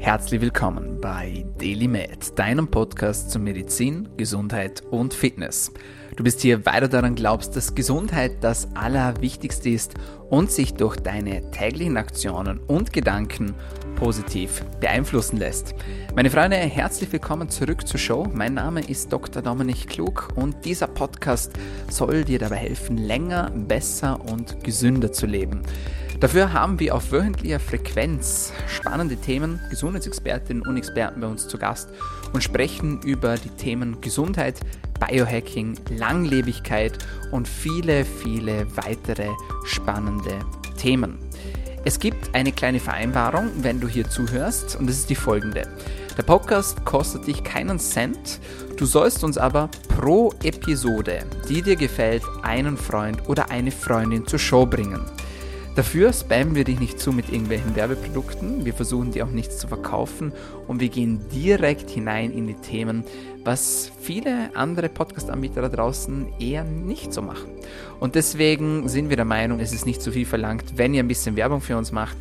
Herzlich 0.00 0.40
willkommen 0.40 0.98
bei 0.98 1.44
DailyMed, 1.58 2.38
deinem 2.38 2.68
Podcast 2.68 3.30
zu 3.30 3.38
Medizin, 3.38 4.08
Gesundheit 4.16 4.82
und 4.90 5.12
Fitness. 5.12 5.74
Du 6.20 6.24
bist 6.24 6.42
hier, 6.42 6.66
weil 6.66 6.82
du 6.82 6.88
daran 6.90 7.14
glaubst, 7.14 7.56
dass 7.56 7.74
Gesundheit 7.74 8.44
das 8.44 8.68
Allerwichtigste 8.74 9.70
ist 9.70 9.94
und 10.28 10.50
sich 10.50 10.74
durch 10.74 10.96
deine 10.96 11.50
täglichen 11.50 11.96
Aktionen 11.96 12.58
und 12.58 12.92
Gedanken 12.92 13.54
positiv 13.96 14.62
beeinflussen 14.80 15.38
lässt. 15.38 15.74
Meine 16.14 16.28
Freunde, 16.28 16.58
herzlich 16.58 17.10
willkommen 17.10 17.48
zurück 17.48 17.88
zur 17.88 17.98
Show. 17.98 18.28
Mein 18.34 18.52
Name 18.52 18.82
ist 18.82 19.10
Dr. 19.10 19.40
Dominik 19.40 19.88
Klug 19.88 20.28
und 20.34 20.62
dieser 20.66 20.88
Podcast 20.88 21.52
soll 21.88 22.24
dir 22.24 22.38
dabei 22.38 22.56
helfen, 22.56 22.98
länger, 22.98 23.50
besser 23.50 24.20
und 24.30 24.62
gesünder 24.62 25.12
zu 25.12 25.24
leben. 25.24 25.62
Dafür 26.20 26.52
haben 26.52 26.78
wir 26.78 26.96
auf 26.96 27.12
wöchentlicher 27.12 27.60
Frequenz 27.60 28.52
spannende 28.68 29.16
Themen, 29.16 29.58
Gesundheitsexpertinnen 29.70 30.66
und 30.66 30.76
Experten 30.76 31.22
bei 31.22 31.26
uns 31.26 31.48
zu 31.48 31.56
Gast 31.56 31.88
und 32.34 32.44
sprechen 32.44 33.00
über 33.00 33.38
die 33.38 33.48
Themen 33.48 34.02
Gesundheit, 34.02 34.60
Biohacking, 35.00 35.76
Langlebigkeit 35.96 36.98
und 37.32 37.48
viele, 37.48 38.04
viele 38.04 38.66
weitere 38.76 39.28
spannende 39.64 40.38
Themen. 40.78 41.18
Es 41.82 41.98
gibt 41.98 42.34
eine 42.34 42.52
kleine 42.52 42.78
Vereinbarung, 42.78 43.48
wenn 43.62 43.80
du 43.80 43.88
hier 43.88 44.08
zuhörst, 44.08 44.76
und 44.76 44.86
das 44.86 44.98
ist 44.98 45.10
die 45.10 45.14
folgende. 45.14 45.62
Der 46.18 46.22
Podcast 46.22 46.84
kostet 46.84 47.26
dich 47.26 47.42
keinen 47.42 47.78
Cent, 47.78 48.38
du 48.76 48.84
sollst 48.84 49.24
uns 49.24 49.38
aber 49.38 49.70
pro 49.88 50.34
Episode, 50.42 51.24
die 51.48 51.62
dir 51.62 51.76
gefällt, 51.76 52.22
einen 52.42 52.76
Freund 52.76 53.26
oder 53.28 53.50
eine 53.50 53.70
Freundin 53.70 54.26
zur 54.26 54.38
Show 54.38 54.66
bringen. 54.66 55.00
Dafür 55.76 56.12
spammen 56.12 56.54
wir 56.54 56.64
dich 56.64 56.80
nicht 56.80 57.00
zu 57.00 57.12
mit 57.12 57.30
irgendwelchen 57.30 57.76
Werbeprodukten, 57.76 58.66
wir 58.66 58.74
versuchen 58.74 59.12
dir 59.12 59.24
auch 59.24 59.30
nichts 59.30 59.56
zu 59.58 59.68
verkaufen 59.68 60.32
und 60.66 60.80
wir 60.80 60.88
gehen 60.88 61.20
direkt 61.32 61.88
hinein 61.88 62.32
in 62.32 62.46
die 62.48 62.54
Themen, 62.54 63.04
was 63.44 63.90
viele 64.00 64.54
andere 64.54 64.88
Podcast-Anbieter 64.88 65.62
da 65.62 65.68
draußen 65.68 66.28
eher 66.38 66.64
nicht 66.64 67.12
so 67.12 67.22
machen. 67.22 67.50
Und 67.98 68.14
deswegen 68.14 68.88
sind 68.88 69.08
wir 69.08 69.16
der 69.16 69.24
Meinung, 69.24 69.60
es 69.60 69.72
ist 69.72 69.86
nicht 69.86 70.02
zu 70.02 70.12
viel 70.12 70.26
verlangt, 70.26 70.76
wenn 70.76 70.94
ihr 70.94 71.02
ein 71.02 71.08
bisschen 71.08 71.36
Werbung 71.36 71.60
für 71.60 71.76
uns 71.76 71.92
macht. 71.92 72.16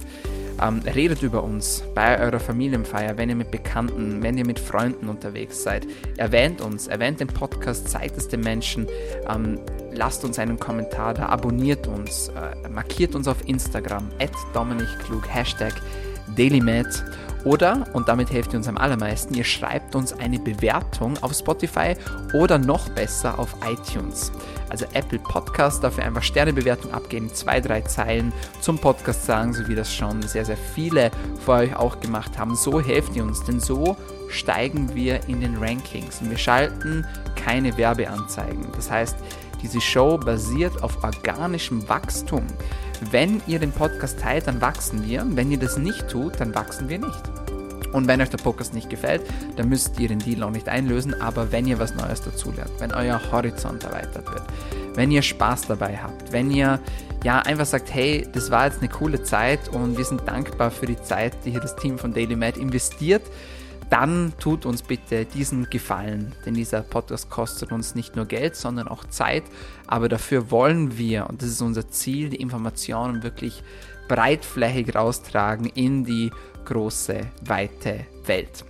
Ähm, 0.62 0.82
redet 0.94 1.24
über 1.24 1.42
uns 1.42 1.84
bei 1.96 2.20
eurer 2.20 2.40
Familienfeier, 2.40 3.18
wenn 3.18 3.30
ihr 3.30 3.36
mit 3.36 3.50
Bekannten, 3.50 4.22
wenn 4.22 4.38
ihr 4.38 4.46
mit 4.46 4.60
Freunden 4.60 5.08
unterwegs 5.08 5.64
seid. 5.64 5.88
Erwähnt 6.18 6.60
uns, 6.60 6.88
erwähnt 6.88 7.22
den 7.22 7.28
Podcast, 7.28 7.88
zeigt 7.88 8.18
es 8.18 8.28
den 8.28 8.42
Menschen. 8.42 8.86
Ähm, 9.30 9.58
lasst 9.94 10.26
uns 10.26 10.38
einen 10.38 10.60
Kommentar 10.60 11.14
da, 11.14 11.28
abonniert 11.28 11.88
uns, 11.88 12.30
äh, 12.30 12.68
markiert 12.70 13.16
uns 13.16 13.30
auf 13.30 13.38
Instagram, 13.48 14.10
at 14.20 14.32
Klug, 15.06 15.24
Hashtag 15.34 15.74
DailyMed 16.36 17.06
oder, 17.46 17.86
und 17.94 18.08
damit 18.08 18.32
helft 18.32 18.54
ihr 18.54 18.58
uns 18.58 18.68
am 18.68 18.78
allermeisten, 18.78 19.34
ihr 19.34 19.44
schreibt 19.44 19.96
uns 19.96 20.14
eine 20.14 20.40
Bewertung 20.40 21.18
auf 21.22 21.34
Spotify 21.34 21.96
oder 22.34 22.58
noch 22.58 22.90
besser 22.90 23.40
auf 23.40 23.56
iTunes. 23.66 24.32
Also 24.70 24.86
Apple 24.94 25.20
Podcast, 25.20 25.84
dafür 25.84 26.04
einfach 26.04 26.22
Sternebewertung 26.22 26.94
abgeben, 26.94 27.34
zwei, 27.34 27.60
drei 27.60 27.82
Zeilen 27.82 28.32
zum 28.62 28.78
Podcast 28.78 29.26
sagen, 29.26 29.54
so 29.54 29.68
wie 29.68 29.76
das 29.76 29.94
schon 29.94 30.22
sehr, 30.22 30.46
sehr 30.46 30.58
viele 30.58 31.12
vor 31.44 31.56
euch 31.56 31.76
auch 31.76 32.00
gemacht 32.00 32.38
haben. 32.38 32.56
So 32.56 32.80
helft 32.80 33.16
ihr 33.16 33.24
uns, 33.24 33.44
denn 33.46 33.60
so 33.60 33.98
steigen 34.30 34.94
wir 34.94 35.28
in 35.28 35.42
den 35.42 35.58
Rankings 35.58 36.22
und 36.22 36.30
wir 36.30 36.38
schalten 36.38 37.06
keine 37.36 37.76
Werbeanzeigen. 37.78 38.68
Das 38.76 38.92
heißt, 38.92 39.16
diese 39.62 39.82
Show 39.82 40.18
basiert 40.18 40.84
auf 40.84 41.04
organischem 41.04 41.88
Wachstum. 41.88 42.46
Wenn 43.12 43.42
ihr 43.48 43.60
den 43.60 43.72
Podcast 43.72 44.20
teilt, 44.20 44.48
dann 44.48 44.62
wachsen 44.62 45.08
wir. 45.08 45.26
Wenn 45.30 45.52
ihr 45.52 45.60
das 45.60 45.78
nicht 45.78 46.08
tut, 46.10 46.40
dann 46.40 46.54
wachsen 46.54 46.90
wir 46.90 47.00
nicht. 47.00 47.24
Und 47.94 48.08
wenn 48.08 48.22
euch 48.22 48.30
der 48.30 48.38
Podcast 48.38 48.74
nicht 48.74 48.90
gefällt, 48.90 49.22
dann 49.56 49.70
müsst 49.70 50.00
ihr 50.00 50.08
den 50.08 50.20
Deal 50.20 50.44
auch 50.44 50.52
nicht 50.52 50.70
einlösen. 50.70 51.20
Aber 51.22 51.52
wenn 51.52 51.66
ihr 51.66 51.80
was 51.80 51.96
Neues 51.96 52.22
dazulernt, 52.22 52.72
wenn 52.80 52.92
euer 52.92 53.20
Horizont 53.32 53.84
erweitert 53.84 54.30
wird, 54.32 54.44
wenn 54.96 55.12
ihr 55.12 55.22
Spaß 55.22 55.68
dabei 55.68 55.98
habt, 55.98 56.32
wenn 56.32 56.52
ihr 56.52 56.80
ja 57.24 57.40
einfach 57.40 57.66
sagt, 57.66 57.94
hey, 57.94 58.28
das 58.32 58.52
war 58.52 58.66
jetzt 58.66 58.80
eine 58.80 58.90
coole 58.90 59.24
Zeit 59.24 59.70
und 59.70 59.98
wir 59.98 60.06
sind 60.06 60.28
dankbar 60.28 60.72
für 60.72 60.86
die 60.86 61.02
Zeit, 61.02 61.34
die 61.46 61.52
hier 61.52 61.60
das 61.60 61.76
Team 61.76 61.98
von 61.98 62.14
Daily 62.14 62.36
Med 62.36 62.58
investiert, 62.58 63.24
dann 63.90 64.34
tut 64.40 64.66
uns 64.66 64.84
bitte 64.84 65.26
diesen 65.26 65.70
Gefallen, 65.70 66.34
denn 66.46 66.54
dieser 66.54 66.82
Podcast 66.82 67.30
kostet 67.30 67.72
uns 67.72 67.96
nicht 67.96 68.16
nur 68.16 68.26
Geld, 68.26 68.56
sondern 68.56 68.88
auch 68.88 69.06
Zeit, 69.06 69.44
aber 69.88 70.10
dafür 70.10 70.52
wollen 70.52 70.98
wir, 70.98 71.28
und 71.28 71.42
das 71.42 71.50
ist 71.50 71.62
unser 71.62 71.90
Ziel, 71.90 72.30
die 72.30 72.38
Informationen 72.38 73.24
wirklich 73.24 73.64
breitflächig 74.08 74.96
raustragen 74.96 75.66
in 75.68 76.04
die 76.04 76.32
große, 76.66 77.22
weite 77.42 78.06
Welt. 78.26 78.64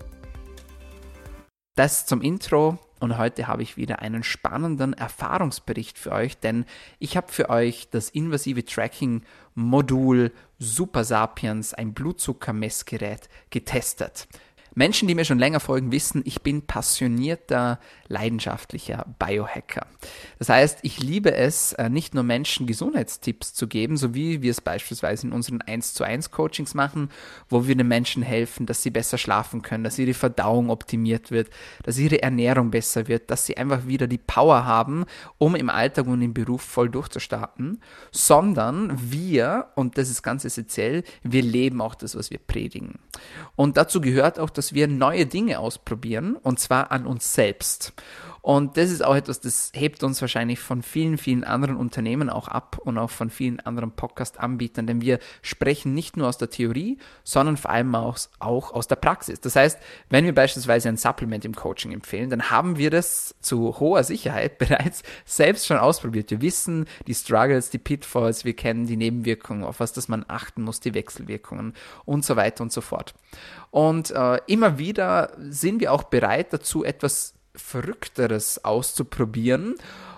Das 1.76 2.06
zum 2.06 2.22
Intro 2.22 2.78
und 3.00 3.18
heute 3.18 3.48
habe 3.48 3.64
ich 3.64 3.78
wieder 3.78 4.00
einen 4.00 4.24
spannenden 4.24 4.94
Erfahrungsbericht 4.94 5.98
für 5.98 6.12
euch, 6.12 6.38
denn 6.38 6.66
ich 7.00 7.16
habe 7.16 7.32
für 7.32 7.50
euch 7.50 7.90
das 7.90 8.10
invasive 8.10 8.66
Tracking 8.66 9.24
Modul 9.56 10.32
Super 10.58 11.06
Sapiens, 11.06 11.74
ein 11.74 11.94
Blutzuckermessgerät, 11.94 13.30
getestet. 13.50 14.28
Menschen, 14.76 15.08
die 15.08 15.16
mir 15.16 15.26
schon 15.26 15.40
länger 15.40 15.60
folgen, 15.60 15.92
wissen, 15.92 16.22
ich 16.26 16.42
bin 16.42 16.66
passionierter, 16.66 17.80
leidenschaftlicher 18.08 19.06
Biohacker. 19.20 19.86
Das 20.38 20.50
heißt, 20.50 20.80
ich 20.84 21.00
liebe 21.00 21.34
es, 21.34 21.74
äh, 21.74 21.90
nicht 21.90 22.14
nur 22.14 22.24
Menschen 22.24 22.68
Gesundheitstipps 22.68 23.54
zu 23.54 23.68
geben, 23.68 23.98
so 23.98 24.14
wie 24.14 24.42
wir 24.42 24.52
es 24.52 24.62
beispielsweise 24.62 25.28
in 25.28 25.34
unseren 25.34 25.62
1 25.62 25.94
zu 25.94 26.04
1 26.04 26.32
Coachings 26.32 26.74
machen, 26.74 27.10
wo 27.50 27.68
wir 27.68 27.76
den 27.76 27.88
Menschen 27.88 28.24
helfen, 28.24 28.66
dass 28.66 28.84
sie 28.84 28.90
besser 28.90 29.18
schlafen 29.18 29.62
können, 29.62 29.84
dass 29.84 30.00
ihre 30.00 30.14
Verdauung 30.14 30.70
optimiert 30.70 31.32
wird, 31.32 31.50
dass 31.84 31.98
ihre 31.98 32.22
Ernährung 32.22 32.72
besser 32.72 33.08
wird, 33.08 33.30
dass 33.32 33.46
sie 33.46 33.58
einfach 33.58 33.88
wieder 33.88 34.08
die 34.08 34.18
Power 34.18 34.66
haben, 34.66 35.06
um 35.38 35.56
im 35.56 35.70
Alltag 35.70 36.08
und 36.08 36.22
im 36.22 36.34
Beruf 36.34 36.62
voll 36.62 36.90
durchzustarten, 36.90 37.82
sondern 38.12 39.12
wir, 39.12 39.68
und 39.76 39.98
das 39.98 40.10
ist 40.10 40.24
ganz 40.24 40.46
essentiell, 40.46 41.04
wir 41.24 41.42
leben 41.42 41.82
auch 41.82 41.96
das, 41.96 42.16
was 42.16 42.32
wir 42.32 42.40
predigen. 42.40 43.00
Und 43.56 43.78
dazu 43.78 44.02
gehört 44.02 44.40
auch, 44.40 44.50
dass 44.60 44.74
wir 44.74 44.90
neue 44.90 45.26
Dinge 45.26 45.58
ausprobieren, 45.60 46.36
und 46.36 46.60
zwar 46.60 46.92
an 46.92 47.06
uns 47.06 47.34
selbst. 47.34 47.94
Und 48.42 48.78
das 48.78 48.90
ist 48.90 49.04
auch 49.04 49.16
etwas, 49.16 49.40
das 49.42 49.72
hebt 49.76 50.04
uns 50.04 50.22
wahrscheinlich 50.22 50.60
von 50.60 50.82
vielen, 50.82 51.18
vielen 51.18 51.44
anderen 51.44 51.76
Unternehmen 51.76 52.30
auch 52.30 52.48
ab 52.48 52.78
und 52.84 52.98
auch 52.98 53.10
von 53.10 53.30
vielen 53.30 53.60
anderen 53.60 53.92
Podcast-Anbietern, 53.92 54.88
denn 54.88 55.02
wir 55.02 55.20
sprechen 55.42 55.94
nicht 55.94 56.18
nur 56.18 56.28
aus 56.28 56.38
der 56.38 56.50
Theorie, 56.50 56.98
sondern 57.24 57.58
vor 57.58 57.72
allem 57.72 57.94
auch, 57.96 58.18
auch 58.40 58.74
aus 58.74 58.88
der 58.88 58.96
Praxis. 58.96 59.42
Das 59.42 59.56
heißt, 59.56 59.80
wenn 60.10 60.26
wir 60.26 60.34
beispielsweise 60.34 60.90
ein 60.90 60.98
Supplement 60.98 61.46
im 61.46 61.56
Coaching 61.56 61.92
empfehlen, 61.92 62.30
dann 62.30 62.50
haben 62.50 62.78
wir 62.78 62.90
das 62.90 63.36
zu 63.42 63.80
hoher 63.80 64.04
Sicherheit 64.04 64.58
bereits 64.60 65.04
selbst 65.26 65.68
schon 65.68 65.78
ausprobiert. 65.78 66.32
Wir 66.32 66.42
wissen 66.42 66.86
die 67.08 67.16
Struggles, 67.16 67.70
die 67.70 67.78
Pitfalls, 67.78 68.46
wir 68.46 68.56
kennen 68.56 68.88
die 68.88 68.98
Nebenwirkungen, 68.98 69.64
auf 69.64 69.80
was 69.80 69.94
das 69.94 70.08
man 70.08 70.26
achten 70.28 70.62
muss, 70.62 70.80
die 70.80 70.94
Wechselwirkungen 70.94 71.74
und 72.06 72.26
so 72.26 72.36
weiter 72.36 72.64
und 72.64 72.72
so 72.72 72.82
fort. 72.82 73.14
Und 73.72 74.12
äh, 74.12 74.40
immer 74.48 74.80
wieder 74.80 75.32
sind 75.38 75.80
wir 75.80 75.94
auch 75.94 76.04
bereit 76.04 76.54
dazu, 76.54 76.84
etwas 76.84 77.34
Verrückteres 77.60 78.64
auszuprobieren 78.64 79.76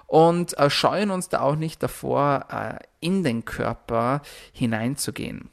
und 0.07 0.57
äh, 0.57 0.69
scheuen 0.69 1.11
uns 1.11 1.29
da 1.29 1.41
auch 1.41 1.55
nicht 1.55 1.81
davor, 1.81 2.45
äh, 2.51 2.83
in 2.99 3.23
den 3.23 3.45
Körper 3.45 4.21
hineinzugehen. 4.51 5.49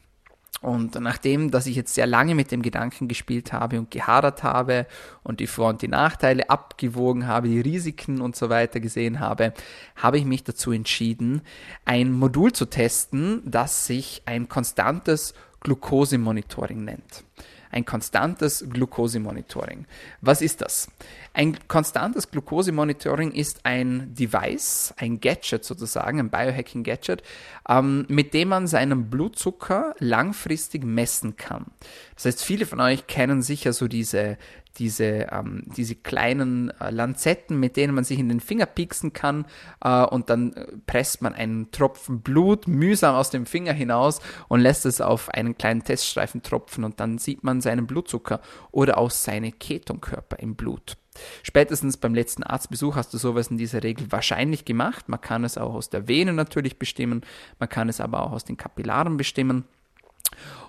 Und 0.60 0.96
nachdem, 1.00 1.52
dass 1.52 1.66
ich 1.66 1.76
jetzt 1.76 1.94
sehr 1.94 2.08
lange 2.08 2.34
mit 2.34 2.50
dem 2.50 2.62
Gedanken 2.62 3.06
gespielt 3.06 3.52
habe 3.52 3.78
und 3.78 3.92
gehadert 3.92 4.42
habe 4.42 4.86
und 5.22 5.38
die 5.38 5.46
Vor- 5.46 5.68
und 5.68 5.82
die 5.82 5.88
Nachteile 5.88 6.50
abgewogen 6.50 7.28
habe, 7.28 7.48
die 7.48 7.60
Risiken 7.60 8.20
und 8.20 8.34
so 8.34 8.48
weiter 8.48 8.80
gesehen 8.80 9.20
habe, 9.20 9.52
habe 9.94 10.18
ich 10.18 10.24
mich 10.24 10.42
dazu 10.42 10.72
entschieden, 10.72 11.42
ein 11.84 12.12
Modul 12.12 12.52
zu 12.52 12.66
testen, 12.66 13.42
das 13.44 13.86
sich 13.86 14.22
ein 14.26 14.48
konstantes 14.48 15.34
Glukosemonitoring 15.60 16.84
nennt 16.84 17.24
ein 17.70 17.84
konstantes 17.84 18.64
Glukosemonitoring. 18.68 19.86
Was 20.20 20.42
ist 20.42 20.60
das? 20.60 20.88
Ein 21.34 21.56
konstantes 21.68 22.30
Glukosemonitoring 22.30 23.32
ist 23.32 23.60
ein 23.64 24.14
Device, 24.14 24.94
ein 24.96 25.20
Gadget 25.20 25.64
sozusagen, 25.64 26.18
ein 26.18 26.30
Biohacking-Gadget, 26.30 27.22
ähm, 27.68 28.06
mit 28.08 28.34
dem 28.34 28.48
man 28.48 28.66
seinen 28.66 29.10
Blutzucker 29.10 29.94
langfristig 29.98 30.84
messen 30.84 31.36
kann. 31.36 31.66
Das 32.14 32.24
heißt, 32.24 32.44
viele 32.44 32.66
von 32.66 32.80
euch 32.80 33.06
kennen 33.06 33.42
sicher 33.42 33.72
so 33.72 33.86
diese 33.88 34.38
diese, 34.78 35.28
ähm, 35.30 35.64
diese 35.76 35.94
kleinen 35.94 36.70
äh, 36.80 36.90
Lanzetten, 36.90 37.58
mit 37.58 37.76
denen 37.76 37.94
man 37.94 38.04
sich 38.04 38.18
in 38.18 38.28
den 38.28 38.40
Finger 38.40 38.66
pieksen 38.66 39.12
kann 39.12 39.46
äh, 39.82 40.04
und 40.04 40.30
dann 40.30 40.52
äh, 40.52 40.66
presst 40.86 41.22
man 41.22 41.34
einen 41.34 41.70
Tropfen 41.70 42.20
Blut 42.20 42.68
mühsam 42.68 43.14
aus 43.14 43.30
dem 43.30 43.46
Finger 43.46 43.72
hinaus 43.72 44.20
und 44.48 44.60
lässt 44.60 44.86
es 44.86 45.00
auf 45.00 45.28
einen 45.30 45.56
kleinen 45.56 45.84
Teststreifen 45.84 46.42
tropfen 46.42 46.84
und 46.84 47.00
dann 47.00 47.18
sieht 47.18 47.44
man 47.44 47.60
seinen 47.60 47.86
Blutzucker 47.86 48.40
oder 48.70 48.98
auch 48.98 49.10
seine 49.10 49.52
Ketonkörper 49.52 50.38
im 50.38 50.54
Blut. 50.54 50.96
Spätestens 51.42 51.96
beim 51.96 52.14
letzten 52.14 52.44
Arztbesuch 52.44 52.96
hast 52.96 53.12
du 53.12 53.18
sowas 53.18 53.48
in 53.48 53.58
dieser 53.58 53.82
Regel 53.82 54.10
wahrscheinlich 54.10 54.64
gemacht. 54.64 55.08
Man 55.08 55.20
kann 55.20 55.44
es 55.44 55.58
auch 55.58 55.74
aus 55.74 55.90
der 55.90 56.06
Vene 56.06 56.32
natürlich 56.32 56.78
bestimmen, 56.78 57.22
man 57.58 57.68
kann 57.68 57.88
es 57.88 58.00
aber 58.00 58.22
auch 58.22 58.32
aus 58.32 58.44
den 58.44 58.56
Kapillaren 58.56 59.16
bestimmen. 59.16 59.64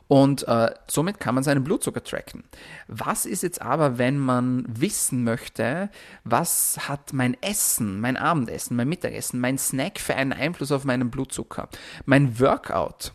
Und 0.10 0.48
äh, 0.48 0.74
somit 0.88 1.20
kann 1.20 1.36
man 1.36 1.44
seinen 1.44 1.64
Blutzucker 1.64 2.04
tracken. 2.04 2.44
Was 2.88 3.28
ist 3.28 3.44
jetzt 3.44 3.62
aber, 3.62 4.00
wenn 4.00 4.18
man 4.18 4.66
wissen 4.68 5.24
möchte, 5.24 5.92
was 6.24 6.90
hat 6.90 7.14
mein 7.14 7.38
Essen, 7.44 8.02
mein 8.02 8.18
Abendessen, 8.18 8.76
mein 8.76 8.90
Mittagessen, 8.90 9.40
mein 9.40 9.60
Snack 9.60 10.00
für 10.00 10.16
einen 10.16 10.34
Einfluss 10.34 10.72
auf 10.72 10.84
meinen 10.84 11.12
Blutzucker? 11.12 11.70
Mein 12.06 12.40
Workout, 12.40 13.14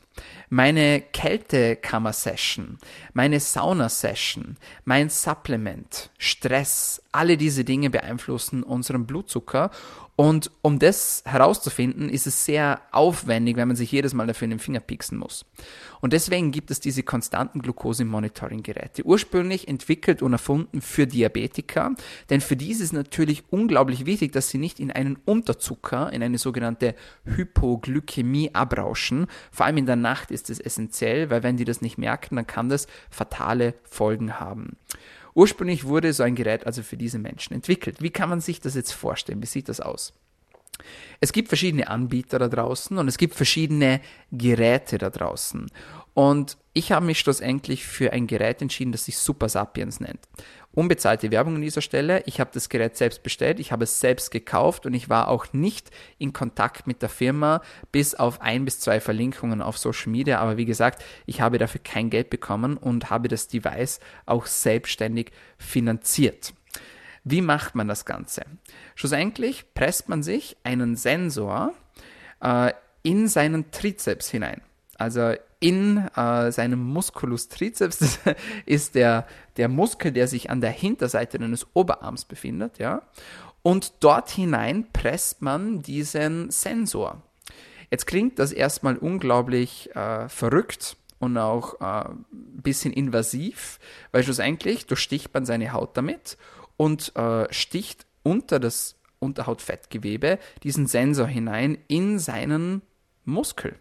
meine 0.49 1.01
Kältekammer-Session, 1.01 2.79
meine 3.13 3.41
Sauna-Session, 3.41 4.57
mein 4.85 5.09
Supplement, 5.11 6.11
Stress, 6.19 7.03
alle 7.13 7.37
diese 7.37 7.65
Dinge 7.65 7.91
beeinflussen 7.91 8.63
unseren 8.63 9.07
Blutzucker 9.07 9.71
und 10.17 10.53
um 10.63 10.79
das 10.79 11.25
herauszufinden, 11.27 12.09
ist 12.09 12.29
es 12.29 12.45
sehr 12.45 12.81
aufwendig, 12.93 13.57
wenn 13.57 13.67
man 13.67 13.77
sich 13.77 13.91
jedes 13.91 14.15
Mal 14.15 14.29
dafür 14.29 14.45
in 14.45 14.51
den 14.51 14.59
Finger 14.61 14.79
pieksen 14.79 15.19
muss. 15.19 15.45
Und 16.01 16.13
deswegen 16.13 16.53
gibt 16.53 16.71
es 16.71 16.79
diese 16.79 17.03
konstanten 17.03 17.61
Glucose-Monitoring-Geräte. 17.63 19.05
Ursprünglich 19.05 19.67
entwickelt 19.67 20.23
und 20.23 20.33
erfunden 20.33 20.83
für 20.83 21.09
Diabetiker, 21.09 21.95
denn 22.31 22.41
für 22.41 22.55
die 22.55 22.71
ist 22.71 22.81
es 22.81 22.93
natürlich 22.93 23.43
unglaublich 23.51 24.07
wichtig, 24.07 24.31
dass 24.31 24.51
sie 24.51 24.59
nicht 24.59 24.79
in 24.79 24.93
einen 24.93 25.19
Unterzucker, 25.25 26.13
in 26.13 26.23
eine 26.23 26.39
sogenannte 26.39 26.95
Hypoglykämie 27.25 28.51
abrauschen. 28.53 29.27
Vor 29.51 29.67
allem 29.67 29.79
in 29.79 29.87
der 29.87 29.97
Nacht 30.05 30.31
ist 30.31 30.51
es 30.51 30.61
essentiell, 30.61 31.31
weil 31.31 31.43
wenn 31.43 31.57
die 31.57 31.65
das 31.65 31.81
nicht 31.81 31.99
merken, 31.99 32.37
dann 32.37 32.47
kann 32.47 32.69
das 32.69 32.87
fatale 33.11 33.75
Folgen 33.83 34.39
haben. 34.39 34.77
Ursprünglich 35.35 35.85
wurde 35.85 36.13
so 36.13 36.23
ein 36.23 36.37
Gerät 36.37 36.67
also 36.67 36.83
für 36.83 36.97
diese 36.97 37.19
Menschen 37.19 37.55
entwickelt. 37.55 38.01
Wie 38.01 38.11
kann 38.11 38.29
man 38.29 38.41
sich 38.41 38.61
das 38.61 38.75
jetzt 38.75 38.93
vorstellen? 38.93 39.43
Wie 39.43 39.47
sieht 39.47 39.69
das 39.69 39.81
aus? 39.81 40.13
Es 41.21 41.33
gibt 41.33 41.49
verschiedene 41.49 41.89
Anbieter 41.89 42.39
da 42.39 42.49
draußen 42.49 42.99
und 42.99 43.09
es 43.09 43.19
gibt 43.19 43.35
verschiedene 43.35 44.01
Geräte 44.33 44.99
da 44.99 45.11
draußen. 45.11 45.71
Und 46.15 46.57
ich 46.73 46.93
habe 46.93 47.07
mich 47.07 47.19
schlussendlich 47.19 47.85
für 47.85 48.13
ein 48.13 48.27
Gerät 48.27 48.63
entschieden, 48.63 48.93
das 48.93 49.05
sich 49.05 49.19
Super 49.19 49.49
Sapiens 49.49 50.01
nennt. 50.01 50.21
Unbezahlte 50.75 51.31
Werbung 51.31 51.57
an 51.57 51.63
dieser 51.63 51.81
Stelle. 51.81 52.23
Ich 52.27 52.41
habe 52.41 52.51
das 52.53 52.69
Gerät 52.69 52.97
selbst 52.97 53.23
bestellt, 53.23 53.61
ich 53.61 53.71
habe 53.71 53.85
es 53.85 54.01
selbst 54.01 54.31
gekauft 54.31 54.87
und 54.87 54.95
ich 54.95 55.09
war 55.09 55.29
auch 55.29 55.53
nicht 55.53 55.91
in 56.19 56.33
Kontakt 56.33 56.87
mit 56.87 57.01
der 57.01 57.09
Firma, 57.09 57.63
bis 57.93 58.15
auf 58.15 58.41
ein 58.41 58.65
bis 58.65 58.81
zwei 58.81 59.01
Verlinkungen 59.01 59.63
auf 59.63 59.79
Social 59.79 60.11
Media. 60.11 60.41
Aber 60.41 60.57
wie 60.57 60.65
gesagt, 60.65 61.05
ich 61.27 61.41
habe 61.41 61.59
dafür 61.59 61.81
kein 61.83 62.11
Geld 62.11 62.29
bekommen 62.31 62.77
und 62.77 63.11
habe 63.11 63.29
das 63.29 63.47
Device 63.47 64.01
auch 64.27 64.47
selbstständig 64.47 65.31
finanziert. 65.59 66.55
Wie 67.23 67.41
macht 67.41 67.75
man 67.75 67.89
das 67.89 68.05
Ganze? 68.05 68.43
Schlussendlich 68.97 69.73
presst 69.75 70.09
man 70.09 70.23
sich 70.23 70.57
einen 70.63 70.97
Sensor 70.97 71.73
äh, 72.41 72.73
in 73.03 73.29
seinen 73.29 73.71
Trizeps 73.71 74.29
hinein. 74.31 74.61
Also 74.99 75.35
in 75.65 75.97
äh, 76.15 76.53
seinem 76.53 76.85
Musculus 76.85 77.49
triceps, 77.49 78.19
ist 78.67 78.95
der, 78.95 79.27
der 79.57 79.69
Muskel, 79.69 80.13
der 80.13 80.29
sich 80.29 80.51
an 80.51 80.61
der 80.61 80.71
Hinterseite 80.71 81.39
deines 81.39 81.67
Oberarms 81.73 82.27
befindet, 82.27 82.79
ja. 82.79 83.01
Und 83.63 83.95
dort 84.01 84.29
hinein 84.29 84.89
presst 84.93 85.41
man 85.41 85.81
diesen 85.81 86.51
Sensor. 86.51 87.23
Jetzt 87.91 88.07
klingt 88.07 88.39
das 88.39 88.53
erstmal 88.53 88.99
unglaublich 88.99 89.89
äh, 89.97 90.29
verrückt 90.29 90.99
und 91.19 91.39
auch 91.39 91.81
äh, 91.81 92.11
ein 92.11 92.27
bisschen 92.63 92.93
invasiv, 92.93 93.81
weil 94.13 94.23
schlussendlich 94.23 94.87
durchsticht 94.87 95.33
man 95.33 95.47
seine 95.47 95.73
Haut 95.73 95.97
damit 95.97 96.37
und 96.77 97.17
äh, 97.17 97.51
sticht 97.51 98.05
unter 98.23 98.61
das 98.61 98.97
Unterhautfettgewebe 99.19 100.39
diesen 100.63 100.87
Sensor 100.87 101.27
hinein 101.27 101.79
in 101.89 102.19
seinen 102.19 102.83
Muskel. 103.25 103.77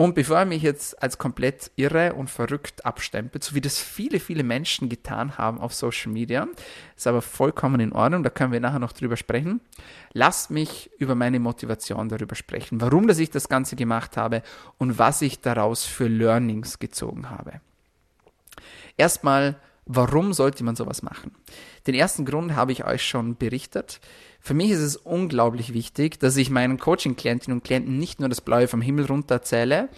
Und 0.00 0.14
bevor 0.14 0.38
er 0.38 0.44
mich 0.44 0.62
jetzt 0.62 1.02
als 1.02 1.18
komplett 1.18 1.72
irre 1.74 2.14
und 2.14 2.30
verrückt 2.30 2.86
abstempelt, 2.86 3.42
so 3.42 3.56
wie 3.56 3.60
das 3.60 3.80
viele, 3.80 4.20
viele 4.20 4.44
Menschen 4.44 4.88
getan 4.88 5.36
haben 5.38 5.60
auf 5.60 5.74
Social 5.74 6.12
Media, 6.12 6.46
ist 6.96 7.08
aber 7.08 7.20
vollkommen 7.20 7.80
in 7.80 7.92
Ordnung, 7.92 8.22
da 8.22 8.30
können 8.30 8.52
wir 8.52 8.60
nachher 8.60 8.78
noch 8.78 8.92
drüber 8.92 9.16
sprechen, 9.16 9.60
lasst 10.12 10.52
mich 10.52 10.88
über 10.98 11.16
meine 11.16 11.40
Motivation 11.40 12.08
darüber 12.08 12.36
sprechen, 12.36 12.80
warum 12.80 13.08
dass 13.08 13.18
ich 13.18 13.30
das 13.30 13.48
Ganze 13.48 13.74
gemacht 13.74 14.16
habe 14.16 14.44
und 14.78 15.00
was 15.00 15.20
ich 15.20 15.40
daraus 15.40 15.84
für 15.84 16.06
Learnings 16.06 16.78
gezogen 16.78 17.28
habe. 17.28 17.60
Erstmal, 18.96 19.56
warum 19.84 20.32
sollte 20.32 20.62
man 20.62 20.76
sowas 20.76 21.02
machen? 21.02 21.34
Den 21.88 21.96
ersten 21.96 22.24
Grund 22.24 22.54
habe 22.54 22.70
ich 22.70 22.84
euch 22.84 23.04
schon 23.04 23.34
berichtet. 23.34 23.98
Für 24.40 24.54
mich 24.54 24.70
ist 24.70 24.80
es 24.80 24.96
unglaublich 24.96 25.74
wichtig, 25.74 26.18
dass 26.20 26.36
ich 26.36 26.50
meinen 26.50 26.78
Coaching-Klientinnen 26.78 27.58
und 27.58 27.64
Klienten 27.64 27.98
nicht 27.98 28.20
nur 28.20 28.28
das 28.28 28.40
Blaue 28.40 28.68
vom 28.68 28.80
Himmel 28.80 29.06
runter 29.06 29.36
erzähle 29.36 29.88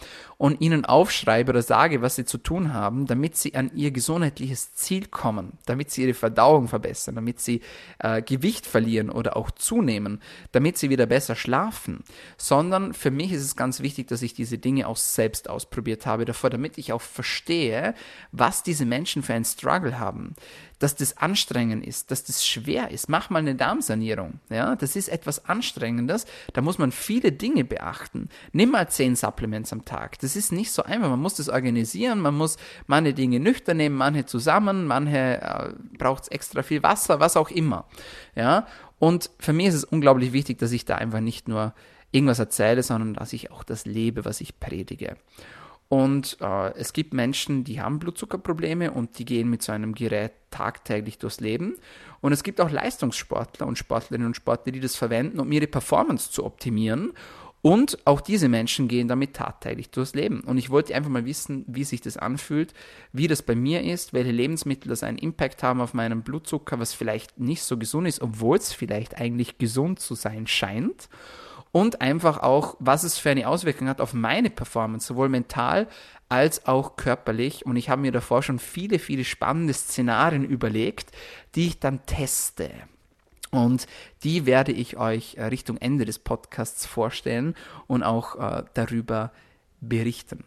und 0.40 0.62
ihnen 0.62 0.86
aufschreibe 0.86 1.50
oder 1.50 1.60
sage, 1.60 2.00
was 2.00 2.16
sie 2.16 2.24
zu 2.24 2.38
tun 2.38 2.72
haben, 2.72 3.04
damit 3.04 3.36
sie 3.36 3.54
an 3.56 3.70
ihr 3.74 3.90
gesundheitliches 3.90 4.72
Ziel 4.72 5.04
kommen, 5.06 5.58
damit 5.66 5.90
sie 5.90 6.04
ihre 6.04 6.14
Verdauung 6.14 6.66
verbessern, 6.66 7.14
damit 7.16 7.40
sie 7.40 7.60
äh, 7.98 8.22
Gewicht 8.22 8.64
verlieren 8.64 9.10
oder 9.10 9.36
auch 9.36 9.50
zunehmen, 9.50 10.22
damit 10.52 10.78
sie 10.78 10.88
wieder 10.88 11.04
besser 11.04 11.36
schlafen, 11.36 12.04
sondern 12.38 12.94
für 12.94 13.10
mich 13.10 13.32
ist 13.32 13.42
es 13.42 13.54
ganz 13.54 13.80
wichtig, 13.80 14.08
dass 14.08 14.22
ich 14.22 14.32
diese 14.32 14.56
Dinge 14.56 14.88
auch 14.88 14.96
selbst 14.96 15.50
ausprobiert 15.50 16.06
habe 16.06 16.24
davor, 16.24 16.48
damit 16.48 16.78
ich 16.78 16.94
auch 16.94 17.02
verstehe, 17.02 17.94
was 18.32 18.62
diese 18.62 18.86
Menschen 18.86 19.22
für 19.22 19.34
ein 19.34 19.44
Struggle 19.44 19.98
haben 19.98 20.36
dass 20.80 20.96
das 20.96 21.16
anstrengend 21.18 21.86
ist, 21.86 22.10
dass 22.10 22.24
das 22.24 22.44
schwer 22.44 22.90
ist. 22.90 23.08
Mach 23.08 23.30
mal 23.30 23.38
eine 23.38 23.54
Darmsanierung. 23.54 24.40
Ja, 24.48 24.74
das 24.74 24.96
ist 24.96 25.08
etwas 25.08 25.44
Anstrengendes. 25.44 26.24
Da 26.54 26.62
muss 26.62 26.78
man 26.78 26.90
viele 26.90 27.30
Dinge 27.30 27.64
beachten. 27.64 28.30
Nimm 28.52 28.70
mal 28.70 28.88
zehn 28.88 29.14
Supplements 29.14 29.72
am 29.72 29.84
Tag. 29.84 30.18
Das 30.20 30.29
ist 30.36 30.52
nicht 30.52 30.72
so 30.72 30.82
einfach. 30.82 31.08
Man 31.08 31.20
muss 31.20 31.34
das 31.34 31.48
organisieren. 31.48 32.20
Man 32.20 32.34
muss 32.34 32.56
manche 32.86 33.14
Dinge 33.14 33.40
nüchtern 33.40 33.76
nehmen, 33.76 33.96
manche 33.96 34.26
zusammen, 34.26 34.86
manche 34.86 35.40
äh, 35.40 35.72
braucht 35.96 36.24
es 36.24 36.28
extra 36.28 36.62
viel 36.62 36.82
Wasser, 36.82 37.20
was 37.20 37.36
auch 37.36 37.50
immer. 37.50 37.86
Ja, 38.34 38.66
und 38.98 39.30
für 39.38 39.52
mich 39.52 39.68
ist 39.68 39.74
es 39.74 39.84
unglaublich 39.84 40.32
wichtig, 40.32 40.58
dass 40.58 40.72
ich 40.72 40.84
da 40.84 40.96
einfach 40.96 41.20
nicht 41.20 41.48
nur 41.48 41.74
irgendwas 42.12 42.38
erzähle, 42.38 42.82
sondern 42.82 43.14
dass 43.14 43.32
ich 43.32 43.50
auch 43.50 43.64
das 43.64 43.86
lebe, 43.86 44.24
was 44.24 44.40
ich 44.40 44.58
predige. 44.60 45.16
Und 45.90 46.36
äh, 46.40 46.72
es 46.74 46.92
gibt 46.92 47.14
Menschen, 47.14 47.64
die 47.64 47.80
haben 47.80 47.98
Blutzuckerprobleme 47.98 48.92
und 48.92 49.18
die 49.18 49.24
gehen 49.24 49.50
mit 49.50 49.60
so 49.60 49.72
einem 49.72 49.92
Gerät 49.92 50.30
tagtäglich 50.52 51.18
durchs 51.18 51.40
Leben. 51.40 51.74
Und 52.20 52.32
es 52.32 52.44
gibt 52.44 52.60
auch 52.60 52.70
Leistungssportler 52.70 53.66
und 53.66 53.76
Sportlerinnen 53.76 54.28
und 54.28 54.36
Sportler, 54.36 54.70
die 54.70 54.78
das 54.78 54.94
verwenden, 54.94 55.40
um 55.40 55.50
ihre 55.50 55.66
Performance 55.66 56.30
zu 56.30 56.44
optimieren. 56.44 57.12
Und 57.62 57.98
auch 58.06 58.22
diese 58.22 58.48
Menschen 58.48 58.88
gehen 58.88 59.06
damit 59.06 59.34
tagtäglich 59.34 59.90
durchs 59.90 60.14
Leben. 60.14 60.40
Und 60.40 60.56
ich 60.56 60.70
wollte 60.70 60.94
einfach 60.94 61.10
mal 61.10 61.26
wissen, 61.26 61.64
wie 61.66 61.84
sich 61.84 62.00
das 62.00 62.16
anfühlt, 62.16 62.72
wie 63.12 63.28
das 63.28 63.42
bei 63.42 63.54
mir 63.54 63.82
ist, 63.82 64.14
welche 64.14 64.30
Lebensmittel 64.30 64.88
das 64.88 65.02
einen 65.02 65.18
Impact 65.18 65.62
haben 65.62 65.80
auf 65.82 65.92
meinen 65.92 66.22
Blutzucker, 66.22 66.78
was 66.78 66.94
vielleicht 66.94 67.38
nicht 67.38 67.62
so 67.62 67.76
gesund 67.76 68.08
ist, 68.08 68.22
obwohl 68.22 68.56
es 68.56 68.72
vielleicht 68.72 69.20
eigentlich 69.20 69.58
gesund 69.58 70.00
zu 70.00 70.14
sein 70.14 70.46
scheint 70.46 71.10
und 71.72 72.00
einfach 72.00 72.38
auch, 72.38 72.76
was 72.80 73.04
es 73.04 73.18
für 73.18 73.30
eine 73.30 73.46
Auswirkung 73.46 73.88
hat 73.88 74.00
auf 74.00 74.12
meine 74.12 74.50
Performance, 74.50 75.06
sowohl 75.06 75.28
mental 75.28 75.86
als 76.28 76.66
auch 76.66 76.96
körperlich. 76.96 77.66
Und 77.66 77.76
ich 77.76 77.88
habe 77.90 78.02
mir 78.02 78.12
davor 78.12 78.42
schon 78.42 78.58
viele, 78.58 78.98
viele 78.98 79.24
spannende 79.24 79.74
Szenarien 79.74 80.44
überlegt, 80.44 81.12
die 81.54 81.68
ich 81.68 81.78
dann 81.78 82.04
teste. 82.06 82.70
Und 83.50 83.86
die 84.22 84.46
werde 84.46 84.72
ich 84.72 84.96
euch 84.96 85.34
äh, 85.36 85.44
Richtung 85.44 85.76
Ende 85.76 86.04
des 86.04 86.18
Podcasts 86.18 86.86
vorstellen 86.86 87.54
und 87.86 88.02
auch 88.02 88.36
äh, 88.36 88.64
darüber 88.74 89.32
berichten. 89.80 90.44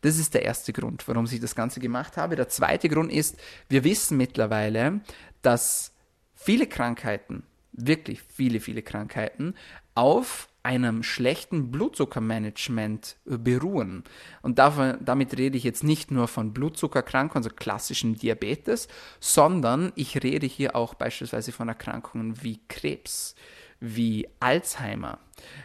Das 0.00 0.18
ist 0.18 0.34
der 0.34 0.42
erste 0.42 0.72
Grund, 0.72 1.06
warum 1.08 1.24
ich 1.24 1.40
das 1.40 1.54
Ganze 1.54 1.80
gemacht 1.80 2.16
habe. 2.16 2.36
Der 2.36 2.48
zweite 2.48 2.88
Grund 2.88 3.10
ist, 3.10 3.38
wir 3.68 3.84
wissen 3.84 4.18
mittlerweile, 4.18 5.00
dass 5.40 5.92
viele 6.34 6.66
Krankheiten, 6.66 7.44
wirklich 7.72 8.20
viele, 8.22 8.60
viele 8.60 8.82
Krankheiten, 8.82 9.54
auf 9.94 10.48
einem 10.64 11.02
schlechten 11.02 11.70
Blutzuckermanagement 11.70 13.16
beruhen. 13.26 14.02
Und 14.42 14.58
davon, 14.58 14.96
damit 15.00 15.36
rede 15.36 15.58
ich 15.58 15.64
jetzt 15.64 15.84
nicht 15.84 16.10
nur 16.10 16.26
von 16.26 16.52
Blutzuckerkrankungen, 16.54 17.44
also 17.44 17.54
klassischen 17.54 18.14
Diabetes, 18.14 18.88
sondern 19.20 19.92
ich 19.94 20.22
rede 20.22 20.46
hier 20.46 20.74
auch 20.74 20.94
beispielsweise 20.94 21.52
von 21.52 21.68
Erkrankungen 21.68 22.42
wie 22.42 22.60
Krebs, 22.68 23.34
wie 23.84 24.28
Alzheimer, 24.40 25.18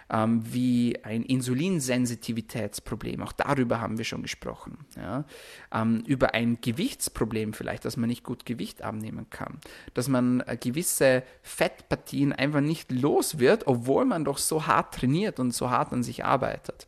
ähm, 0.09 0.41
wie 0.51 0.99
ein 1.03 1.23
Insulinsensitivitätsproblem, 1.23 3.21
auch 3.21 3.31
darüber 3.31 3.79
haben 3.79 3.97
wir 3.97 4.05
schon 4.05 4.21
gesprochen, 4.21 4.77
ja? 4.97 5.23
ähm, 5.71 6.03
über 6.05 6.33
ein 6.33 6.59
Gewichtsproblem 6.59 7.53
vielleicht, 7.53 7.85
dass 7.85 7.95
man 7.95 8.09
nicht 8.09 8.23
gut 8.23 8.45
Gewicht 8.45 8.81
abnehmen 8.81 9.29
kann, 9.29 9.59
dass 9.93 10.09
man 10.09 10.41
äh, 10.41 10.57
gewisse 10.57 11.23
Fettpartien 11.43 12.33
einfach 12.33 12.61
nicht 12.61 12.91
los 12.91 13.39
wird, 13.39 13.67
obwohl 13.67 14.03
man 14.05 14.25
doch 14.25 14.37
so 14.37 14.67
hart 14.67 14.95
trainiert 14.95 15.39
und 15.39 15.51
so 15.51 15.69
hart 15.69 15.93
an 15.93 16.03
sich 16.03 16.25
arbeitet. 16.25 16.87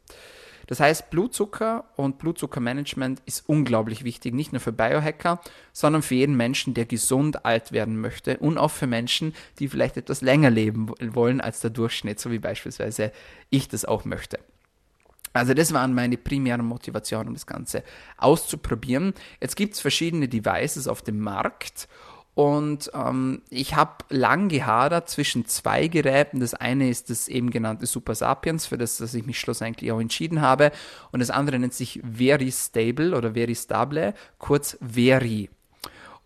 Das 0.68 0.80
heißt, 0.80 1.10
Blutzucker 1.10 1.86
und 1.96 2.18
Blutzuckermanagement 2.18 3.22
ist 3.26 3.48
unglaublich 3.48 4.04
wichtig, 4.04 4.34
nicht 4.34 4.54
nur 4.54 4.62
für 4.62 4.72
Biohacker, 4.72 5.42
sondern 5.74 6.02
für 6.02 6.16
jeden 6.16 6.38
Menschen, 6.38 6.74
der 6.74 6.86
gesund 6.86 7.46
alt 7.46 7.72
werden 7.72 8.00
möchte 8.00 8.38
und 8.38 8.58
auch 8.58 8.72
für 8.72 8.88
Menschen, 8.88 9.34
die 9.60 9.68
vielleicht 9.68 9.98
etwas 9.98 10.22
länger 10.22 10.50
leben 10.50 10.92
wollen 11.00 11.42
als 11.42 11.60
der 11.60 11.70
Durchschnitt, 11.70 12.20
so 12.20 12.32
wie 12.32 12.40
beispielsweise 12.40 13.12
ich 13.50 13.68
das 13.68 13.86
auch 13.86 14.06
möchte. 14.06 14.40
Also 15.34 15.54
das 15.54 15.72
waren 15.74 15.94
meine 15.94 16.18
primären 16.18 16.66
Motivationen, 16.66 17.30
um 17.30 17.34
das 17.34 17.46
Ganze 17.46 17.84
auszuprobieren. 18.18 19.14
Jetzt 19.40 19.56
gibt 19.56 19.76
es 19.76 19.80
verschiedene 19.80 20.28
Devices 20.28 20.88
auf 20.88 21.02
dem 21.02 21.20
Markt 21.20 21.88
und 22.34 22.90
ähm, 22.94 23.42
ich 23.50 23.76
habe 23.76 24.06
lang 24.10 24.48
gehadert 24.48 25.10
zwischen 25.10 25.46
zwei 25.46 25.88
Geräten. 25.88 26.40
Das 26.40 26.54
eine 26.54 26.90
ist 26.90 27.10
das 27.10 27.28
eben 27.28 27.50
genannte 27.50 27.86
Super 27.86 28.16
Sapiens, 28.16 28.66
für 28.66 28.78
das, 28.78 28.98
das 28.98 29.14
ich 29.14 29.26
mich 29.26 29.40
schlussendlich 29.40 29.92
auch 29.92 30.00
entschieden 30.00 30.42
habe. 30.42 30.72
Und 31.12 31.20
das 31.20 31.30
andere 31.30 31.60
nennt 31.60 31.74
sich 31.74 32.02
Very 32.04 32.52
Stable 32.52 33.18
oder 33.18 33.34
Very 33.34 33.56
Stable, 33.56 34.14
kurz 34.38 34.78
Veri. 34.80 35.50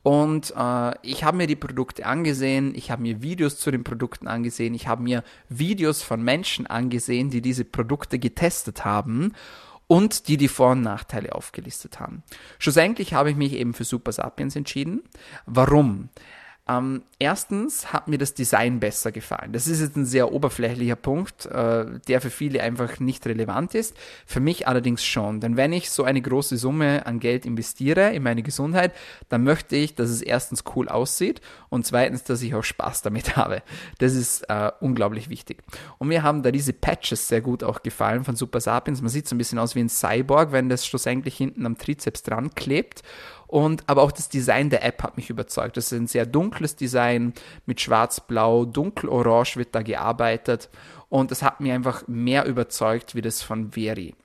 Und 0.03 0.53
äh, 0.55 0.93
ich 1.01 1.24
habe 1.24 1.38
mir 1.38 1.47
die 1.47 1.55
Produkte 1.55 2.05
angesehen, 2.05 2.75
ich 2.75 2.91
habe 2.91 3.01
mir 3.01 3.24
Videos 3.24 3.57
zu 3.57 3.71
den 3.71 3.83
Produkten 3.83 4.27
angesehen, 4.27 4.75
ich 4.75 4.88
habe 4.88 5.01
mir 5.01 5.24
Videos 5.50 6.03
von 6.03 6.21
Menschen 6.21 6.67
angesehen, 6.67 7.31
die 7.31 7.41
diese 7.41 7.65
Produkte 7.65 8.19
getestet 8.19 8.85
haben 8.85 9.33
und 9.88 10.27
die 10.27 10.38
die 10.38 10.48
Vor- 10.48 10.72
und 10.72 10.82
Nachteile 10.82 11.36
aufgelistet 11.36 12.00
haben. 12.00 12.24
Schlussendlich 12.60 13.13
habe 13.13 13.30
ich 13.30 13.36
mich 13.36 13.54
eben 13.54 13.74
für 13.74 13.84
Super 13.84 14.12
Sapiens 14.12 14.56
entschieden. 14.56 15.04
Warum? 15.46 16.10
Ähm, 16.67 17.03
erstens 17.19 17.93
hat 17.93 18.07
mir 18.07 18.17
das 18.17 18.34
Design 18.34 18.79
besser 18.79 19.12
gefallen. 19.12 19.53
Das 19.53 19.67
ist 19.67 19.81
jetzt 19.81 19.95
ein 19.95 20.05
sehr 20.05 20.31
oberflächlicher 20.31 20.95
Punkt, 20.95 21.45
äh, 21.45 21.86
der 22.07 22.22
für 22.22 22.31
viele 22.31 22.63
einfach 22.63 23.00
nicht 23.00 23.27
relevant 23.27 23.75
ist. 23.75 23.95
Für 24.25 24.39
mich 24.39 24.67
allerdings 24.67 25.05
schon. 25.05 25.41
Denn 25.41 25.57
wenn 25.57 25.74
ich 25.74 25.91
so 25.91 26.03
eine 26.03 26.24
große 26.24 26.57
Summe 26.57 27.05
an 27.05 27.19
Geld 27.19 27.45
investiere 27.45 28.13
in 28.13 28.24
meine 28.24 28.41
Gesundheit, 28.41 28.93
dann 29.29 29.43
möchte 29.43 29.75
ich, 29.75 29.93
dass 29.93 30.10
es 30.10 30.24
erstens 30.24 30.63
cool 30.75 30.89
aussieht 30.89 31.39
und 31.69 31.86
zweitens, 31.86 32.24
dass 32.24 32.41
ich 32.41 32.55
auch 32.55 32.63
Spaß 32.63 33.03
damit 33.03 33.36
habe. 33.36 33.62
Das 34.00 34.15
ist 34.15 34.50
äh, 34.50 34.72
unglaublich 34.79 35.29
wichtig. 35.29 35.62
Und 36.00 36.07
mir 36.07 36.24
haben 36.24 36.41
da 36.41 36.50
diese 36.50 36.74
Patches 36.74 37.27
sehr 37.27 37.41
gut 37.41 37.63
auch 37.63 37.84
gefallen 37.84 38.24
von 38.24 38.36
Super 38.36 38.60
Sapiens. 38.60 39.01
Man 39.01 39.10
sieht 39.10 39.27
so 39.27 39.36
ein 39.36 39.38
bisschen 39.38 39.60
aus 39.60 39.75
wie 39.75 39.81
ein 39.81 39.89
Cyborg, 39.89 40.51
wenn 40.51 40.69
das 40.69 40.88
schlussendlich 40.88 41.38
hinten 41.38 41.63
am 41.67 41.77
Trizeps 41.77 42.24
dran 42.24 42.55
klebt. 42.55 43.03
Und 43.48 43.84
aber 43.88 44.02
auch 44.02 44.12
das 44.12 44.30
Design 44.30 44.70
der 44.70 44.84
App 44.84 45.04
hat 45.04 45.18
mich 45.18 45.30
überzeugt. 45.30 45.78
Das 45.78 45.92
ist 45.92 45.98
ein 45.98 46.08
sehr 46.08 46.25
dunkles 46.25 46.75
Design 46.75 47.34
mit 47.66 47.82
schwarz-blau, 47.82 48.66
dunkelorange 48.66 49.56
wird 49.56 49.75
da 49.75 49.82
gearbeitet. 49.82 50.70
Und 51.10 51.32
das 51.32 51.44
hat 51.44 51.62
mich 51.62 51.72
einfach 51.72 52.08
mehr 52.08 52.46
überzeugt 52.46 53.16
wie 53.16 53.22
das 53.22 53.42
von 53.42 53.72
Veri. 53.72 54.16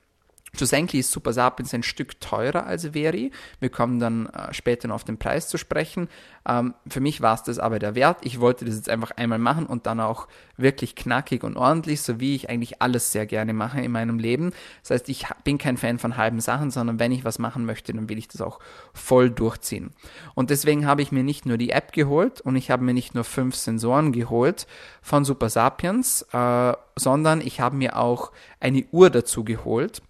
Schlussendlich 0.53 0.99
ist 1.01 1.11
Super 1.11 1.31
Sapiens 1.31 1.73
ein 1.73 1.83
Stück 1.83 2.19
teurer 2.19 2.65
als 2.65 2.93
Veri. 2.93 3.31
Wir 3.61 3.69
kommen 3.69 3.99
dann 3.99 4.25
äh, 4.27 4.53
später 4.53 4.89
noch 4.89 4.95
auf 4.95 5.03
den 5.05 5.17
Preis 5.17 5.47
zu 5.47 5.57
sprechen. 5.57 6.09
Ähm, 6.47 6.73
für 6.87 6.99
mich 6.99 7.21
war 7.21 7.35
es 7.35 7.43
das 7.43 7.59
aber 7.59 7.79
der 7.79 7.95
Wert. 7.95 8.19
Ich 8.21 8.39
wollte 8.39 8.65
das 8.65 8.75
jetzt 8.75 8.89
einfach 8.89 9.11
einmal 9.11 9.39
machen 9.39 9.65
und 9.65 9.85
dann 9.85 9.99
auch 9.99 10.27
wirklich 10.57 10.95
knackig 10.95 11.43
und 11.43 11.57
ordentlich, 11.57 12.01
so 12.01 12.19
wie 12.19 12.35
ich 12.35 12.49
eigentlich 12.49 12.81
alles 12.81 13.11
sehr 13.11 13.25
gerne 13.25 13.53
mache 13.53 13.81
in 13.81 13.91
meinem 13.91 14.19
Leben. 14.19 14.51
Das 14.81 14.91
heißt, 14.91 15.09
ich 15.09 15.25
bin 15.43 15.57
kein 15.57 15.77
Fan 15.77 15.99
von 15.99 16.17
halben 16.17 16.39
Sachen, 16.39 16.71
sondern 16.71 16.99
wenn 16.99 17.11
ich 17.11 17.25
was 17.25 17.39
machen 17.39 17.65
möchte, 17.65 17.93
dann 17.93 18.09
will 18.09 18.17
ich 18.17 18.27
das 18.27 18.41
auch 18.41 18.59
voll 18.93 19.29
durchziehen. 19.29 19.91
Und 20.33 20.49
deswegen 20.49 20.85
habe 20.85 21.01
ich 21.01 21.11
mir 21.11 21.23
nicht 21.23 21.45
nur 21.45 21.57
die 21.57 21.71
App 21.71 21.91
geholt 21.93 22.41
und 22.41 22.55
ich 22.55 22.71
habe 22.71 22.83
mir 22.83 22.93
nicht 22.93 23.15
nur 23.15 23.23
fünf 23.23 23.55
Sensoren 23.55 24.11
geholt 24.11 24.67
von 25.01 25.25
Super 25.25 25.49
Sapiens, 25.49 26.23
äh, 26.33 26.73
sondern 26.95 27.41
ich 27.41 27.59
habe 27.59 27.75
mir 27.75 27.97
auch 27.97 28.31
eine 28.59 28.85
Uhr 28.91 29.09
dazu 29.09 29.43
geholt. 29.43 30.01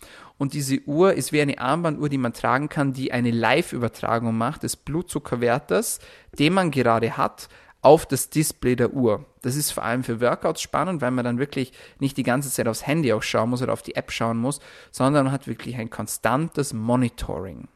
Und 0.42 0.56
diese 0.56 0.80
Uhr 0.88 1.14
ist 1.14 1.34
wie 1.34 1.42
eine 1.42 1.60
Armbanduhr, 1.60 2.10
die 2.10 2.18
man 2.18 2.34
tragen 2.34 2.68
kann, 2.68 2.94
die 2.94 3.12
eine 3.12 3.30
Live-Übertragung 3.30 4.36
macht 4.36 4.64
des 4.64 4.76
Blutzuckerwertes, 4.76 6.00
den 6.38 6.54
man 6.54 6.72
gerade 6.72 7.18
hat, 7.18 7.50
auf 7.82 8.06
das 8.06 8.30
Display 8.30 8.76
der 8.76 8.94
Uhr. 8.94 9.26
Das 9.42 9.56
ist 9.56 9.72
vor 9.72 9.84
allem 9.84 10.04
für 10.04 10.22
Workouts 10.22 10.62
spannend, 10.62 11.02
weil 11.02 11.12
man 11.12 11.26
dann 11.26 11.40
wirklich 11.40 11.74
nicht 12.00 12.16
die 12.18 12.24
ganze 12.24 12.52
Zeit 12.52 12.68
aufs 12.68 12.86
Handy 12.86 13.12
auch 13.12 13.24
schauen 13.24 13.50
muss 13.50 13.62
oder 13.62 13.74
auf 13.74 13.82
die 13.82 13.96
App 13.96 14.12
schauen 14.12 14.38
muss, 14.38 14.60
sondern 14.92 15.26
man 15.26 15.34
hat 15.34 15.48
wirklich 15.48 15.78
ein 15.78 15.90
konstantes 15.90 16.74
Monitoring. 16.74 17.68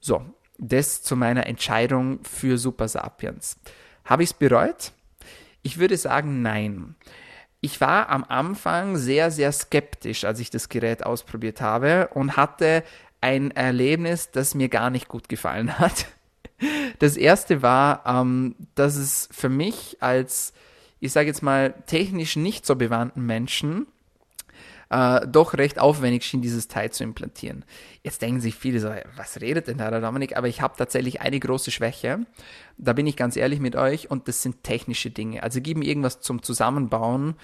So, 0.00 0.24
das 0.58 1.02
zu 1.02 1.16
meiner 1.16 1.46
Entscheidung 1.46 2.20
für 2.24 2.58
Super 2.58 2.88
Sapiens. 2.88 3.56
Habe 4.04 4.24
ich 4.24 4.30
es 4.30 4.34
bereut? 4.34 4.92
Ich 5.62 5.78
würde 5.78 5.96
sagen, 5.96 6.42
nein. 6.42 6.96
Ich 7.60 7.80
war 7.80 8.10
am 8.10 8.24
Anfang 8.24 8.96
sehr, 8.96 9.30
sehr 9.30 9.50
skeptisch, 9.50 10.24
als 10.24 10.40
ich 10.40 10.50
das 10.50 10.68
Gerät 10.68 11.06
ausprobiert 11.06 11.62
habe 11.62 12.08
und 12.12 12.36
hatte 12.36 12.82
ein 13.22 13.52
Erlebnis, 13.52 14.30
das 14.30 14.54
mir 14.54 14.68
gar 14.68 14.90
nicht 14.90 15.08
gut 15.08 15.30
gefallen 15.30 15.78
hat. 15.78 16.06
Das 16.98 17.16
erste 17.16 17.62
war, 17.62 18.04
ähm, 18.06 18.54
dass 18.74 18.96
es 18.96 19.28
für 19.32 19.48
mich 19.48 19.96
als, 20.00 20.52
ich 21.00 21.12
sage 21.12 21.26
jetzt 21.26 21.42
mal, 21.42 21.74
technisch 21.86 22.36
nicht 22.36 22.64
so 22.64 22.76
bewandten 22.76 23.26
Menschen 23.26 23.86
äh, 24.90 25.26
doch 25.26 25.54
recht 25.54 25.78
aufwendig 25.78 26.24
schien, 26.24 26.42
dieses 26.42 26.68
Teil 26.68 26.90
zu 26.90 27.02
implantieren. 27.02 27.64
Jetzt 28.02 28.22
denken 28.22 28.40
sich 28.40 28.54
viele 28.54 28.80
so, 28.80 28.90
was 29.16 29.40
redet 29.40 29.66
denn 29.66 29.78
da 29.78 29.90
der 29.90 30.00
Dominik? 30.00 30.36
Aber 30.36 30.48
ich 30.48 30.60
habe 30.60 30.74
tatsächlich 30.76 31.20
eine 31.20 31.40
große 31.40 31.70
Schwäche. 31.70 32.20
Da 32.78 32.92
bin 32.92 33.06
ich 33.06 33.16
ganz 33.16 33.36
ehrlich 33.36 33.60
mit 33.60 33.76
euch 33.76 34.10
und 34.10 34.28
das 34.28 34.42
sind 34.42 34.62
technische 34.62 35.10
Dinge. 35.10 35.42
Also 35.42 35.60
gib 35.60 35.78
mir 35.78 35.86
irgendwas 35.86 36.20
zum 36.20 36.42
Zusammenbauen 36.42 37.34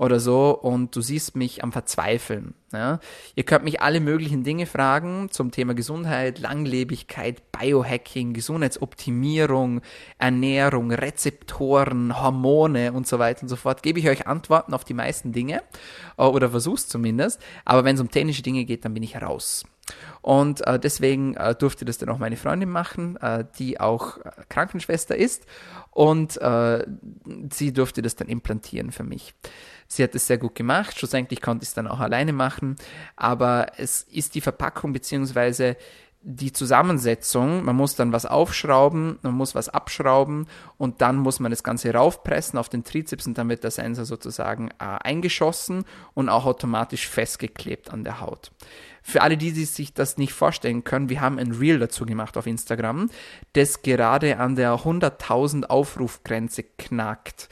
oder 0.00 0.18
so 0.18 0.58
und 0.58 0.96
du 0.96 1.02
siehst 1.02 1.36
mich 1.36 1.62
am 1.62 1.72
Verzweifeln. 1.72 2.54
Ja? 2.72 3.00
Ihr 3.34 3.44
könnt 3.44 3.64
mich 3.64 3.82
alle 3.82 4.00
möglichen 4.00 4.44
Dinge 4.44 4.64
fragen 4.64 5.28
zum 5.30 5.50
Thema 5.50 5.74
Gesundheit, 5.74 6.38
Langlebigkeit, 6.38 7.52
Biohacking, 7.52 8.32
Gesundheitsoptimierung, 8.32 9.82
Ernährung, 10.16 10.90
Rezeptoren, 10.90 12.18
Hormone 12.18 12.94
und 12.94 13.06
so 13.06 13.18
weiter 13.18 13.42
und 13.42 13.48
so 13.48 13.56
fort. 13.56 13.82
Gebe 13.82 13.98
ich 13.98 14.08
euch 14.08 14.26
Antworten 14.26 14.72
auf 14.72 14.84
die 14.84 14.94
meisten 14.94 15.32
Dinge 15.32 15.62
äh, 16.16 16.22
oder 16.22 16.48
versuch's 16.48 16.88
zumindest. 16.88 17.38
Aber 17.66 17.84
wenn 17.84 17.96
es 17.96 18.00
um 18.00 18.10
technische 18.10 18.42
Dinge 18.42 18.64
geht, 18.64 18.86
dann 18.86 18.94
bin 18.94 19.02
ich 19.02 19.20
raus. 19.20 19.66
Und 20.22 20.66
äh, 20.66 20.78
deswegen 20.78 21.34
äh, 21.34 21.54
durfte 21.54 21.84
das 21.84 21.98
dann 21.98 22.08
auch 22.08 22.18
meine 22.18 22.36
Freundin 22.36 22.70
machen, 22.70 23.16
äh, 23.16 23.44
die 23.58 23.80
auch 23.80 24.18
äh, 24.18 24.30
Krankenschwester 24.48 25.16
ist. 25.16 25.44
Und 25.90 26.40
äh, 26.40 26.86
sie 27.52 27.72
durfte 27.72 28.00
das 28.00 28.16
dann 28.16 28.28
implantieren 28.28 28.92
für 28.92 29.04
mich. 29.04 29.34
Sie 29.92 30.04
hat 30.04 30.14
es 30.14 30.28
sehr 30.28 30.38
gut 30.38 30.54
gemacht. 30.54 30.96
Schlussendlich 30.96 31.42
konnte 31.42 31.64
ich 31.64 31.70
es 31.70 31.74
dann 31.74 31.88
auch 31.88 31.98
alleine 31.98 32.32
machen. 32.32 32.76
Aber 33.16 33.72
es 33.76 34.02
ist 34.02 34.36
die 34.36 34.40
Verpackung 34.40 34.92
beziehungsweise 34.92 35.76
die 36.22 36.52
Zusammensetzung, 36.52 37.64
man 37.64 37.76
muss 37.76 37.96
dann 37.96 38.12
was 38.12 38.26
aufschrauben, 38.26 39.18
man 39.22 39.34
muss 39.34 39.54
was 39.54 39.70
abschrauben 39.70 40.46
und 40.76 41.00
dann 41.00 41.16
muss 41.16 41.40
man 41.40 41.50
das 41.50 41.62
Ganze 41.62 41.94
raufpressen 41.94 42.58
auf 42.58 42.68
den 42.68 42.84
Trizeps 42.84 43.26
und 43.26 43.38
dann 43.38 43.48
wird 43.48 43.64
der 43.64 43.70
Sensor 43.70 44.04
sozusagen 44.04 44.68
äh, 44.78 44.84
eingeschossen 45.02 45.84
und 46.12 46.28
auch 46.28 46.44
automatisch 46.44 47.08
festgeklebt 47.08 47.90
an 47.90 48.04
der 48.04 48.20
Haut. 48.20 48.52
Für 49.02 49.22
alle, 49.22 49.38
die 49.38 49.50
sich 49.50 49.94
das 49.94 50.18
nicht 50.18 50.34
vorstellen 50.34 50.84
können, 50.84 51.08
wir 51.08 51.22
haben 51.22 51.38
ein 51.38 51.52
Reel 51.52 51.78
dazu 51.78 52.04
gemacht 52.04 52.36
auf 52.36 52.46
Instagram, 52.46 53.08
das 53.54 53.80
gerade 53.80 54.38
an 54.38 54.56
der 54.56 54.74
100.000 54.74 55.64
Aufrufgrenze 55.64 56.64
knackt. 56.64 57.48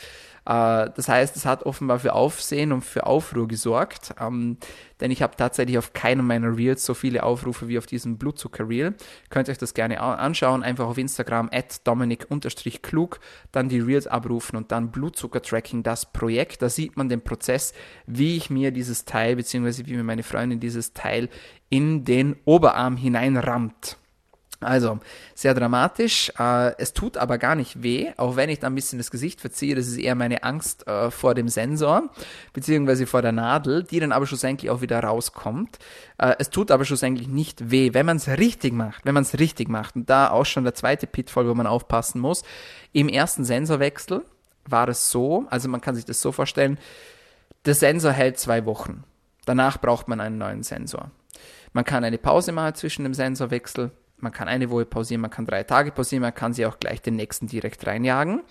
Äh, 0.49 0.90
das 0.97 1.09
heißt, 1.09 1.37
es 1.37 1.45
hat 1.45 1.64
offenbar 1.64 1.99
für 1.99 2.14
Aufsehen 2.14 2.73
und 2.73 2.81
für 2.81 3.07
Aufruhr 3.07 3.47
gesorgt, 3.47 4.14
ähm, 4.19 4.57
denn 5.00 5.11
ich 5.11 5.21
habe 5.23 5.37
tatsächlich 5.37 5.76
auf 5.76 5.93
keinem 5.93 6.26
meiner 6.26 6.57
Reels 6.57 6.85
so 6.85 6.95
viele 6.95 7.23
Aufrufe 7.23 7.69
wie 7.69 7.76
auf 7.76 7.87
diesem 7.87 8.17
Blutzucker-Reel. 8.17 8.95
Könnt 9.28 9.49
ihr 9.49 9.52
euch 9.52 9.59
das 9.59 9.75
gerne 9.75 10.00
anschauen, 10.00 10.62
einfach 10.62 10.87
auf 10.87 10.97
Instagram 10.97 11.50
at 11.52 11.87
dominik-klug, 11.87 13.21
dann 13.52 13.69
die 13.69 13.81
Reels 13.81 14.07
abrufen 14.07 14.57
und 14.57 14.73
dann 14.73 14.90
Blutzucker-Tracking, 14.90 15.83
das 15.83 16.11
Projekt. 16.11 16.62
Da 16.62 16.71
sieht 16.71 16.97
man 16.97 17.11
den 17.11 17.23
Prozess, 17.23 17.75
wie 18.07 18.37
ich 18.38 18.49
mir 18.49 18.71
dieses 18.71 19.05
Teil, 19.05 19.37
beziehungsweise 19.37 19.87
wie 19.87 19.97
mir 19.97 20.05
meine 20.05 20.23
Freundin 20.23 20.61
dieses 20.61 20.95
Teil 20.95 21.28
in 21.69 22.05
den 22.05 22.37
Oberarm 22.47 22.97
hineinrammt. 22.97 23.99
Also, 24.61 24.99
sehr 25.37 25.55
dramatisch. 25.55 26.33
Äh, 26.37 26.73
es 26.79 26.93
tut 26.93 27.17
aber 27.17 27.38
gar 27.38 27.55
nicht 27.55 27.83
weh, 27.83 28.11
auch 28.17 28.35
wenn 28.35 28.49
ich 28.49 28.59
da 28.59 28.67
ein 28.67 28.75
bisschen 28.75 28.99
das 28.99 29.12
Gesicht 29.12 29.41
verziehe. 29.41 29.77
Das 29.77 29.87
ist 29.87 29.99
eher 29.99 30.17
meine 30.17 30.43
Angst 30.43 30.87
äh, 30.88 31.12
vor 31.12 31.35
dem 31.35 31.49
Sensor, 31.49 32.11
beziehungsweise 32.53 33.07
vor 33.07 33.23
der 33.23 33.31
Nadel, 33.31 33.85
die 33.85 34.00
dann 34.00 34.11
aber 34.11 34.27
schlussendlich 34.27 34.71
auch 34.71 34.81
wieder 34.81 34.99
rauskommt. 34.99 35.79
Äh, 36.19 36.35
es 36.41 36.50
tut 36.50 36.73
aber 36.73 36.85
schlussendlich 36.85 37.29
nicht 37.29 37.71
weh, 37.71 37.95
wenn 37.95 38.05
man 38.05 38.17
es 38.17 38.27
richtig 38.27 38.73
macht. 38.73 39.05
Wenn 39.05 39.15
man 39.15 39.23
es 39.23 39.38
richtig 39.38 39.69
macht. 39.69 39.95
Und 39.95 40.11
da 40.11 40.31
auch 40.31 40.47
schon 40.47 40.65
der 40.65 40.75
zweite 40.75 41.07
Pitfall, 41.07 41.49
wo 41.49 41.55
man 41.55 41.69
aufpassen 41.69 42.21
muss. 42.21 42.43
Im 42.93 43.09
ersten 43.09 43.45
Sensorwechsel 43.45 44.25
war 44.67 44.88
es 44.88 45.11
so, 45.11 45.47
also 45.50 45.69
man 45.69 45.81
kann 45.81 45.95
sich 45.95 46.05
das 46.05 46.21
so 46.21 46.33
vorstellen, 46.33 46.79
der 47.65 47.75
Sensor 47.75 48.12
hält 48.12 48.38
zwei 48.38 48.65
Wochen. 48.67 49.05
Danach 49.45 49.81
braucht 49.81 50.09
man 50.09 50.21
einen 50.21 50.38
neuen 50.38 50.65
Sensor. 50.65 51.12
Man 51.73 51.85
kann 51.85 52.03
eine 52.03 52.19
Pause 52.19 52.50
machen 52.50 52.75
zwischen 52.75 53.05
dem 53.05 53.15
Sensorwechsel 53.15 53.93
man 54.20 54.32
kann 54.32 54.48
eine 54.48 54.70
Woche 54.70 54.87
pausieren, 54.87 55.20
man 55.20 55.30
kann 55.30 55.46
drei 55.46 55.62
Tage 55.62 55.92
pausieren, 55.92 56.22
man 56.22 56.34
kann 56.34 56.52
sie 56.52 56.66
auch 56.66 56.78
gleich 56.78 57.02
den 57.02 57.16
nächsten 57.16 57.46
direkt 57.46 57.87
reinjagen. 57.87 58.42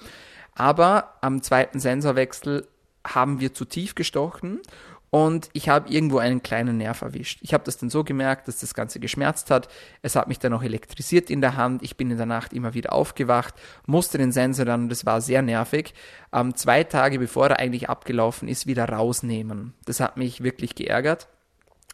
Aber 0.55 1.13
am 1.21 1.41
zweiten 1.41 1.79
Sensorwechsel 1.79 2.67
haben 3.05 3.39
wir 3.39 3.53
zu 3.53 3.65
tief 3.65 3.95
gestochen 3.95 4.59
und 5.09 5.49
ich 5.53 5.69
habe 5.69 5.89
irgendwo 5.89 6.17
einen 6.17 6.43
kleinen 6.43 6.77
Nerv 6.77 7.01
erwischt. 7.01 7.39
Ich 7.41 7.53
habe 7.53 7.63
das 7.63 7.77
dann 7.77 7.89
so 7.89 8.03
gemerkt, 8.03 8.47
dass 8.47 8.59
das 8.59 8.73
Ganze 8.73 8.99
geschmerzt 8.99 9.49
hat. 9.51 9.69
Es 10.01 10.15
hat 10.15 10.27
mich 10.27 10.39
dann 10.39 10.51
auch 10.53 10.63
elektrisiert 10.63 11.29
in 11.29 11.39
der 11.39 11.55
Hand. 11.55 11.81
Ich 11.81 11.95
bin 11.95 12.11
in 12.11 12.17
der 12.17 12.25
Nacht 12.25 12.51
immer 12.51 12.73
wieder 12.73 12.91
aufgewacht, 12.91 13.53
musste 13.85 14.17
den 14.17 14.33
Sensor 14.33 14.65
dann, 14.65 14.83
und 14.83 14.89
das 14.89 15.05
war 15.05 15.21
sehr 15.21 15.41
nervig, 15.41 15.93
ähm, 16.33 16.55
zwei 16.55 16.83
Tage 16.83 17.19
bevor 17.19 17.47
er 17.47 17.59
eigentlich 17.59 17.89
abgelaufen 17.89 18.49
ist, 18.49 18.67
wieder 18.67 18.89
rausnehmen. 18.89 19.73
Das 19.85 20.01
hat 20.01 20.17
mich 20.17 20.43
wirklich 20.43 20.75
geärgert. 20.75 21.29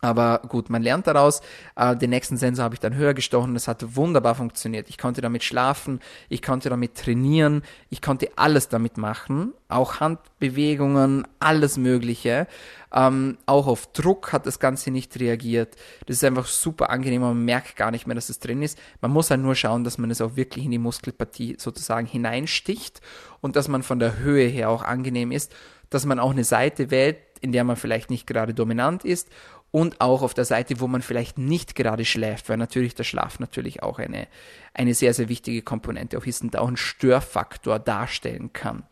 Aber 0.04 0.42
gut, 0.50 0.70
man 0.70 0.84
lernt 0.84 1.08
daraus. 1.08 1.40
Äh, 1.78 1.96
den 1.96 2.10
nächsten 2.10 2.36
Sensor 2.36 2.66
habe 2.66 2.76
ich 2.76 2.82
dann 2.82 2.94
höher 2.94 3.14
gestochen. 3.14 3.54
Das 3.54 3.70
hat 3.70 3.96
wunderbar 3.96 4.36
funktioniert. 4.36 4.90
Ich 4.90 4.98
konnte 4.98 5.22
damit 5.22 5.44
schlafen, 5.44 6.02
ich 6.28 6.42
konnte 6.42 6.68
damit 6.68 6.96
trainieren, 6.96 7.62
ich 7.90 8.02
konnte 8.02 8.28
alles 8.36 8.68
damit 8.68 8.98
machen. 8.98 9.54
Auch 9.70 10.02
Handbewegungen, 10.02 11.26
alles 11.40 11.78
Mögliche. 11.78 12.48
Ähm, 12.94 13.38
auch 13.46 13.66
auf 13.66 13.94
Druck 13.94 14.34
hat 14.34 14.46
das 14.46 14.60
Ganze 14.60 14.92
nicht 14.92 15.18
reagiert. 15.22 15.78
Das 16.06 16.18
ist 16.18 16.24
einfach 16.26 16.48
super 16.48 16.90
angenehm. 16.90 17.22
Man 17.22 17.46
merkt 17.46 17.78
gar 17.78 17.90
nicht 17.90 18.06
mehr, 18.06 18.16
dass 18.16 18.28
es 18.28 18.40
drin 18.40 18.62
ist. 18.62 18.78
Man 19.00 19.12
muss 19.12 19.32
halt 19.32 19.40
nur 19.40 19.56
schauen, 19.56 19.86
dass 19.86 19.98
man 19.98 20.12
es 20.12 20.20
auch 20.20 20.36
wirklich 20.36 20.66
in 20.66 20.72
die 20.72 20.80
Muskelpartie 20.80 21.56
sozusagen 21.58 22.08
hineinsticht 22.08 23.00
und 23.40 23.56
dass 23.56 23.70
man 23.70 23.84
von 23.84 24.00
der 24.00 24.20
Höhe 24.20 24.48
her 24.48 24.70
auch 24.70 24.84
angenehm 24.84 25.32
ist. 25.32 25.56
Dass 25.90 26.06
man 26.06 26.20
auch 26.20 26.32
eine 26.32 26.44
Seite 26.44 26.92
wählt, 26.92 27.18
in 27.40 27.52
der 27.52 27.64
man 27.64 27.76
vielleicht 27.76 28.10
nicht 28.10 28.26
gerade 28.26 28.54
dominant 28.54 29.06
ist 29.06 29.30
und 29.74 30.02
auch 30.02 30.22
auf 30.22 30.36
der 30.36 30.46
Seite, 30.46 30.80
wo 30.80 30.88
man 30.88 31.02
vielleicht 31.02 31.40
nicht 31.40 31.74
gerade 31.74 32.06
schläft, 32.06 32.48
weil 32.48 32.58
natürlich 32.58 32.94
der 32.94 33.04
Schlaf 33.04 33.40
natürlich 33.40 33.82
auch 33.82 33.98
eine, 33.98 34.28
eine 34.76 34.94
sehr, 34.94 35.16
sehr 35.16 35.30
wichtige 35.30 35.64
Komponente 35.64 36.16
auch 36.16 36.28
ist 36.28 36.44
und 36.44 36.56
auch 36.56 36.68
einen 36.68 36.78
Störfaktor 36.78 37.80
darstellen 37.80 38.54
kann. 38.54 38.84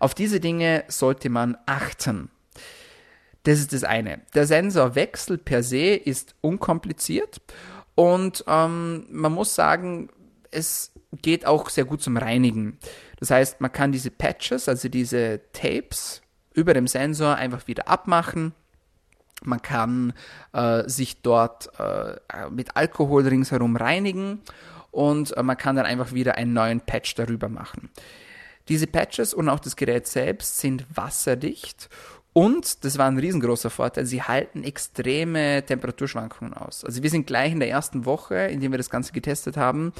Auf 0.00 0.12
diese 0.12 0.40
Dinge 0.40 0.82
sollte 0.88 1.30
man 1.30 1.56
achten. 1.66 2.30
Das 3.44 3.60
ist 3.60 3.72
das 3.72 3.84
eine. 3.84 4.22
Der 4.34 4.48
Sensorwechsel 4.48 5.38
per 5.38 5.62
se 5.62 5.94
ist 5.94 6.34
unkompliziert 6.40 7.40
und 7.94 8.44
ähm, 8.48 9.06
man 9.10 9.32
muss 9.32 9.54
sagen, 9.54 10.08
es 10.50 10.90
geht 11.22 11.46
auch 11.46 11.70
sehr 11.70 11.84
gut 11.84 12.02
zum 12.02 12.16
Reinigen. 12.16 12.80
Das 13.20 13.30
heißt, 13.30 13.60
man 13.60 13.70
kann 13.70 13.92
diese 13.92 14.10
Patches, 14.10 14.68
also 14.68 14.88
diese 14.88 15.42
Tapes 15.52 16.22
über 16.54 16.74
dem 16.74 16.88
Sensor 16.88 17.36
einfach 17.36 17.68
wieder 17.68 17.86
abmachen 17.86 18.52
man 19.46 19.62
kann 19.62 20.12
äh, 20.52 20.88
sich 20.88 21.22
dort 21.22 21.70
äh, 21.78 22.16
mit 22.50 22.76
Alkohol 22.76 23.26
ringsherum 23.26 23.76
reinigen 23.76 24.40
und 24.90 25.36
äh, 25.36 25.42
man 25.42 25.56
kann 25.56 25.76
dann 25.76 25.86
einfach 25.86 26.12
wieder 26.12 26.36
einen 26.36 26.52
neuen 26.52 26.80
Patch 26.80 27.14
darüber 27.14 27.48
machen. 27.48 27.90
Diese 28.68 28.86
Patches 28.86 29.34
und 29.34 29.48
auch 29.48 29.60
das 29.60 29.76
Gerät 29.76 30.06
selbst 30.06 30.58
sind 30.58 30.86
wasserdicht 30.94 31.88
und, 32.34 32.84
das 32.84 32.98
war 32.98 33.06
ein 33.06 33.16
riesengroßer 33.16 33.70
Vorteil, 33.70 34.06
sie 34.06 34.20
halten 34.20 34.64
extreme 34.64 35.64
Temperaturschwankungen 35.64 36.52
aus. 36.52 36.84
Also 36.84 37.04
wir 37.04 37.08
sind 37.08 37.28
gleich 37.28 37.52
in 37.52 37.60
der 37.60 37.70
ersten 37.70 38.06
Woche, 38.06 38.34
in 38.34 38.60
der 38.60 38.72
wir 38.72 38.78
das 38.78 38.90
Ganze 38.90 39.12
getestet 39.12 39.56
haben, 39.56 39.92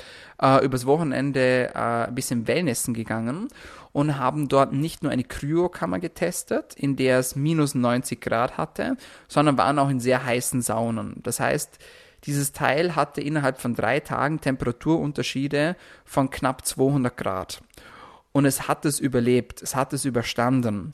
äh, 0.43 0.65
übers 0.65 0.85
Wochenende 0.85 1.71
äh, 1.73 2.09
ein 2.09 2.15
bisschen 2.17 2.49
Wellnessen 2.49 2.93
gegangen 2.93 3.47
und 3.93 4.19
haben 4.19 4.49
dort 4.49 4.73
nicht 4.73 5.05
nur 5.05 5.13
eine 5.13 5.23
Kryokammer 5.23 6.01
getestet, 6.01 6.75
in 6.75 6.97
der 6.97 7.21
es 7.21 7.37
minus 7.37 7.77
90 7.77 8.21
Grad 8.21 8.59
hatte, 8.59 8.97
sondern 9.29 9.57
waren 9.57 9.79
auch 9.79 9.89
in 9.89 10.01
sehr 10.01 10.27
heißen 10.27 10.61
Saunen. 10.61 11.21
Das 11.23 11.39
heißt, 11.39 11.79
dieses 12.25 12.51
Teil 12.51 12.97
hatte 12.97 13.21
innerhalb 13.21 13.61
von 13.61 13.77
drei 13.77 14.01
Tagen 14.01 14.41
Temperaturunterschiede 14.41 15.77
von 16.05 16.31
knapp 16.31 16.67
200 16.67 17.17
Grad. 17.17 17.63
Und 18.33 18.45
es 18.45 18.67
hat 18.67 18.85
es 18.85 18.99
überlebt, 18.99 19.63
es 19.63 19.77
hat 19.77 19.93
es 19.93 20.05
überstanden. 20.05 20.91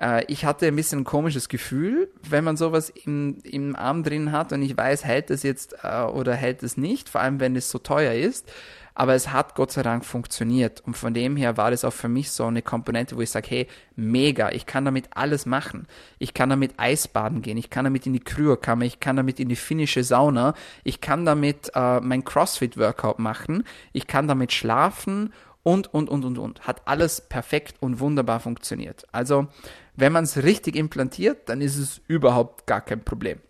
Äh, 0.00 0.24
ich 0.28 0.44
hatte 0.44 0.66
ein 0.66 0.76
bisschen 0.76 1.00
ein 1.00 1.04
komisches 1.04 1.48
Gefühl, 1.48 2.10
wenn 2.28 2.44
man 2.44 2.56
sowas 2.56 2.90
im, 2.90 3.38
im 3.44 3.76
Arm 3.76 4.02
drin 4.02 4.32
hat 4.32 4.52
und 4.52 4.62
ich 4.62 4.76
weiß, 4.76 5.04
hält 5.04 5.30
es 5.30 5.42
jetzt 5.42 5.76
äh, 5.82 6.02
oder 6.02 6.34
hält 6.34 6.62
es 6.62 6.76
nicht, 6.76 7.08
vor 7.08 7.20
allem 7.20 7.40
wenn 7.40 7.56
es 7.56 7.70
so 7.70 7.78
teuer 7.78 8.14
ist. 8.14 8.50
Aber 8.94 9.14
es 9.14 9.30
hat 9.30 9.54
Gott 9.54 9.70
sei 9.70 9.84
Dank 9.84 10.04
funktioniert. 10.04 10.82
Und 10.84 10.96
von 10.96 11.14
dem 11.14 11.36
her 11.36 11.56
war 11.56 11.70
das 11.70 11.84
auch 11.84 11.92
für 11.92 12.08
mich 12.08 12.32
so 12.32 12.46
eine 12.46 12.62
Komponente, 12.62 13.16
wo 13.16 13.20
ich 13.20 13.30
sage, 13.30 13.46
hey, 13.48 13.66
mega, 13.94 14.50
ich 14.50 14.66
kann 14.66 14.84
damit 14.84 15.10
alles 15.14 15.46
machen. 15.46 15.86
Ich 16.18 16.34
kann 16.34 16.50
damit 16.50 16.72
Eisbaden 16.78 17.40
gehen, 17.40 17.58
ich 17.58 17.70
kann 17.70 17.84
damit 17.84 18.06
in 18.06 18.12
die 18.12 18.18
Kryokammer, 18.18 18.84
ich 18.84 18.98
kann 18.98 19.14
damit 19.14 19.38
in 19.38 19.48
die 19.48 19.54
finnische 19.54 20.02
Sauna, 20.02 20.52
ich 20.82 21.00
kann 21.00 21.24
damit 21.24 21.70
äh, 21.76 22.00
mein 22.00 22.24
CrossFit-Workout 22.24 23.20
machen, 23.20 23.62
ich 23.92 24.08
kann 24.08 24.26
damit 24.26 24.52
schlafen 24.52 25.32
und, 25.62 25.92
und, 25.92 26.08
und, 26.08 26.24
und, 26.24 26.38
und. 26.38 26.66
Hat 26.66 26.86
alles 26.86 27.20
perfekt 27.20 27.76
und 27.80 28.00
wunderbar 28.00 28.40
funktioniert. 28.40 29.06
Also 29.12 29.48
wenn 29.96 30.12
man 30.12 30.24
es 30.24 30.42
richtig 30.42 30.76
implantiert, 30.76 31.48
dann 31.48 31.60
ist 31.60 31.76
es 31.76 32.00
überhaupt 32.06 32.66
gar 32.66 32.80
kein 32.80 33.04
Problem. 33.04 33.40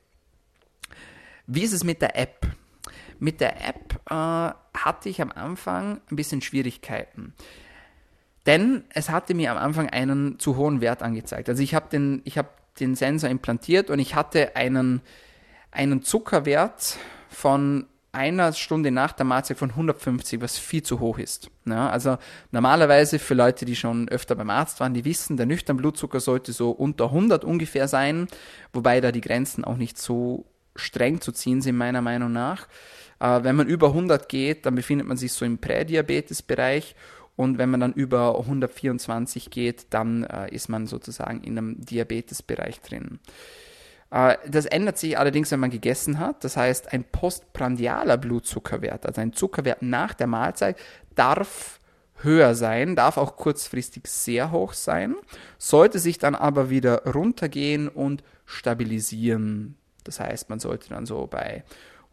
Wie 1.47 1.63
ist 1.63 1.73
es 1.73 1.85
mit 1.85 2.03
der 2.03 2.19
App? 2.19 2.47
Mit 3.19 3.41
der 3.41 3.69
App 3.69 4.01
äh, 4.11 4.15
hatte 4.79 5.09
ich 5.09 5.21
am 5.21 5.33
Anfang 5.33 6.01
ein 6.11 6.17
bisschen 6.17 6.41
Schwierigkeiten. 6.41 7.35
Denn 8.47 8.85
es 8.91 9.11
hatte 9.11 9.35
mir 9.35 9.53
am 9.53 9.59
Anfang 9.59 9.91
einen 9.91 10.39
zu 10.39 10.57
hohen 10.57 10.81
Wert 10.81 11.03
angezeigt. 11.03 11.49
Also 11.49 11.63
ich 11.63 11.75
habe 11.75 11.89
den, 11.91 12.23
hab 12.35 12.75
den 12.77 12.95
Sensor 12.95 13.29
implantiert 13.29 13.91
und 13.91 13.99
ich 13.99 14.15
hatte 14.15 14.57
einen, 14.57 15.03
einen 15.71 16.03
Zuckerwert 16.03 16.97
von 17.29 17.87
einer 18.19 18.53
Stunde 18.53 18.91
nach 18.91 19.13
der 19.13 19.25
Mahlzeit 19.25 19.57
von 19.57 19.71
150, 19.71 20.41
was 20.41 20.59
viel 20.59 20.83
zu 20.83 21.01
hoch 21.01 21.19
ist. 21.19 21.51
Ja, 21.65 21.89
also 21.89 22.19
normalerweise 22.51 23.19
für 23.19 23.35
Leute, 23.35 23.65
die 23.65 23.77
schon 23.77 24.09
öfter 24.09 24.35
beim 24.35 24.51
Arzt 24.51 24.81
waren, 24.81 24.93
die 24.93 25.05
wissen, 25.05 25.37
der 25.37 25.47
nüchterne 25.47 25.79
Blutzucker 25.79 26.21
sollte 26.21 26.53
so 26.53 26.71
unter 26.71 27.07
100 27.07 27.45
ungefähr 27.45 27.89
sein, 27.89 28.29
wobei 28.73 29.01
da 29.01 29.13
die 29.13 29.21
Grenzen 29.21 29.65
auch 29.65 29.77
nicht 29.77 29.99
so 29.99 30.45
streng 30.77 31.21
zu 31.21 31.33
ziehen 31.33 31.63
sind, 31.63 31.77
meiner 31.77 32.03
Meinung 32.03 32.33
nach. 32.33 32.69
Äh, 33.21 33.43
wenn 33.43 33.57
man 33.57 33.69
über 33.69 33.89
100 33.89 34.29
geht, 34.29 34.67
dann 34.67 34.75
befindet 34.75 35.07
man 35.07 35.17
sich 35.17 35.33
so 35.33 35.45
im 35.45 35.59
Prädiabetes-Bereich 35.59 36.95
und 37.37 37.57
wenn 37.57 37.71
man 37.71 37.79
dann 37.79 37.93
über 37.93 38.37
124 38.37 39.51
geht, 39.51 39.87
dann 39.91 40.25
äh, 40.25 40.53
ist 40.53 40.69
man 40.69 40.89
sozusagen 40.89 41.43
in 41.45 41.57
einem 41.57 41.81
Diabetesbereich 41.81 42.81
drin. 42.81 43.21
Äh, 44.11 44.37
das 44.49 44.67
ändert 44.67 44.99
sich 44.99 45.19
allerdings, 45.19 45.51
wenn 45.51 45.61
man 45.61 45.71
gegessen 45.71 46.19
hat. 46.19 46.45
Das 46.45 46.57
heißt, 46.57 46.93
ein 46.93 47.05
postprandialer 47.05 48.17
Blutzuckerwert, 48.17 49.07
also 49.07 49.21
ein 49.21 49.33
Zuckerwert 49.33 49.83
nach 49.83 50.15
der 50.15 50.27
Mahlzeit, 50.27 50.77
darf 51.15 51.81
höher 52.21 52.55
sein, 52.55 52.97
darf 52.97 53.17
auch 53.17 53.37
kurzfristig 53.37 54.07
sehr 54.07 54.51
hoch 54.51 54.73
sein, 54.73 55.15
sollte 55.57 55.99
sich 55.99 56.19
dann 56.19 56.35
aber 56.35 56.69
wieder 56.71 57.05
runtergehen 57.05 57.89
und 57.89 58.25
stabilisieren. 58.45 59.77
Das 60.05 60.21
heißt, 60.21 60.51
man 60.51 60.59
sollte 60.59 60.89
dann 60.89 61.07
so 61.07 61.27
bei 61.27 61.65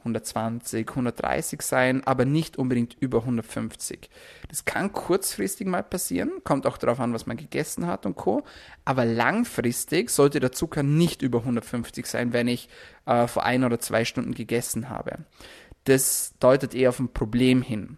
120, 0.05 0.87
130 0.87 1.61
sein, 1.61 2.03
aber 2.05 2.25
nicht 2.25 2.57
unbedingt 2.57 2.95
über 2.99 3.19
150. 3.19 4.09
Das 4.47 4.63
kann 4.63 4.93
kurzfristig 4.93 5.67
mal 5.67 5.83
passieren, 5.83 6.31
kommt 6.43 6.67
auch 6.67 6.77
darauf 6.77 6.99
an, 6.99 7.13
was 7.13 7.25
man 7.25 7.37
gegessen 7.37 7.87
hat 7.87 8.05
und 8.05 8.15
Co. 8.15 8.43
Aber 8.85 9.03
langfristig 9.03 10.11
sollte 10.11 10.39
der 10.39 10.51
Zucker 10.51 10.83
nicht 10.83 11.23
über 11.23 11.39
150 11.39 12.05
sein, 12.05 12.33
wenn 12.33 12.47
ich 12.47 12.69
äh, 13.05 13.27
vor 13.27 13.43
ein 13.43 13.63
oder 13.63 13.79
zwei 13.79 14.05
Stunden 14.05 14.33
gegessen 14.33 14.89
habe. 14.89 15.17
Das 15.85 16.33
deutet 16.39 16.75
eher 16.75 16.89
auf 16.89 16.99
ein 16.99 17.09
Problem 17.09 17.61
hin. 17.61 17.97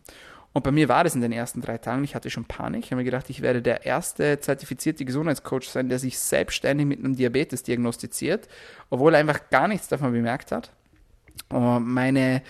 Und 0.53 0.63
bei 0.63 0.71
mir 0.71 0.89
war 0.89 1.03
das 1.03 1.13
in 1.13 1.21
den 1.21 1.31
ersten 1.31 1.61
drei 1.61 1.77
Tagen. 1.77 2.03
Ich 2.03 2.15
hatte 2.15 2.31
schon 2.31 2.45
Panik. 2.45 2.83
Ich 2.83 2.91
habe 2.91 3.01
mir 3.01 3.05
gedacht, 3.05 3.29
ich 3.29 3.41
werde 3.41 3.61
der 3.61 3.85
erste 3.85 4.39
zertifizierte 4.39 5.05
Gesundheitscoach 5.05 5.69
sein, 5.69 5.87
der 5.87 5.99
sich 5.99 6.17
selbstständig 6.17 6.87
mit 6.87 6.97
einem 6.97 7.15
Diabetes 7.15 7.61
diagnostiziert, 7.61 8.47
obwohl 8.89 9.13
er 9.13 9.19
einfach 9.19 9.51
gar 9.51 9.67
nichts 9.67 9.87
davon 9.87 10.13
bemerkt 10.13 10.51
hat. 10.51 10.71
Äh, 11.52 11.80
meine 11.80 12.41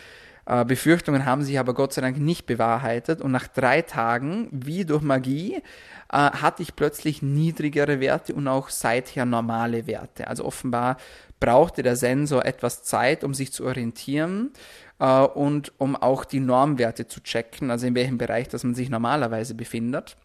äh, 0.46 0.66
Befürchtungen 0.66 1.26
haben 1.26 1.44
sich 1.44 1.60
aber 1.60 1.74
Gott 1.74 1.94
sei 1.94 2.02
Dank 2.02 2.18
nicht 2.18 2.46
bewahrheitet 2.46 3.22
und 3.22 3.32
nach 3.32 3.48
drei 3.48 3.82
Tagen, 3.82 4.50
wie 4.52 4.86
durch 4.86 5.02
Magie, 5.02 5.56
äh, 5.56 5.62
hatte 6.12 6.64
ich 6.64 6.76
plötzlich 6.76 7.22
niedrigere 7.22 8.00
Werte 8.00 8.34
und 8.34 8.48
auch 8.48 8.70
seither 8.70 9.26
normale 9.26 9.88
Werte. 9.88 10.28
Also 10.28 10.46
offenbar 10.46 10.98
brauchte 11.40 11.84
der 11.84 11.96
Sensor 11.96 12.46
etwas 12.46 12.84
Zeit, 12.84 13.24
um 13.24 13.34
sich 13.34 13.54
zu 13.54 13.66
orientieren 13.66 14.52
und 15.36 15.72
um 15.78 15.96
auch 15.96 16.26
die 16.26 16.40
Normwerte 16.40 17.08
zu 17.08 17.22
checken, 17.22 17.70
also 17.70 17.86
in 17.86 17.94
welchem 17.94 18.18
Bereich 18.18 18.48
dass 18.48 18.64
man 18.64 18.74
sich 18.74 18.90
normalerweise 18.90 19.54
befindet. 19.54 20.18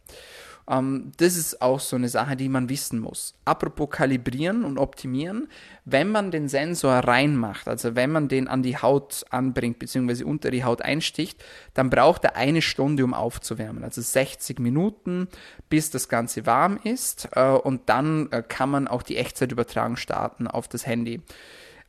Ähm, 0.73 1.13
das 1.19 1.37
ist 1.37 1.61
auch 1.61 1.81
so 1.81 1.97
eine 1.97 2.09
Sache, 2.09 2.35
die 2.35 2.49
man 2.49 2.69
wissen 2.69 2.99
muss. 2.99 3.35
Apropos 3.45 3.91
kalibrieren 3.91 4.65
und 4.65 4.79
optimieren, 4.79 5.49
wenn 5.85 6.09
man 6.09 6.31
den 6.31 6.49
Sensor 6.49 6.95
reinmacht, 6.95 7.69
also 7.69 7.95
wenn 7.95 8.11
man 8.11 8.29
den 8.29 8.49
an 8.49 8.63
die 8.63 8.79
Haut 8.79 9.25
anbringt, 9.31 9.79
beziehungsweise 9.79 10.25
unter 10.25 10.51
die 10.51 10.65
Haut 10.65 10.81
einsticht, 10.81 11.45
dann 11.75 11.91
braucht 11.91 12.25
er 12.25 12.37
eine 12.37 12.63
Stunde, 12.63 13.05
um 13.05 13.13
aufzuwärmen. 13.13 13.85
Also 13.85 14.01
60 14.01 14.59
Minuten, 14.61 15.29
bis 15.69 15.91
das 15.91 16.09
Ganze 16.09 16.47
warm 16.47 16.79
ist. 16.83 17.29
Äh, 17.33 17.51
und 17.51 17.89
dann 17.89 18.33
äh, 18.33 18.43
kann 18.47 18.71
man 18.71 18.89
auch 18.89 19.03
die 19.03 19.19
Echtzeitübertragung 19.19 19.97
starten 19.97 20.47
auf 20.47 20.69
das 20.69 20.87
Handy. 20.87 21.21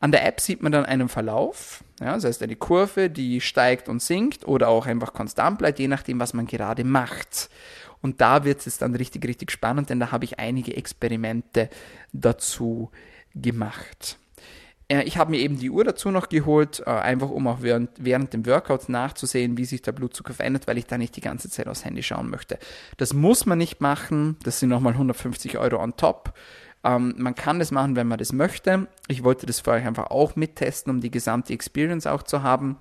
An 0.02 0.12
der 0.12 0.26
App 0.26 0.42
sieht 0.42 0.62
man 0.62 0.74
dann 0.74 0.84
einen 0.84 1.08
Verlauf, 1.08 1.82
ja, 2.02 2.16
das 2.16 2.26
heißt 2.26 2.44
eine 2.44 2.58
Kurve, 2.58 3.10
die 3.10 3.40
steigt 3.40 3.88
und 3.88 4.02
sinkt 4.02 4.46
oder 4.46 4.68
auch 4.68 4.86
einfach 4.86 5.14
konstant 5.14 5.60
bleibt, 5.60 5.80
je 5.80 5.88
nachdem, 5.88 6.20
was 6.20 6.34
man 6.34 6.46
gerade 6.46 6.84
macht. 6.84 7.50
Und 8.04 8.22
da 8.22 8.44
wird 8.44 8.68
es 8.68 8.78
dann 8.78 8.96
richtig, 8.96 9.26
richtig 9.26 9.50
spannend, 9.50 9.90
denn 9.90 10.00
da 10.00 10.12
habe 10.12 10.26
ich 10.26 10.38
einige 10.38 10.76
Experimente 10.76 11.70
dazu 12.12 12.92
gemacht. 13.34 14.20
Äh, 14.90 15.04
ich 15.04 15.18
habe 15.18 15.32
mir 15.32 15.40
eben 15.40 15.58
die 15.58 15.70
Uhr 15.70 15.86
dazu 15.86 16.12
noch 16.12 16.30
geholt, 16.30 16.84
äh, 16.86 16.90
einfach 16.90 17.30
um 17.30 17.48
auch 17.48 17.62
während, 17.62 17.90
während 17.98 18.34
dem 18.34 18.46
Workout 18.46 18.90
nachzusehen, 18.90 19.58
wie 19.58 19.66
sich 19.66 19.82
der 19.82 19.94
Blutzucker 19.94 20.34
verändert, 20.34 20.68
weil 20.68 20.78
ich 20.78 20.86
da 20.86 20.98
nicht 20.98 21.16
die 21.16 21.22
ganze 21.22 21.50
Zeit 21.50 21.68
aufs 21.68 21.86
Handy 21.86 22.04
schauen 22.04 22.30
möchte. 22.30 22.60
Das 22.98 23.14
muss 23.14 23.46
man 23.46 23.58
nicht 23.58 23.82
machen, 23.82 24.38
das 24.44 24.60
sind 24.60 24.70
nochmal 24.70 24.94
150 24.94 25.58
Euro 25.58 25.82
on 25.82 25.96
top. 25.96 26.34
Ähm, 26.84 27.16
man 27.18 27.36
kann 27.36 27.60
das 27.60 27.72
machen, 27.72 27.96
wenn 27.96 28.08
man 28.08 28.20
das 28.20 28.34
möchte. 28.34 28.88
Ich 29.08 29.24
wollte 29.24 29.46
das 29.46 29.62
für 29.62 29.72
euch 29.72 29.86
einfach 29.86 30.08
auch 30.08 30.36
mittesten, 30.36 30.92
um 30.92 31.00
die 31.00 31.12
gesamte 31.12 31.54
Experience 31.54 32.06
auch 32.06 32.24
zu 32.24 32.44
haben. 32.44 32.78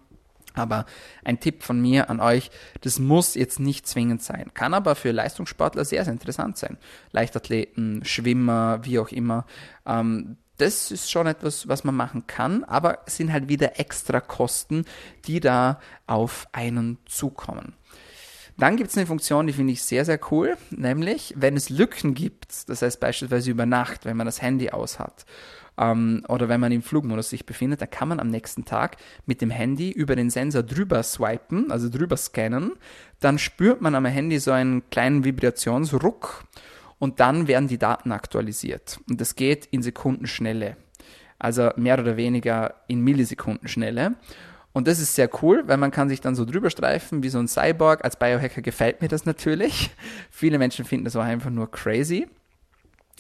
Aber 0.55 0.87
ein 1.25 1.41
Tipp 1.41 1.63
von 1.63 1.81
mir 1.81 2.11
an 2.11 2.21
euch, 2.21 2.51
das 2.83 2.99
muss 2.99 3.35
jetzt 3.35 3.61
nicht 3.61 3.87
zwingend 3.87 4.23
sein, 4.23 4.51
kann 4.55 4.75
aber 4.75 4.95
für 4.95 5.13
Leistungssportler 5.13 5.85
sehr, 5.85 6.05
sehr 6.05 6.13
interessant 6.13 6.59
sein. 6.59 6.79
Leichtathleten, 7.13 8.05
Schwimmer, 8.05 8.81
wie 8.83 8.99
auch 8.99 9.09
immer. 9.09 9.47
Ähm, 9.87 10.37
das 10.59 10.91
ist 10.91 11.11
schon 11.11 11.27
etwas, 11.27 11.67
was 11.67 11.83
man 11.83 11.97
machen 11.97 12.27
kann, 12.27 12.63
aber 12.65 13.01
es 13.07 13.17
sind 13.17 13.33
halt 13.33 13.49
wieder 13.49 13.81
extra 13.81 14.21
Kosten, 14.21 14.85
die 15.25 15.41
da 15.41 15.81
auf 16.07 16.47
einen 16.53 16.99
zukommen. 17.07 17.75
Dann 18.59 18.77
gibt 18.77 18.91
es 18.91 18.97
eine 18.97 19.07
Funktion, 19.07 19.47
die 19.47 19.55
finde 19.55 19.73
ich 19.73 19.83
sehr, 19.83 20.05
sehr 20.05 20.21
cool, 20.31 20.57
nämlich 20.71 21.33
wenn 21.37 21.57
es 21.57 21.71
Lücken 21.71 22.15
gibt, 22.15 22.69
das 22.69 22.83
heißt 22.83 23.01
beispielsweise 23.01 23.51
über 23.51 23.67
Nacht, 23.67 24.05
wenn 24.05 24.17
man 24.17 24.27
das 24.27 24.43
Handy 24.43 24.71
aus 24.71 24.99
hat 24.99 25.25
ähm, 25.79 26.25
oder 26.29 26.49
wenn 26.49 26.61
man 26.61 26.73
im 26.73 26.83
Flugmodus 26.83 27.31
sich 27.31 27.47
befindet, 27.47 27.81
dann 27.81 27.91
kann 27.91 28.09
man 28.09 28.21
am 28.21 28.29
nächsten 28.29 28.65
Tag 28.65 28.97
mit 29.27 29.41
dem 29.41 29.51
Handy 29.51 29.91
über 29.91 30.17
den 30.17 30.31
Sensor 30.31 30.63
drüber 30.63 31.03
swipen, 31.03 31.71
also 31.71 31.89
drüber 31.89 32.17
scannen. 32.17 32.73
Dann 33.21 33.39
spürt 33.39 33.81
man 33.81 33.95
am 33.95 34.05
Handy 34.05 34.39
so 34.39 34.53
einen 34.53 34.89
kleinen 34.91 35.25
Vibrationsruck 35.25 36.45
und 36.99 37.21
dann 37.21 37.49
werden 37.49 37.69
die 37.69 37.79
Daten 37.79 38.13
aktualisiert. 38.13 39.01
Und 39.09 39.21
das 39.21 39.35
geht 39.35 39.67
in 39.67 39.83
Sekundenschnelle. 39.83 40.77
Also 41.39 41.71
mehr 41.77 41.99
oder 41.99 42.17
weniger 42.17 42.77
in 42.87 43.01
Millisekundenschnelle. 43.01 44.15
Und 44.73 44.89
das 44.89 45.01
ist 45.01 45.15
sehr 45.15 45.29
cool, 45.43 45.65
weil 45.67 45.77
man 45.77 45.91
kann 45.91 46.09
sich 46.09 46.21
dann 46.21 46.35
so 46.35 46.45
drüber 46.45 46.71
streifen 46.71 47.23
wie 47.23 47.29
so 47.29 47.39
ein 47.39 47.49
Cyborg. 47.49 48.05
Als 48.05 48.17
Biohacker 48.17 48.63
gefällt 48.63 49.03
mir 49.03 49.09
das 49.09 49.27
natürlich. 49.27 49.91
Viele 50.31 50.59
Menschen 50.59 50.85
finden 50.85 51.05
das 51.05 51.17
auch 51.17 51.23
einfach 51.23 51.51
nur 51.51 51.71
crazy. 51.71 52.29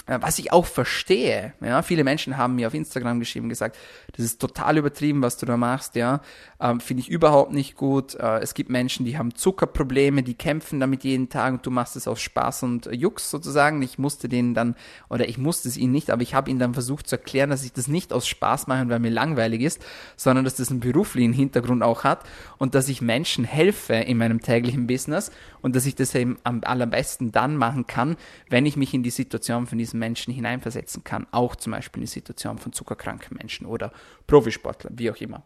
Äh, 0.06 0.18
was 0.20 0.38
ich 0.38 0.52
auch 0.52 0.66
verstehe, 0.66 1.54
ja, 1.60 1.82
viele 1.82 2.02
Menschen 2.02 2.36
haben 2.36 2.56
mir 2.56 2.66
auf 2.66 2.74
Instagram 2.74 3.20
geschrieben, 3.20 3.48
gesagt, 3.48 3.78
das 4.16 4.24
ist 4.24 4.40
total 4.40 4.78
übertrieben, 4.78 5.22
was 5.22 5.36
du 5.36 5.46
da 5.46 5.56
machst, 5.56 5.94
ja, 5.94 6.20
ähm, 6.60 6.80
finde 6.80 7.02
ich 7.02 7.08
überhaupt 7.08 7.52
nicht 7.52 7.76
gut. 7.76 8.14
Äh, 8.16 8.40
es 8.40 8.54
gibt 8.54 8.68
Menschen, 8.68 9.06
die 9.06 9.16
haben 9.16 9.34
Zuckerprobleme, 9.34 10.22
die 10.22 10.34
kämpfen 10.34 10.80
damit 10.80 11.04
jeden 11.04 11.28
Tag 11.28 11.54
und 11.54 11.66
du 11.66 11.70
machst 11.70 11.94
es 11.94 12.08
aus 12.08 12.20
Spaß 12.20 12.64
und 12.64 12.86
Jux 12.86 13.30
sozusagen. 13.30 13.80
Ich 13.82 13.98
musste 13.98 14.28
denen 14.28 14.54
dann, 14.54 14.74
oder 15.08 15.28
ich 15.28 15.38
musste 15.38 15.68
es 15.68 15.76
ihnen 15.76 15.92
nicht, 15.92 16.10
aber 16.10 16.22
ich 16.22 16.34
habe 16.34 16.50
ihnen 16.50 16.58
dann 16.58 16.74
versucht 16.74 17.08
zu 17.08 17.16
erklären, 17.16 17.50
dass 17.50 17.64
ich 17.64 17.72
das 17.72 17.86
nicht 17.86 18.12
aus 18.12 18.26
Spaß 18.26 18.66
mache 18.66 18.82
und 18.82 18.90
weil 18.90 18.98
mir 18.98 19.10
langweilig 19.10 19.62
ist, 19.62 19.84
sondern 20.16 20.44
dass 20.44 20.56
das 20.56 20.70
einen 20.70 20.80
beruflichen 20.80 21.32
Hintergrund 21.32 21.82
auch 21.82 22.02
hat 22.04 22.24
und 22.58 22.74
dass 22.74 22.88
ich 22.88 23.02
Menschen 23.02 23.44
helfe 23.44 23.94
in 23.94 24.18
meinem 24.18 24.40
täglichen 24.40 24.86
Business 24.86 25.30
und 25.60 25.76
dass 25.76 25.86
ich 25.86 25.94
das 25.94 26.14
eben 26.14 26.38
am 26.44 26.60
allerbesten 26.64 27.32
dann 27.32 27.56
machen 27.56 27.86
kann, 27.86 28.16
wenn 28.50 28.66
ich 28.66 28.76
mich 28.76 28.94
in 28.94 29.02
die 29.02 29.10
Situation 29.10 29.66
von 29.66 29.78
diesen 29.92 29.98
Menschen 29.98 30.32
hineinversetzen 30.32 31.04
kann. 31.04 31.26
Auch 31.30 31.54
zum 31.56 31.72
Beispiel 31.72 32.00
in 32.00 32.06
die 32.06 32.12
Situation 32.12 32.58
von 32.58 32.72
zuckerkranken 32.72 33.36
Menschen 33.36 33.66
oder 33.66 33.92
Profisportlern, 34.26 34.98
wie 34.98 35.10
auch 35.10 35.16
immer. 35.16 35.42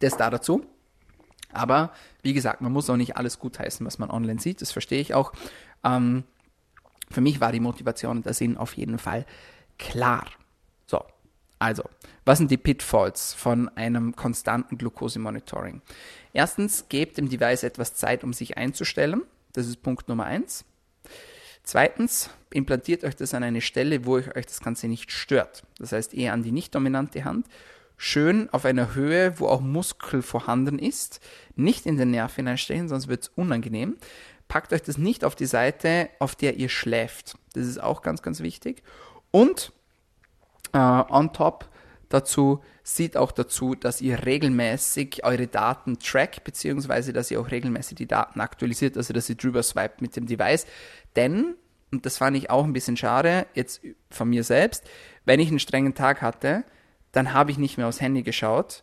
Das 0.00 0.16
da 0.16 0.30
dazu. 0.30 0.64
Aber 1.52 1.92
wie 2.22 2.32
gesagt, 2.32 2.60
man 2.60 2.72
muss 2.72 2.88
auch 2.88 2.96
nicht 2.96 3.16
alles 3.16 3.38
gutheißen, 3.38 3.84
was 3.84 3.98
man 3.98 4.10
online 4.10 4.40
sieht. 4.40 4.62
Das 4.62 4.72
verstehe 4.72 5.00
ich 5.00 5.12
auch. 5.12 5.32
Ähm, 5.84 6.24
für 7.10 7.20
mich 7.20 7.40
war 7.40 7.52
die 7.52 7.60
Motivation 7.60 8.18
und 8.18 8.26
der 8.26 8.34
Sinn 8.34 8.56
auf 8.56 8.74
jeden 8.76 8.98
Fall 8.98 9.26
klar. 9.78 10.26
So, 10.86 11.04
also, 11.58 11.82
was 12.24 12.38
sind 12.38 12.50
die 12.50 12.56
Pitfalls 12.56 13.34
von 13.34 13.68
einem 13.76 14.16
konstanten 14.16 14.78
Glukosemonitoring? 14.78 15.82
Erstens, 16.32 16.88
gebt 16.88 17.18
dem 17.18 17.28
Device 17.28 17.64
etwas 17.64 17.94
Zeit, 17.94 18.24
um 18.24 18.32
sich 18.32 18.56
einzustellen. 18.56 19.22
Das 19.52 19.66
ist 19.66 19.82
Punkt 19.82 20.08
Nummer 20.08 20.24
eins. 20.24 20.64
Zweitens, 21.64 22.30
implantiert 22.50 23.04
euch 23.04 23.16
das 23.16 23.34
an 23.34 23.42
eine 23.42 23.60
Stelle, 23.60 24.04
wo 24.04 24.16
euch 24.16 24.46
das 24.46 24.60
Ganze 24.60 24.88
nicht 24.88 25.12
stört. 25.12 25.62
Das 25.78 25.92
heißt 25.92 26.14
eher 26.14 26.32
an 26.32 26.42
die 26.42 26.52
nicht 26.52 26.74
dominante 26.74 27.24
Hand. 27.24 27.46
Schön 27.96 28.50
auf 28.50 28.64
einer 28.64 28.94
Höhe, 28.94 29.38
wo 29.38 29.46
auch 29.46 29.60
Muskel 29.60 30.22
vorhanden 30.22 30.78
ist. 30.78 31.20
Nicht 31.54 31.86
in 31.86 31.96
den 31.96 32.10
Nerv 32.10 32.34
hineinstechen, 32.34 32.88
sonst 32.88 33.06
wird 33.06 33.22
es 33.22 33.28
unangenehm. 33.36 33.96
Packt 34.48 34.72
euch 34.72 34.82
das 34.82 34.98
nicht 34.98 35.24
auf 35.24 35.36
die 35.36 35.46
Seite, 35.46 36.10
auf 36.18 36.34
der 36.34 36.56
ihr 36.56 36.68
schläft. 36.68 37.38
Das 37.54 37.66
ist 37.66 37.80
auch 37.80 38.02
ganz, 38.02 38.22
ganz 38.22 38.40
wichtig. 38.40 38.82
Und 39.30 39.72
äh, 40.72 40.78
on 40.78 41.32
top 41.32 41.68
dazu 42.12 42.62
sieht 42.82 43.16
auch 43.16 43.32
dazu, 43.32 43.74
dass 43.74 44.00
ihr 44.00 44.24
regelmäßig 44.24 45.24
eure 45.24 45.46
Daten 45.46 45.98
trackt, 45.98 46.44
beziehungsweise 46.44 47.12
dass 47.12 47.30
ihr 47.30 47.40
auch 47.40 47.50
regelmäßig 47.50 47.96
die 47.96 48.06
Daten 48.06 48.40
aktualisiert, 48.40 48.96
also 48.96 49.12
dass 49.12 49.28
ihr 49.28 49.36
drüber 49.36 49.62
swiped 49.62 50.02
mit 50.02 50.16
dem 50.16 50.26
Device. 50.26 50.66
Denn, 51.16 51.54
und 51.90 52.06
das 52.06 52.18
fand 52.18 52.36
ich 52.36 52.50
auch 52.50 52.64
ein 52.64 52.72
bisschen 52.72 52.96
schade, 52.96 53.46
jetzt 53.54 53.82
von 54.10 54.28
mir 54.28 54.44
selbst, 54.44 54.84
wenn 55.24 55.40
ich 55.40 55.48
einen 55.48 55.58
strengen 55.58 55.94
Tag 55.94 56.22
hatte, 56.22 56.64
dann 57.12 57.32
habe 57.32 57.50
ich 57.50 57.58
nicht 57.58 57.76
mehr 57.76 57.88
aufs 57.88 58.00
Handy 58.00 58.22
geschaut 58.22 58.82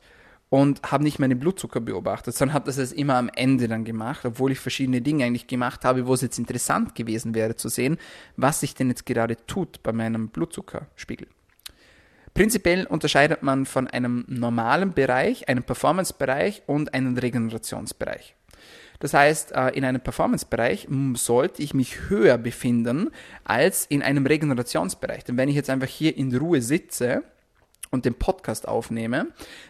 und 0.50 0.82
habe 0.92 1.04
nicht 1.04 1.20
meinen 1.20 1.39
Blutzucker 1.39 1.80
beobachtet, 1.80 2.36
sondern 2.36 2.56
habe 2.56 2.65
das 2.65 2.78
jetzt 2.78 2.94
immer 2.94 3.15
am 3.15 3.30
Ende 3.36 3.68
dann 3.68 3.86
gemacht, 3.86 4.26
obwohl 4.26 4.52
ich 4.52 4.60
verschiedene 4.60 5.02
Dinge 5.02 5.26
eigentlich 5.26 5.48
gemacht 5.48 5.86
habe, 5.86 6.08
wo 6.08 6.13
es 6.13 6.22
jetzt 6.22 6.39
interessant 6.39 6.96
gewesen 6.96 7.36
wäre 7.36 7.56
zu 7.56 7.70
sehen, 7.70 7.98
was 8.36 8.60
sich 8.60 8.74
denn 8.74 8.89
jetzt 8.89 9.06
gerade 9.06 9.38
tut 9.46 9.84
bei 9.84 9.92
meinem 9.92 10.30
Blutzuckerspiegel. 10.30 11.28
Prinzipiell 12.39 12.86
unterscheidet 12.86 13.43
man 13.43 13.65
von 13.65 13.89
einem 13.89 14.23
normalen 14.30 14.93
Bereich, 14.93 15.49
einem 15.49 15.62
Performance-Bereich 15.62 16.62
und 16.67 16.93
einem 16.93 17.17
Regenerationsbereich. 17.17 18.34
Das 18.99 19.13
heißt, 19.13 19.52
äh, 19.52 19.71
in 19.71 19.84
einem 19.84 19.99
Performance-Bereich 19.99 20.88
sollte 21.15 21.62
ich 21.62 21.73
mich 21.73 22.08
höher 22.08 22.38
befinden 22.38 23.10
als 23.43 23.86
in 23.88 24.02
einem 24.02 24.25
Regenerationsbereich. 24.25 25.25
Denn 25.25 25.36
wenn 25.36 25.49
ich 25.49 25.56
jetzt 25.56 25.69
einfach 25.69 25.89
hier 25.89 26.15
in 26.15 26.34
Ruhe 26.34 26.62
sitze, 26.62 27.23
und 27.91 28.06
den 28.06 28.13
Podcast 28.13 28.67
aufnehme, 28.67 29.28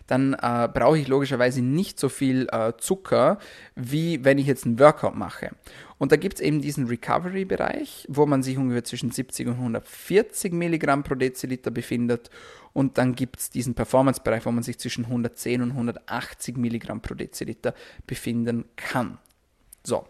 dann 0.07 0.33
äh, 0.33 0.67
brauche 0.73 0.97
ich 0.97 1.07
logischerweise 1.07 1.61
nicht 1.61 1.99
so 1.99 2.09
viel 2.09 2.47
äh, 2.51 2.73
Zucker, 2.77 3.39
wie 3.75 4.23
wenn 4.25 4.37
ich 4.37 4.47
jetzt 4.47 4.65
einen 4.65 4.79
Workout 4.79 5.15
mache. 5.15 5.51
Und 5.97 6.11
da 6.11 6.15
gibt 6.15 6.35
es 6.35 6.41
eben 6.41 6.61
diesen 6.61 6.87
Recovery-Bereich, 6.87 8.05
wo 8.09 8.25
man 8.25 8.41
sich 8.41 8.57
ungefähr 8.57 8.83
zwischen 8.83 9.11
70 9.11 9.47
und 9.47 9.53
140 9.53 10.53
Milligramm 10.53 11.03
pro 11.03 11.15
Deziliter 11.15 11.71
befindet. 11.71 12.29
Und 12.71 12.97
dann 12.97 13.15
gibt 13.15 13.39
es 13.39 13.49
diesen 13.49 13.73
Performance-Bereich, 13.73 14.45
wo 14.45 14.51
man 14.51 14.63
sich 14.63 14.77
zwischen 14.79 15.05
110 15.05 15.61
und 15.61 15.71
180 15.71 16.55
Milligramm 16.55 17.01
pro 17.01 17.15
Deziliter 17.15 17.73
befinden 18.07 18.65
kann. 18.77 19.17
So, 19.83 20.05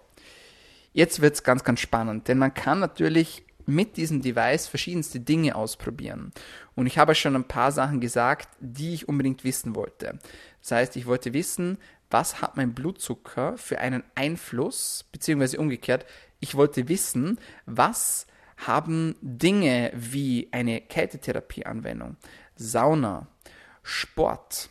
jetzt 0.94 1.22
wird 1.22 1.36
es 1.36 1.44
ganz, 1.44 1.64
ganz 1.64 1.80
spannend, 1.80 2.28
denn 2.28 2.38
man 2.38 2.54
kann 2.54 2.80
natürlich 2.80 3.44
mit 3.70 3.98
diesem 3.98 4.22
Device 4.22 4.68
verschiedenste 4.68 5.20
Dinge 5.20 5.56
ausprobieren. 5.56 6.32
Und 6.76 6.88
ich 6.88 6.98
habe 6.98 7.16
schon 7.16 7.36
ein 7.36 7.48
paar 7.48 7.72
Sachen 7.72 8.02
gesagt, 8.02 8.50
die 8.60 8.94
ich 8.94 9.08
unbedingt 9.08 9.44
wissen 9.44 9.76
wollte. 9.76 10.20
Das 10.62 10.72
heißt, 10.72 10.96
ich 10.96 11.06
wollte 11.06 11.34
wissen, 11.34 11.78
was 12.10 12.42
hat 12.42 12.58
mein 12.58 12.74
Blutzucker 12.74 13.58
für 13.58 13.80
einen 13.80 14.04
Einfluss, 14.16 15.06
beziehungsweise 15.12 15.60
umgekehrt, 15.60 16.06
ich 16.40 16.56
wollte 16.56 16.88
wissen, 16.88 17.40
was 17.66 18.26
haben 18.58 19.16
Dinge 19.22 19.92
wie 19.96 20.50
eine 20.52 20.82
Kältetherapieanwendung, 20.82 22.18
Sauna, 22.56 23.28
Sport, 23.84 24.70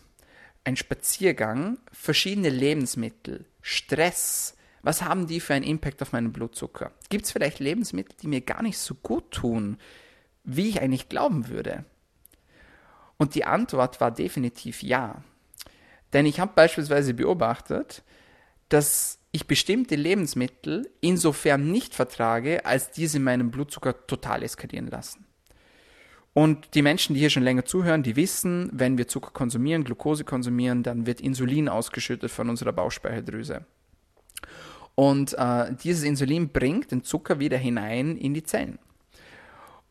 ein 0.65 0.77
Spaziergang, 0.77 1.79
verschiedene 1.93 2.51
Lebensmittel, 2.51 3.47
Stress, 3.63 4.55
was 4.83 5.03
haben 5.03 5.27
die 5.27 5.41
für 5.41 5.55
einen 5.55 5.65
Impact 5.65 6.03
auf 6.03 6.13
meinen 6.13 6.33
Blutzucker? 6.33 6.93
Gibt 7.09 7.25
es 7.25 7.33
vielleicht 7.33 7.59
Lebensmittel, 7.59 8.17
die 8.21 8.29
mir 8.29 8.41
gar 8.41 8.63
nicht 8.63 8.79
so 8.79 8.95
gut 8.95 9.31
tun, 9.31 9.77
wie 10.45 10.69
ich 10.69 10.81
eigentlich 10.81 11.09
glauben 11.09 11.49
würde? 11.49 11.85
Und 13.17 13.35
die 13.35 13.45
Antwort 13.45 14.01
war 14.01 14.11
definitiv 14.11 14.83
ja. 14.83 15.23
Denn 16.13 16.25
ich 16.25 16.41
habe 16.41 16.53
beispielsweise 16.55 17.15
beobachtet, 17.15 18.03
dass 18.69 19.19
ich 19.33 19.47
bestimmte 19.47 19.97
Lebensmittel 19.97 20.91
insofern 21.01 21.71
nicht 21.71 21.95
vertrage, 21.95 22.65
als 22.65 22.91
diese 22.91 23.21
meinen 23.21 23.51
Blutzucker 23.51 24.07
total 24.07 24.43
eskalieren 24.43 24.89
lassen. 24.89 25.27
Und 26.33 26.75
die 26.75 26.83
Menschen, 26.83 27.15
die 27.15 27.21
hier 27.21 27.31
schon 27.31 27.43
länger 27.43 27.65
zuhören, 27.65 28.05
die 28.05 28.15
wissen, 28.15 28.71
wenn 28.73 28.97
wir 28.97 29.09
Zucker 29.09 29.33
konsumieren, 29.33 29.85
Glucose 29.85 30.25
konsumieren, 30.25 30.83
dann 30.83 31.05
wird 31.05 31.21
Insulin 31.21 31.69
ausgeschüttet 31.69 32.31
von 32.31 32.49
unserer 32.49 32.73
Bauchspeicheldrüse. 32.73 33.67
Und 34.99 35.35
äh, 35.39 35.73
dieses 35.85 36.03
Insulin 36.03 36.49
bringt 36.49 36.91
den 36.91 37.05
Zucker 37.05 37.39
wieder 37.39 37.57
hinein 37.57 38.17
in 38.17 38.35
die 38.35 38.43
Zellen. 38.43 38.81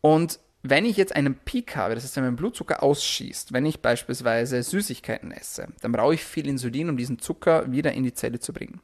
Und 0.02 0.38
wenn 0.62 0.84
ich 0.84 0.98
jetzt 0.98 1.16
einen 1.16 1.34
Peak 1.34 1.76
habe, 1.76 1.94
das 1.94 2.04
heißt, 2.04 2.16
wenn 2.16 2.24
mein 2.24 2.36
Blutzucker 2.36 2.82
ausschießt, 2.82 3.54
wenn 3.54 3.64
ich 3.64 3.80
beispielsweise 3.80 4.62
Süßigkeiten 4.62 5.32
esse, 5.32 5.68
dann 5.80 5.92
brauche 5.92 6.12
ich 6.12 6.22
viel 6.22 6.46
Insulin, 6.46 6.90
um 6.90 6.98
diesen 6.98 7.18
Zucker 7.18 7.72
wieder 7.72 7.94
in 7.94 8.02
die 8.02 8.12
Zelle 8.12 8.38
zu 8.38 8.52
bringen. 8.52 8.82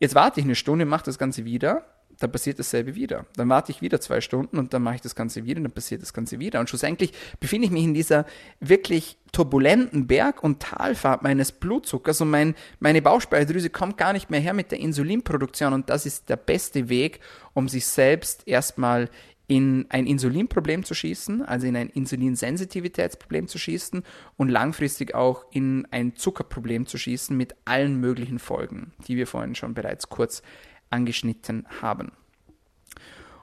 Jetzt 0.00 0.16
warte 0.16 0.40
ich 0.40 0.44
eine 0.44 0.56
Stunde, 0.56 0.84
mache 0.86 1.04
das 1.04 1.18
Ganze 1.18 1.44
wieder 1.44 1.86
dann 2.18 2.32
passiert 2.32 2.58
dasselbe 2.58 2.94
wieder. 2.94 3.26
Dann 3.36 3.48
warte 3.48 3.70
ich 3.70 3.80
wieder 3.80 4.00
zwei 4.00 4.20
Stunden 4.20 4.58
und 4.58 4.74
dann 4.74 4.82
mache 4.82 4.96
ich 4.96 5.00
das 5.00 5.14
Ganze 5.14 5.44
wieder 5.44 5.58
und 5.58 5.64
dann 5.64 5.72
passiert 5.72 6.02
das 6.02 6.12
Ganze 6.12 6.38
wieder. 6.38 6.60
Und 6.60 6.68
schlussendlich 6.68 7.12
befinde 7.38 7.66
ich 7.66 7.70
mich 7.70 7.84
in 7.84 7.94
dieser 7.94 8.26
wirklich 8.60 9.16
turbulenten 9.32 10.06
Berg- 10.06 10.42
und 10.42 10.60
Talfahrt 10.60 11.22
meines 11.22 11.52
Blutzuckers 11.52 12.20
und 12.20 12.30
mein, 12.30 12.54
meine 12.80 13.02
Bauchspeicheldrüse 13.02 13.70
kommt 13.70 13.98
gar 13.98 14.12
nicht 14.12 14.30
mehr 14.30 14.40
her 14.40 14.54
mit 14.54 14.72
der 14.72 14.80
Insulinproduktion 14.80 15.72
und 15.72 15.90
das 15.90 16.06
ist 16.06 16.28
der 16.28 16.36
beste 16.36 16.88
Weg, 16.88 17.20
um 17.54 17.68
sich 17.68 17.86
selbst 17.86 18.46
erstmal 18.46 19.08
in 19.48 19.86
ein 19.88 20.06
Insulinproblem 20.06 20.84
zu 20.84 20.94
schießen, 20.94 21.42
also 21.42 21.66
in 21.66 21.74
ein 21.74 21.88
Insulinsensitivitätsproblem 21.88 23.48
zu 23.48 23.58
schießen 23.58 24.02
und 24.36 24.48
langfristig 24.50 25.14
auch 25.14 25.46
in 25.50 25.88
ein 25.90 26.14
Zuckerproblem 26.16 26.86
zu 26.86 26.98
schießen 26.98 27.34
mit 27.34 27.54
allen 27.64 27.98
möglichen 27.98 28.38
Folgen, 28.38 28.92
die 29.06 29.16
wir 29.16 29.26
vorhin 29.26 29.54
schon 29.54 29.72
bereits 29.72 30.10
kurz 30.10 30.42
angeschnitten 30.90 31.66
haben. 31.80 32.12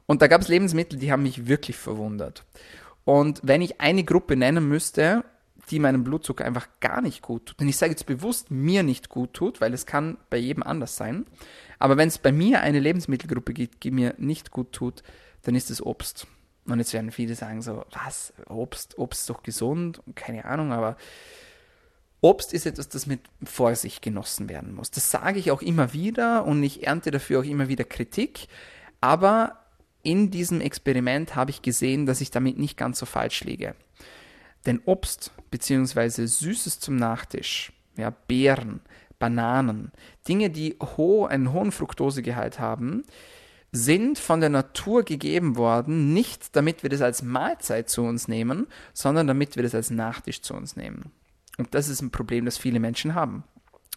Und 0.05 0.21
da 0.21 0.27
gab 0.27 0.41
es 0.41 0.47
Lebensmittel, 0.47 0.99
die 0.99 1.11
haben 1.11 1.23
mich 1.23 1.47
wirklich 1.47 1.77
verwundert. 1.77 2.43
Und 3.05 3.41
wenn 3.43 3.61
ich 3.61 3.81
eine 3.81 4.03
Gruppe 4.03 4.35
nennen 4.35 4.67
müsste, 4.67 5.23
die 5.69 5.79
meinem 5.79 6.03
Blutzucker 6.03 6.45
einfach 6.45 6.67
gar 6.79 7.01
nicht 7.01 7.21
gut 7.21 7.47
tut, 7.47 7.61
und 7.61 7.67
ich 7.67 7.77
sage 7.77 7.91
jetzt 7.91 8.05
bewusst 8.05 8.51
mir 8.51 8.83
nicht 8.83 9.09
gut 9.09 9.33
tut, 9.33 9.61
weil 9.61 9.73
es 9.73 9.85
kann 9.85 10.17
bei 10.29 10.37
jedem 10.37 10.63
anders 10.63 10.95
sein, 10.95 11.25
aber 11.79 11.97
wenn 11.97 12.07
es 12.07 12.17
bei 12.17 12.31
mir 12.31 12.61
eine 12.61 12.79
Lebensmittelgruppe 12.79 13.53
gibt, 13.53 13.83
die 13.83 13.91
mir 13.91 14.13
nicht 14.17 14.51
gut 14.51 14.71
tut, 14.71 15.03
dann 15.43 15.55
ist 15.55 15.71
es 15.71 15.83
Obst. 15.83 16.27
Und 16.65 16.79
jetzt 16.79 16.93
werden 16.93 17.11
viele 17.11 17.35
sagen 17.35 17.61
so, 17.61 17.85
was, 17.91 18.33
Obst, 18.47 18.97
Obst 18.97 19.21
ist 19.21 19.29
doch 19.29 19.43
gesund, 19.43 20.01
keine 20.15 20.45
Ahnung, 20.45 20.71
aber 20.71 20.97
Obst 22.25 22.53
ist 22.53 22.65
etwas, 22.65 22.89
das 22.89 23.05
mit 23.05 23.19
Vorsicht 23.43 24.01
genossen 24.01 24.49
werden 24.49 24.73
muss. 24.73 24.89
Das 24.89 25.11
sage 25.11 25.37
ich 25.37 25.51
auch 25.51 25.61
immer 25.61 25.93
wieder 25.93 26.43
und 26.45 26.63
ich 26.63 26.87
ernte 26.87 27.11
dafür 27.11 27.41
auch 27.41 27.43
immer 27.43 27.67
wieder 27.67 27.83
Kritik, 27.83 28.47
aber 28.99 29.59
in 30.01 30.31
diesem 30.31 30.59
Experiment 30.59 31.35
habe 31.35 31.51
ich 31.51 31.61
gesehen, 31.61 32.07
dass 32.07 32.21
ich 32.21 32.31
damit 32.31 32.57
nicht 32.57 32.77
ganz 32.77 32.97
so 32.97 33.05
falsch 33.05 33.43
liege. 33.43 33.75
Denn 34.65 34.81
Obst 34.85 35.33
bzw. 35.51 36.25
Süßes 36.25 36.79
zum 36.79 36.95
Nachtisch, 36.95 37.71
ja, 37.95 38.09
Beeren, 38.09 38.81
Bananen, 39.19 39.91
Dinge, 40.27 40.49
die 40.49 40.77
ho 40.79 41.27
einen 41.27 41.53
hohen 41.53 41.71
Fructosegehalt 41.71 42.59
haben, 42.59 43.03
sind 43.71 44.17
von 44.17 44.39
der 44.39 44.49
Natur 44.49 45.03
gegeben 45.03 45.57
worden, 45.57 46.11
nicht 46.15 46.55
damit 46.55 46.81
wir 46.81 46.89
das 46.89 47.03
als 47.03 47.21
Mahlzeit 47.21 47.87
zu 47.87 48.01
uns 48.01 48.27
nehmen, 48.27 48.65
sondern 48.95 49.27
damit 49.27 49.57
wir 49.57 49.61
das 49.61 49.75
als 49.75 49.91
Nachtisch 49.91 50.41
zu 50.41 50.55
uns 50.55 50.75
nehmen. 50.75 51.11
Und 51.57 51.73
das 51.73 51.87
ist 51.87 52.01
ein 52.01 52.11
Problem, 52.11 52.45
das 52.45 52.57
viele 52.57 52.79
Menschen 52.79 53.15
haben. 53.15 53.43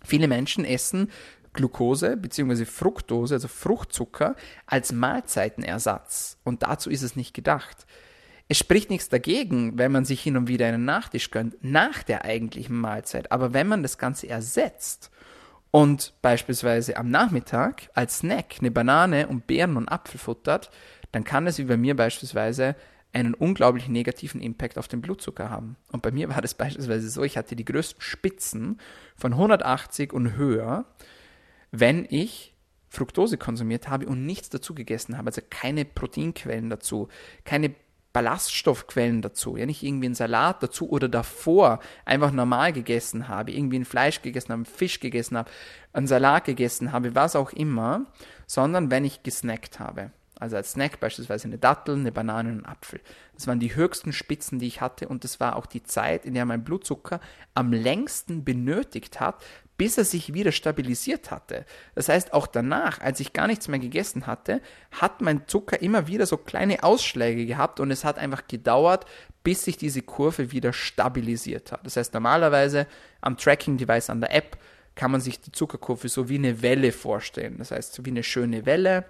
Viele 0.05 0.29
Menschen 0.29 0.64
essen 0.64 1.11
Glucose 1.53 2.16
bzw. 2.16 2.64
Fructose, 2.64 3.35
also 3.35 3.49
Fruchtzucker, 3.49 4.37
als 4.66 4.92
Mahlzeitenersatz. 4.92 6.38
Und 6.44 6.62
dazu 6.62 6.90
ist 6.90 7.03
es 7.03 7.16
nicht 7.16 7.35
gedacht. 7.35 7.87
Es 8.49 8.59
spricht 8.59 8.90
nichts 8.90 9.09
dagegen, 9.09 9.77
wenn 9.77 9.92
man 9.92 10.05
sich 10.05 10.23
hin 10.23 10.37
und 10.37 10.49
wieder 10.49 10.66
einen 10.66 10.85
Nachtisch 10.85 11.31
gönnt, 11.31 11.57
nach 11.62 12.03
der 12.03 12.25
eigentlichen 12.25 12.79
Mahlzeit. 12.79 13.31
Aber 13.31 13.53
wenn 13.53 13.66
man 13.66 13.83
das 13.83 13.99
Ganze 13.99 14.29
ersetzt 14.29 15.11
und 15.71 16.14
beispielsweise 16.23 16.97
am 16.97 17.11
Nachmittag 17.11 17.90
als 17.92 18.18
Snack 18.18 18.57
eine 18.61 18.71
Banane 18.71 19.27
und 19.27 19.47
Beeren 19.47 19.77
und 19.77 19.88
Apfel 19.88 20.18
futtert, 20.18 20.71
dann 21.12 21.25
kann 21.25 21.47
es 21.47 21.59
wie 21.59 21.64
bei 21.64 21.77
mir 21.77 21.94
beispielsweise 21.97 22.75
einen 23.12 23.35
unglaublich 23.35 23.88
negativen 23.88 24.40
Impact 24.40 24.79
auf 24.79 24.88
den 24.88 25.01
Blutzucker 25.01 25.51
haben. 25.51 25.77
Und 25.90 26.03
bei 26.03 26.11
mir 26.11 26.29
war 26.29 26.42
das 26.42 26.55
beispielsweise 26.55 27.09
so, 27.09 27.23
ich 27.23 27.37
hatte 27.37 27.57
die 27.57 27.64
größten 27.64 28.01
Spitzen 28.01 28.81
von 29.16 29.33
180 29.33 30.12
und 30.12 30.37
höher, 30.37 30.85
wenn 31.71 32.07
ich 32.09 32.55
Fructose 32.88 33.38
konsumiert 33.38 33.88
habe 33.88 34.07
und 34.07 34.25
nichts 34.25 34.51
dazu 34.51 34.75
gegessen 34.75 35.16
habe, 35.16 35.29
also 35.29 35.42
keine 35.49 35.85
Proteinquellen 35.85 36.71
dazu, 36.71 37.09
keine 37.44 37.75
Ballaststoffquellen 38.12 39.21
dazu, 39.21 39.57
ja 39.57 39.66
nicht 39.66 39.83
irgendwie 39.83 40.07
einen 40.07 40.14
Salat 40.14 40.62
dazu 40.62 40.88
oder 40.90 41.09
davor 41.09 41.81
einfach 42.05 42.33
normal 42.33 42.73
gegessen 42.73 43.29
habe, 43.29 43.53
irgendwie 43.53 43.79
ein 43.79 43.85
Fleisch 43.85 44.23
gegessen 44.23 44.53
habe, 44.53 44.64
Fisch 44.64 45.01
gegessen 45.01 45.37
habe, 45.37 45.51
einen 45.92 46.07
Salat 46.07 46.47
gegessen 46.47 46.92
habe, 46.92 47.14
was 47.14 47.37
auch 47.37 47.53
immer, 47.53 48.07
sondern 48.47 48.90
wenn 48.90 49.05
ich 49.05 49.23
gesnackt 49.23 49.79
habe. 49.79 50.11
Also 50.40 50.57
als 50.57 50.72
Snack 50.72 51.01
beispielsweise 51.01 51.48
eine 51.48 51.59
Dattel, 51.59 51.96
eine 51.96 52.12
Banane 52.12 52.51
und 52.51 52.57
einen 52.57 52.66
Apfel. 52.66 53.01
Das 53.35 53.46
waren 53.46 53.61
die 53.61 53.74
höchsten 53.74 54.12
Spitzen, 54.12 54.59
die 54.59 54.66
ich 54.66 54.81
hatte 54.81 55.09
und 55.09 55.24
das 55.24 55.40
war 55.40 55.57
auch 55.57 55.66
die 55.66 55.83
Zeit, 55.83 56.24
in 56.24 56.35
der 56.35 56.44
mein 56.44 56.64
Blutzucker 56.64 57.20
am 57.55 57.72
längsten 57.72 58.44
benötigt 58.44 59.20
hat, 59.20 59.44
bis 59.79 59.96
er 59.96 60.05
sich 60.05 60.35
wieder 60.35 60.51
stabilisiert 60.51 61.31
hatte. 61.31 61.64
Das 61.94 62.09
heißt, 62.09 62.35
auch 62.35 62.48
danach, 62.48 63.01
als 63.01 63.20
ich 63.20 63.33
gar 63.33 63.46
nichts 63.46 63.68
mehr 63.68 63.79
gegessen 63.79 64.27
hatte, 64.27 64.61
hat 64.90 65.20
mein 65.20 65.46
Zucker 65.46 65.81
immer 65.81 66.09
wieder 66.09 66.27
so 66.27 66.37
kleine 66.37 66.83
Ausschläge 66.83 67.46
gehabt 67.46 67.79
und 67.79 67.90
es 67.92 68.05
hat 68.05 68.18
einfach 68.18 68.48
gedauert, 68.48 69.07
bis 69.44 69.64
sich 69.64 69.77
diese 69.77 70.03
Kurve 70.03 70.51
wieder 70.51 70.72
stabilisiert 70.72 71.70
hat. 71.70 71.87
Das 71.87 71.96
heißt, 71.96 72.12
normalerweise 72.12 72.88
am 73.20 73.37
Tracking-Device 73.37 74.11
an 74.11 74.20
der 74.20 74.35
App 74.35 74.59
kann 74.96 75.12
man 75.12 75.20
sich 75.20 75.40
die 75.40 75.53
Zuckerkurve 75.53 76.09
so 76.09 76.29
wie 76.29 76.35
eine 76.35 76.61
Welle 76.61 76.90
vorstellen. 76.90 77.59
Das 77.59 77.70
heißt, 77.70 77.94
so 77.94 78.05
wie 78.05 78.11
eine 78.11 78.24
schöne 78.24 78.66
Welle 78.66 79.05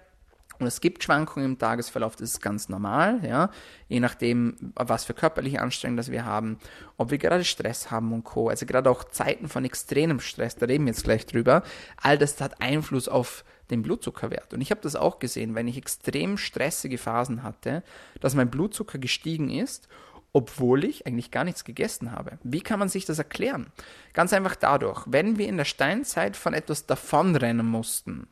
und 0.59 0.67
es 0.67 0.81
gibt 0.81 1.05
Schwankungen 1.05 1.47
im 1.47 1.59
Tagesverlauf, 1.59 2.17
das 2.17 2.31
ist 2.31 2.41
ganz 2.41 2.69
normal, 2.69 3.21
ja, 3.25 3.51
je 3.89 4.01
nachdem, 4.01 4.57
was 4.75 5.05
für 5.05 5.15
körperliche 5.15 5.61
Anstrengungen 5.61 5.97
das 5.97 6.11
wir 6.11 6.25
haben, 6.25 6.59
ob 6.97 7.11
wir 7.11 7.19
gerade 7.19 7.45
Stress 7.45 7.91
haben 7.91 8.13
und 8.13 8.25
Co. 8.25 8.49
Also 8.49 8.67
gerade 8.67 8.91
auch 8.91 9.05
Zeiten 9.05 9.49
von 9.49 9.65
extremem 9.65 10.21
Stress, 10.21 10.57
da 10.57 10.67
reden 10.67 10.87
wir 10.87 10.93
jetzt 10.93 11.05
gleich 11.05 11.27
drüber, 11.27 11.63
all 11.97 12.19
das 12.19 12.41
hat 12.41 12.61
Einfluss 12.61 13.09
auf 13.09 13.45
den 13.71 13.83
Blutzuckerwert. 13.83 14.55
Und 14.55 14.61
ich 14.61 14.71
habe 14.71 14.81
das 14.81 14.97
auch 14.97 15.19
gesehen, 15.19 15.55
wenn 15.55 15.69
ich 15.69 15.77
extrem 15.77 16.39
stressige 16.39 16.99
Phasen 16.99 17.43
hatte, 17.43 17.83
dass 18.21 18.35
mein 18.35 18.51
Blutzucker 18.51 18.99
gestiegen 18.99 19.51
ist 19.51 19.89
obwohl 20.33 20.85
ich 20.85 21.07
eigentlich 21.07 21.31
gar 21.31 21.45
nichts 21.45 21.65
gegessen 21.65 22.13
habe. 22.13 22.39
Wie 22.43 22.61
kann 22.61 22.79
man 22.79 22.89
sich 22.89 23.05
das 23.05 23.19
erklären? 23.19 23.73
Ganz 24.13 24.33
einfach 24.33 24.57
dadurch, 24.57 25.05
wenn 25.07 25.39
wir 25.39 25.49
in 25.49 25.57
der 25.57 25.65
Steinzeit 25.65 26.37
von 26.37 26.55
etwas 26.55 26.87
davonrennen 26.87 27.67
mussten, 27.67 28.29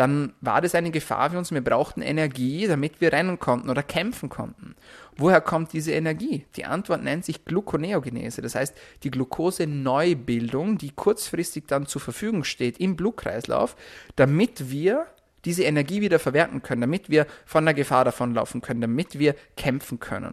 dann 0.00 0.32
war 0.40 0.62
das 0.62 0.74
eine 0.74 0.90
Gefahr 0.90 1.28
für 1.30 1.36
uns. 1.36 1.52
Wir 1.52 1.60
brauchten 1.60 2.00
Energie, 2.00 2.66
damit 2.66 3.02
wir 3.02 3.12
rennen 3.12 3.38
konnten 3.38 3.68
oder 3.68 3.82
kämpfen 3.82 4.30
konnten. 4.30 4.74
Woher 5.14 5.42
kommt 5.42 5.74
diese 5.74 5.92
Energie? 5.92 6.46
Die 6.56 6.64
Antwort 6.64 7.02
nennt 7.02 7.26
sich 7.26 7.44
Gluconeogenese, 7.44 8.40
das 8.40 8.54
heißt 8.54 8.74
die 9.02 9.10
Glucose-Neubildung, 9.10 10.78
die 10.78 10.92
kurzfristig 10.92 11.64
dann 11.66 11.84
zur 11.84 12.00
Verfügung 12.00 12.44
steht 12.44 12.80
im 12.80 12.96
Blutkreislauf, 12.96 13.76
damit 14.16 14.70
wir 14.70 15.04
diese 15.44 15.64
Energie 15.64 16.00
wieder 16.00 16.18
verwerten 16.18 16.62
können, 16.62 16.80
damit 16.80 17.10
wir 17.10 17.26
von 17.44 17.66
der 17.66 17.74
Gefahr 17.74 18.06
davonlaufen 18.06 18.62
können, 18.62 18.80
damit 18.80 19.18
wir 19.18 19.34
kämpfen 19.58 20.00
können. 20.00 20.32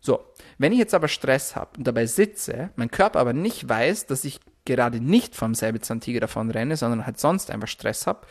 So, 0.00 0.20
wenn 0.58 0.72
ich 0.72 0.78
jetzt 0.78 0.94
aber 0.94 1.08
Stress 1.08 1.56
habe 1.56 1.76
und 1.76 1.88
dabei 1.88 2.06
sitze, 2.06 2.70
mein 2.76 2.92
Körper 2.92 3.18
aber 3.18 3.32
nicht 3.32 3.68
weiß, 3.68 4.06
dass 4.06 4.24
ich 4.24 4.38
gerade 4.64 5.00
nicht 5.00 5.34
vom 5.34 5.56
Säbelzahntiger 5.56 6.20
davon 6.20 6.52
renne, 6.52 6.76
sondern 6.76 7.04
halt 7.04 7.18
sonst 7.18 7.50
einfach 7.50 7.66
Stress 7.66 8.06
habe, 8.06 8.26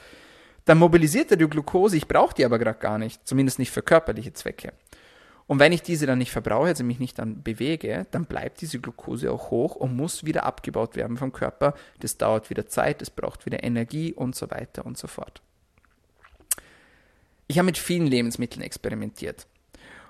dann 0.69 0.77
mobilisiert 0.77 1.31
er 1.31 1.37
die 1.37 1.49
Glucose, 1.49 1.97
ich 1.97 2.07
brauche 2.07 2.35
die 2.35 2.45
aber 2.45 2.59
gerade 2.59 2.77
gar 2.77 2.99
nicht, 2.99 3.27
zumindest 3.27 3.57
nicht 3.57 3.71
für 3.71 3.81
körperliche 3.81 4.33
Zwecke. 4.33 4.73
Und 5.47 5.57
wenn 5.57 5.71
ich 5.71 5.81
diese 5.81 6.05
dann 6.05 6.19
nicht 6.19 6.31
verbrauche, 6.31 6.67
also 6.67 6.83
mich 6.83 6.99
nicht 6.99 7.17
dann 7.17 7.41
bewege, 7.41 8.05
dann 8.11 8.25
bleibt 8.25 8.61
diese 8.61 8.77
Glucose 8.79 9.31
auch 9.31 9.49
hoch 9.49 9.75
und 9.75 9.95
muss 9.95 10.25
wieder 10.25 10.43
abgebaut 10.43 10.95
werden 10.95 11.17
vom 11.17 11.31
Körper. 11.31 11.73
Das 12.01 12.17
dauert 12.17 12.51
wieder 12.51 12.67
Zeit, 12.67 13.01
es 13.01 13.09
braucht 13.09 13.47
wieder 13.47 13.63
Energie 13.63 14.13
und 14.13 14.35
so 14.35 14.51
weiter 14.51 14.85
und 14.85 14.95
so 14.95 15.07
fort. 15.07 15.41
Ich 17.47 17.57
habe 17.57 17.65
mit 17.65 17.79
vielen 17.79 18.05
Lebensmitteln 18.05 18.61
experimentiert. 18.61 19.47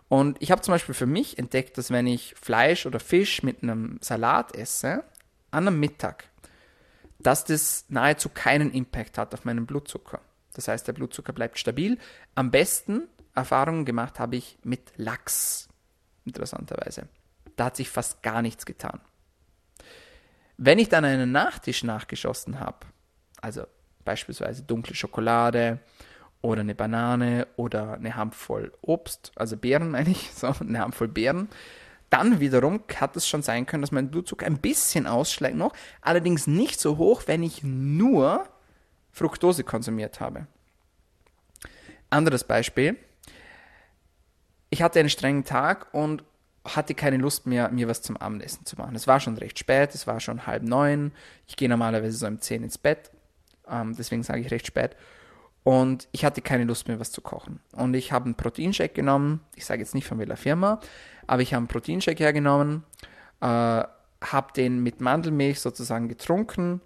Und 0.09 0.35
ich 0.41 0.51
habe 0.51 0.61
zum 0.61 0.73
Beispiel 0.73 0.93
für 0.93 1.05
mich 1.05 1.37
entdeckt, 1.37 1.77
dass 1.77 1.89
wenn 1.89 2.05
ich 2.05 2.35
Fleisch 2.35 2.85
oder 2.85 2.99
Fisch 2.99 3.43
mit 3.43 3.63
einem 3.63 3.97
Salat 4.01 4.53
esse, 4.57 5.05
an 5.51 5.69
einem 5.69 5.79
Mittag, 5.79 6.25
dass 7.17 7.45
das 7.45 7.85
nahezu 7.87 8.27
keinen 8.27 8.73
Impact 8.73 9.17
hat 9.17 9.33
auf 9.33 9.45
meinen 9.45 9.65
Blutzucker. 9.65 10.19
Das 10.59 10.67
heißt, 10.67 10.89
der 10.89 10.93
Blutzucker 10.93 11.31
bleibt 11.31 11.57
stabil. 11.57 11.97
Am 12.35 12.51
besten 12.51 13.07
Erfahrungen 13.33 13.85
gemacht 13.85 14.19
habe 14.19 14.35
ich 14.35 14.57
mit 14.61 14.91
Lachs, 14.97 15.69
interessanterweise. 16.25 17.07
Da 17.55 17.65
hat 17.65 17.77
sich 17.77 17.89
fast 17.89 18.21
gar 18.23 18.41
nichts 18.41 18.65
getan. 18.65 18.99
Wenn 20.57 20.77
ich 20.77 20.89
dann 20.89 21.05
einen 21.05 21.31
Nachtisch 21.31 21.85
nachgeschossen 21.85 22.59
habe, 22.59 22.87
also 23.39 23.63
beispielsweise 24.03 24.63
dunkle 24.63 24.95
Schokolade 24.95 25.79
oder 26.41 26.59
eine 26.59 26.75
Banane 26.75 27.47
oder 27.55 27.93
eine 27.93 28.17
Handvoll 28.17 28.73
Obst, 28.81 29.31
also 29.35 29.55
Beeren 29.55 29.91
meine 29.91 30.09
ich, 30.09 30.29
so 30.35 30.53
eine 30.59 30.79
Handvoll 30.79 31.07
Beeren, 31.07 31.47
dann 32.09 32.41
wiederum 32.41 32.83
hat 32.97 33.15
es 33.15 33.29
schon 33.29 33.43
sein 33.43 33.65
können, 33.65 33.81
dass 33.81 33.93
mein 33.93 34.11
Blutzucker 34.11 34.45
ein 34.45 34.57
bisschen 34.57 35.07
ausschlägt 35.07 35.55
noch, 35.55 35.71
allerdings 36.01 36.47
nicht 36.47 36.81
so 36.81 36.97
hoch, 36.97 37.23
wenn 37.27 37.43
ich 37.43 37.63
nur 37.63 38.45
Fructose 39.19 39.65
konsumiert 39.65 40.21
habe. 40.21 40.47
Anderes 42.09 42.45
Beispiel. 42.45 42.95
Ich 44.69 44.81
hatte 44.81 44.99
einen 44.99 45.09
strengen 45.09 45.43
Tag 45.43 45.93
und 45.93 46.23
hatte 46.63 46.93
keine 46.93 47.17
Lust 47.17 47.45
mehr, 47.45 47.69
mir 47.69 47.89
was 47.89 48.01
zum 48.01 48.15
Abendessen 48.15 48.65
zu 48.65 48.77
machen. 48.77 48.95
Es 48.95 49.07
war 49.07 49.19
schon 49.19 49.37
recht 49.37 49.59
spät, 49.59 49.93
es 49.93 50.07
war 50.07 50.21
schon 50.21 50.47
halb 50.47 50.63
neun. 50.63 51.11
Ich 51.47 51.57
gehe 51.57 51.67
normalerweise 51.67 52.17
so 52.17 52.27
um 52.27 52.39
zehn 52.39 52.63
ins 52.63 52.77
Bett, 52.77 53.11
ähm, 53.69 53.93
deswegen 53.97 54.23
sage 54.23 54.39
ich 54.39 54.51
recht 54.51 54.67
spät. 54.67 54.95
Und 55.63 56.07
ich 56.13 56.23
hatte 56.23 56.41
keine 56.41 56.63
Lust 56.63 56.87
mehr, 56.87 56.99
was 56.99 57.11
zu 57.11 57.21
kochen. 57.21 57.59
Und 57.73 57.93
ich 57.95 58.13
habe 58.13 58.25
einen 58.25 58.35
Proteinshake 58.35 58.93
genommen. 58.93 59.41
Ich 59.55 59.65
sage 59.65 59.81
jetzt 59.81 59.95
nicht 59.95 60.07
von 60.07 60.17
welcher 60.17 60.37
Firma, 60.37 60.79
aber 61.27 61.41
ich 61.41 61.53
habe 61.53 61.59
einen 61.59 61.67
Proteinshake 61.67 62.23
hergenommen, 62.23 62.85
äh, 63.41 63.45
habe 63.45 64.53
den 64.55 64.81
mit 64.81 65.01
Mandelmilch 65.01 65.59
sozusagen 65.59 66.07
getrunken 66.07 66.81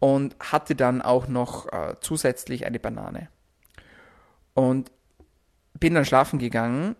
und 0.00 0.36
hatte 0.40 0.74
dann 0.74 1.02
auch 1.02 1.28
noch 1.28 1.72
äh, 1.72 1.96
zusätzlich 2.00 2.66
eine 2.66 2.78
Banane. 2.78 3.28
Und 4.54 4.90
bin 5.80 5.94
dann 5.94 6.04
schlafen 6.04 6.38
gegangen 6.38 6.96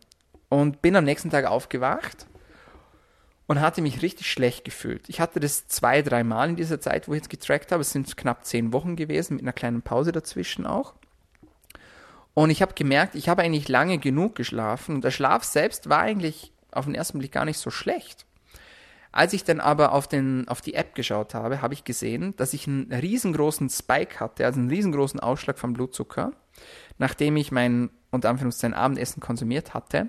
und 0.49 0.83
bin 0.83 0.97
am 0.97 1.05
nächsten 1.05 1.31
Tag 1.31 1.47
aufgewacht 1.47 2.27
und 3.47 3.61
hatte 3.61 3.83
mich 3.83 4.03
richtig 4.03 4.31
schlecht 4.31 4.65
gefühlt. 4.65 5.09
Ich 5.09 5.21
hatte 5.21 5.41
das 5.41 5.69
zwei, 5.69 6.03
drei 6.03 6.25
Mal 6.25 6.51
in 6.51 6.57
dieser 6.57 6.81
Zeit, 6.81 7.09
wo 7.09 7.13
ich 7.13 7.19
jetzt 7.19 7.31
getrackt 7.31 7.73
habe. 7.73 7.83
Es 7.83 7.93
sind 7.93 8.17
knapp 8.17 8.45
zehn 8.45 8.73
Wochen 8.73 8.97
gewesen, 8.97 9.37
mit 9.37 9.45
einer 9.45 9.53
kleinen 9.53 9.83
Pause 9.83 10.13
dazwischen 10.13 10.67
auch. 10.67 10.95
Und 12.33 12.51
ich 12.51 12.63
habe 12.63 12.75
gemerkt, 12.75 13.15
ich 13.15 13.29
habe 13.29 13.43
eigentlich 13.43 13.69
lange 13.69 13.99
genug 13.99 14.35
geschlafen 14.35 14.97
und 14.97 15.05
der 15.05 15.13
Schlaf 15.13 15.45
selbst 15.45 15.89
war 15.89 16.01
eigentlich 16.01 16.53
auf 16.73 16.87
den 16.87 16.95
ersten 16.95 17.19
Blick 17.19 17.33
gar 17.33 17.45
nicht 17.45 17.59
so 17.59 17.71
schlecht. 17.71 18.27
Als 19.17 19.33
ich 19.33 19.45
dann 19.45 19.61
aber 19.61 19.93
auf, 19.93 20.09
den, 20.09 20.49
auf 20.49 20.61
die 20.61 20.75
App 20.75 20.97
geschaut 20.97 21.35
habe, 21.35 21.63
habe 21.63 21.73
ich 21.73 21.85
gesehen, 21.85 22.35
dass 22.37 22.53
ich 22.53 22.67
einen 22.67 22.93
riesengroßen 22.93 23.71
Spike 23.71 24.19
hatte, 24.19 24.45
also 24.45 24.59
einen 24.59 24.71
riesengroßen 24.71 25.21
Ausschlag 25.21 25.57
vom 25.57 25.73
Blutzucker, 25.73 26.33
nachdem 26.99 27.37
ich 27.37 27.53
mein, 27.53 27.91
unter 28.11 28.29
Anführungszeichen, 28.29 28.75
Abendessen 28.75 29.21
konsumiert 29.21 29.73
hatte. 29.73 30.09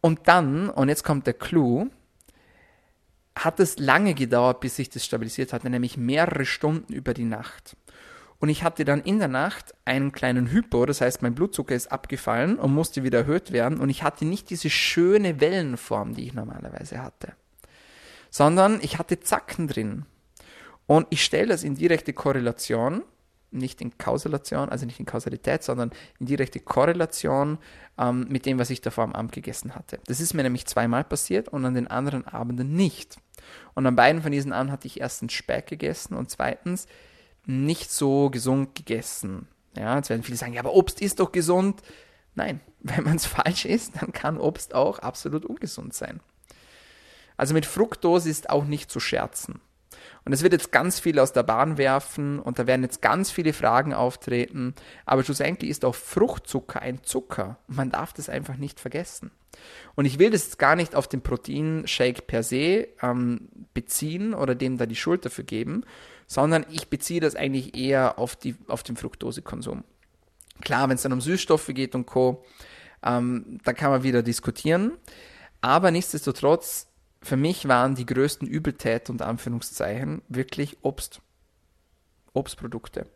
Und 0.00 0.26
dann, 0.26 0.70
und 0.70 0.88
jetzt 0.88 1.04
kommt 1.04 1.26
der 1.26 1.34
Clou, 1.34 1.90
hat 3.36 3.60
es 3.60 3.78
lange 3.78 4.14
gedauert, 4.14 4.60
bis 4.60 4.76
sich 4.76 4.88
das 4.88 5.04
stabilisiert 5.04 5.52
hatte, 5.52 5.68
nämlich 5.68 5.98
mehrere 5.98 6.46
Stunden 6.46 6.94
über 6.94 7.12
die 7.12 7.26
Nacht. 7.26 7.76
Und 8.38 8.48
ich 8.48 8.62
hatte 8.62 8.86
dann 8.86 9.02
in 9.02 9.18
der 9.18 9.28
Nacht 9.28 9.74
einen 9.84 10.12
kleinen 10.12 10.50
Hypo, 10.50 10.86
das 10.86 11.02
heißt, 11.02 11.20
mein 11.20 11.34
Blutzucker 11.34 11.74
ist 11.74 11.92
abgefallen 11.92 12.58
und 12.58 12.72
musste 12.72 13.04
wieder 13.04 13.18
erhöht 13.18 13.52
werden. 13.52 13.80
Und 13.80 13.90
ich 13.90 14.02
hatte 14.02 14.24
nicht 14.24 14.48
diese 14.48 14.70
schöne 14.70 15.42
Wellenform, 15.42 16.14
die 16.14 16.24
ich 16.24 16.32
normalerweise 16.32 17.02
hatte, 17.02 17.34
sondern 18.30 18.80
ich 18.80 18.98
hatte 18.98 19.20
Zacken 19.20 19.68
drin. 19.68 20.06
Und 20.86 21.06
ich 21.10 21.24
stelle 21.24 21.48
das 21.48 21.62
in 21.62 21.74
direkte 21.74 22.12
Korrelation, 22.12 23.02
nicht 23.52 23.80
in 23.80 23.96
Kausalation, 23.98 24.68
also 24.68 24.86
nicht 24.86 25.00
in 25.00 25.06
Kausalität, 25.06 25.62
sondern 25.62 25.90
in 26.18 26.26
direkte 26.26 26.60
Korrelation 26.60 27.58
ähm, 27.98 28.26
mit 28.28 28.46
dem, 28.46 28.58
was 28.58 28.70
ich 28.70 28.80
davor 28.80 29.04
am 29.04 29.12
Abend 29.12 29.32
gegessen 29.32 29.74
hatte. 29.74 29.98
Das 30.06 30.20
ist 30.20 30.34
mir 30.34 30.42
nämlich 30.42 30.66
zweimal 30.66 31.04
passiert 31.04 31.48
und 31.48 31.64
an 31.64 31.74
den 31.74 31.88
anderen 31.88 32.26
Abenden 32.26 32.74
nicht. 32.74 33.18
Und 33.74 33.86
an 33.86 33.96
beiden 33.96 34.22
von 34.22 34.32
diesen 34.32 34.52
Abenden 34.52 34.72
hatte 34.72 34.86
ich 34.86 35.00
erstens 35.00 35.32
Speck 35.32 35.66
gegessen 35.66 36.14
und 36.14 36.30
zweitens 36.30 36.86
nicht 37.46 37.90
so 37.90 38.30
gesund 38.30 38.74
gegessen. 38.74 39.48
Ja, 39.76 39.96
jetzt 39.96 40.10
werden 40.10 40.22
viele 40.22 40.38
sagen, 40.38 40.52
ja, 40.52 40.60
aber 40.60 40.74
Obst 40.74 41.00
ist 41.00 41.20
doch 41.20 41.32
gesund. 41.32 41.82
Nein, 42.34 42.60
wenn 42.80 43.04
man 43.04 43.16
es 43.16 43.26
falsch 43.26 43.64
isst, 43.64 44.00
dann 44.00 44.12
kann 44.12 44.38
Obst 44.38 44.74
auch 44.74 44.98
absolut 45.00 45.44
ungesund 45.44 45.94
sein. 45.94 46.20
Also 47.40 47.54
mit 47.54 47.64
Fructose 47.64 48.28
ist 48.28 48.50
auch 48.50 48.66
nicht 48.66 48.90
zu 48.90 49.00
scherzen. 49.00 49.62
Und 50.26 50.34
es 50.34 50.42
wird 50.42 50.52
jetzt 50.52 50.72
ganz 50.72 51.00
viel 51.00 51.18
aus 51.18 51.32
der 51.32 51.42
Bahn 51.42 51.78
werfen 51.78 52.38
und 52.38 52.58
da 52.58 52.66
werden 52.66 52.82
jetzt 52.82 53.00
ganz 53.00 53.30
viele 53.30 53.54
Fragen 53.54 53.94
auftreten. 53.94 54.74
Aber 55.06 55.24
schlussendlich 55.24 55.70
ist 55.70 55.86
auch 55.86 55.94
Fruchtzucker 55.94 56.82
ein 56.82 57.02
Zucker. 57.02 57.56
Man 57.66 57.88
darf 57.88 58.12
das 58.12 58.28
einfach 58.28 58.58
nicht 58.58 58.78
vergessen. 58.78 59.30
Und 59.94 60.04
ich 60.04 60.18
will 60.18 60.28
das 60.28 60.44
jetzt 60.44 60.58
gar 60.58 60.76
nicht 60.76 60.94
auf 60.94 61.08
den 61.08 61.22
Proteinshake 61.22 62.20
per 62.20 62.42
se 62.42 62.88
ähm, 63.00 63.48
beziehen 63.72 64.34
oder 64.34 64.54
dem 64.54 64.76
da 64.76 64.84
die 64.84 64.94
Schuld 64.94 65.24
dafür 65.24 65.44
geben, 65.44 65.84
sondern 66.26 66.66
ich 66.68 66.88
beziehe 66.88 67.22
das 67.22 67.36
eigentlich 67.36 67.74
eher 67.74 68.18
auf, 68.18 68.36
die, 68.36 68.54
auf 68.68 68.82
den 68.82 68.98
Fructosekonsum. 68.98 69.82
Klar, 70.60 70.90
wenn 70.90 70.96
es 70.96 71.02
dann 71.02 71.14
um 71.14 71.22
Süßstoffe 71.22 71.68
geht 71.68 71.94
und 71.94 72.04
Co., 72.04 72.44
ähm, 73.02 73.60
da 73.64 73.72
kann 73.72 73.92
man 73.92 74.02
wieder 74.02 74.22
diskutieren. 74.22 74.92
Aber 75.62 75.90
nichtsdestotrotz, 75.90 76.89
für 77.22 77.36
mich 77.36 77.68
waren 77.68 77.94
die 77.94 78.06
größten 78.06 78.48
Übeltäter 78.48 79.12
unter 79.12 79.26
Anführungszeichen 79.26 80.22
wirklich 80.28 80.78
Obst. 80.82 81.20
Obstprodukte. 82.32 83.06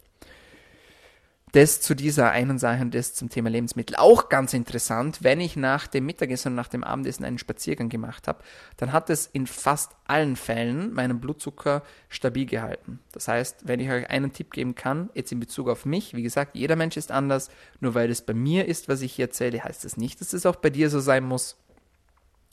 Das 1.52 1.80
zu 1.80 1.94
dieser 1.94 2.32
einen 2.32 2.58
Sache 2.58 2.82
und 2.82 2.92
das 2.96 3.14
zum 3.14 3.28
Thema 3.28 3.48
Lebensmittel. 3.48 3.94
Auch 3.94 4.28
ganz 4.28 4.54
interessant, 4.54 5.18
wenn 5.22 5.40
ich 5.40 5.54
nach 5.54 5.86
dem 5.86 6.04
Mittagessen 6.04 6.48
und 6.48 6.54
nach 6.56 6.66
dem 6.66 6.82
Abendessen 6.82 7.24
einen 7.24 7.38
Spaziergang 7.38 7.88
gemacht 7.88 8.26
habe, 8.26 8.42
dann 8.76 8.90
hat 8.90 9.08
es 9.08 9.26
in 9.26 9.46
fast 9.46 9.92
allen 10.04 10.34
Fällen 10.34 10.92
meinen 10.92 11.20
Blutzucker 11.20 11.84
stabil 12.08 12.46
gehalten. 12.46 12.98
Das 13.12 13.28
heißt, 13.28 13.68
wenn 13.68 13.78
ich 13.78 13.88
euch 13.88 14.10
einen 14.10 14.32
Tipp 14.32 14.50
geben 14.50 14.74
kann, 14.74 15.10
jetzt 15.14 15.30
in 15.30 15.38
Bezug 15.38 15.68
auf 15.68 15.86
mich, 15.86 16.12
wie 16.16 16.24
gesagt, 16.24 16.56
jeder 16.56 16.74
Mensch 16.74 16.96
ist 16.96 17.12
anders, 17.12 17.50
nur 17.78 17.94
weil 17.94 18.10
es 18.10 18.22
bei 18.22 18.34
mir 18.34 18.66
ist, 18.66 18.88
was 18.88 19.00
ich 19.00 19.12
hier 19.12 19.26
erzähle, 19.26 19.62
heißt 19.62 19.84
das 19.84 19.96
nicht, 19.96 20.20
dass 20.20 20.32
es 20.32 20.46
auch 20.46 20.56
bei 20.56 20.70
dir 20.70 20.90
so 20.90 20.98
sein 20.98 21.22
muss. 21.22 21.56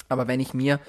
Aber 0.10 0.28
wenn 0.28 0.40
ich 0.40 0.54
mir 0.54 0.80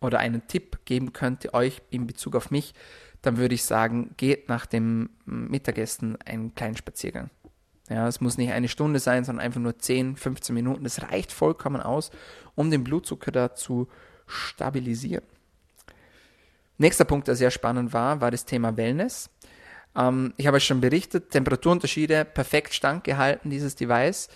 oder 0.00 0.18
einen 0.18 0.46
Tipp 0.46 0.78
geben 0.84 1.12
könnte, 1.12 1.54
euch 1.54 1.82
in 1.90 2.06
Bezug 2.06 2.36
auf 2.36 2.50
mich, 2.50 2.74
dann 3.22 3.36
würde 3.36 3.54
ich 3.54 3.64
sagen, 3.64 4.14
geht 4.16 4.48
nach 4.48 4.66
dem 4.66 5.10
Mittagessen 5.24 6.16
einen 6.24 6.54
kleinen 6.54 6.76
Spaziergang. 6.76 7.30
Ja, 7.88 8.06
es 8.06 8.20
muss 8.20 8.36
nicht 8.36 8.52
eine 8.52 8.68
Stunde 8.68 9.00
sein, 9.00 9.24
sondern 9.24 9.44
einfach 9.44 9.60
nur 9.60 9.78
10, 9.78 10.16
15 10.16 10.54
Minuten. 10.54 10.84
Das 10.84 11.02
reicht 11.02 11.32
vollkommen 11.32 11.80
aus, 11.80 12.10
um 12.54 12.70
den 12.70 12.84
Blutzucker 12.84 13.32
da 13.32 13.54
zu 13.54 13.88
stabilisieren. 14.26 15.24
Nächster 16.76 17.04
Punkt, 17.04 17.26
der 17.28 17.34
sehr 17.34 17.50
spannend 17.50 17.92
war, 17.92 18.20
war 18.20 18.30
das 18.30 18.44
Thema 18.44 18.76
Wellness. 18.76 19.30
Ähm, 19.96 20.34
ich 20.36 20.46
habe 20.46 20.58
es 20.58 20.64
schon 20.64 20.80
berichtet, 20.80 21.30
Temperaturunterschiede 21.30 22.24
perfekt 22.24 22.74
standgehalten, 22.74 23.50
dieses 23.50 23.74
Device. 23.74 24.28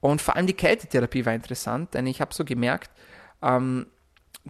Und 0.00 0.20
vor 0.20 0.34
allem 0.34 0.46
die 0.46 0.54
Kältetherapie 0.54 1.24
war 1.24 1.34
interessant, 1.34 1.94
denn 1.94 2.06
ich 2.06 2.20
habe 2.20 2.34
so 2.34 2.44
gemerkt, 2.44 2.90
ähm, 3.42 3.86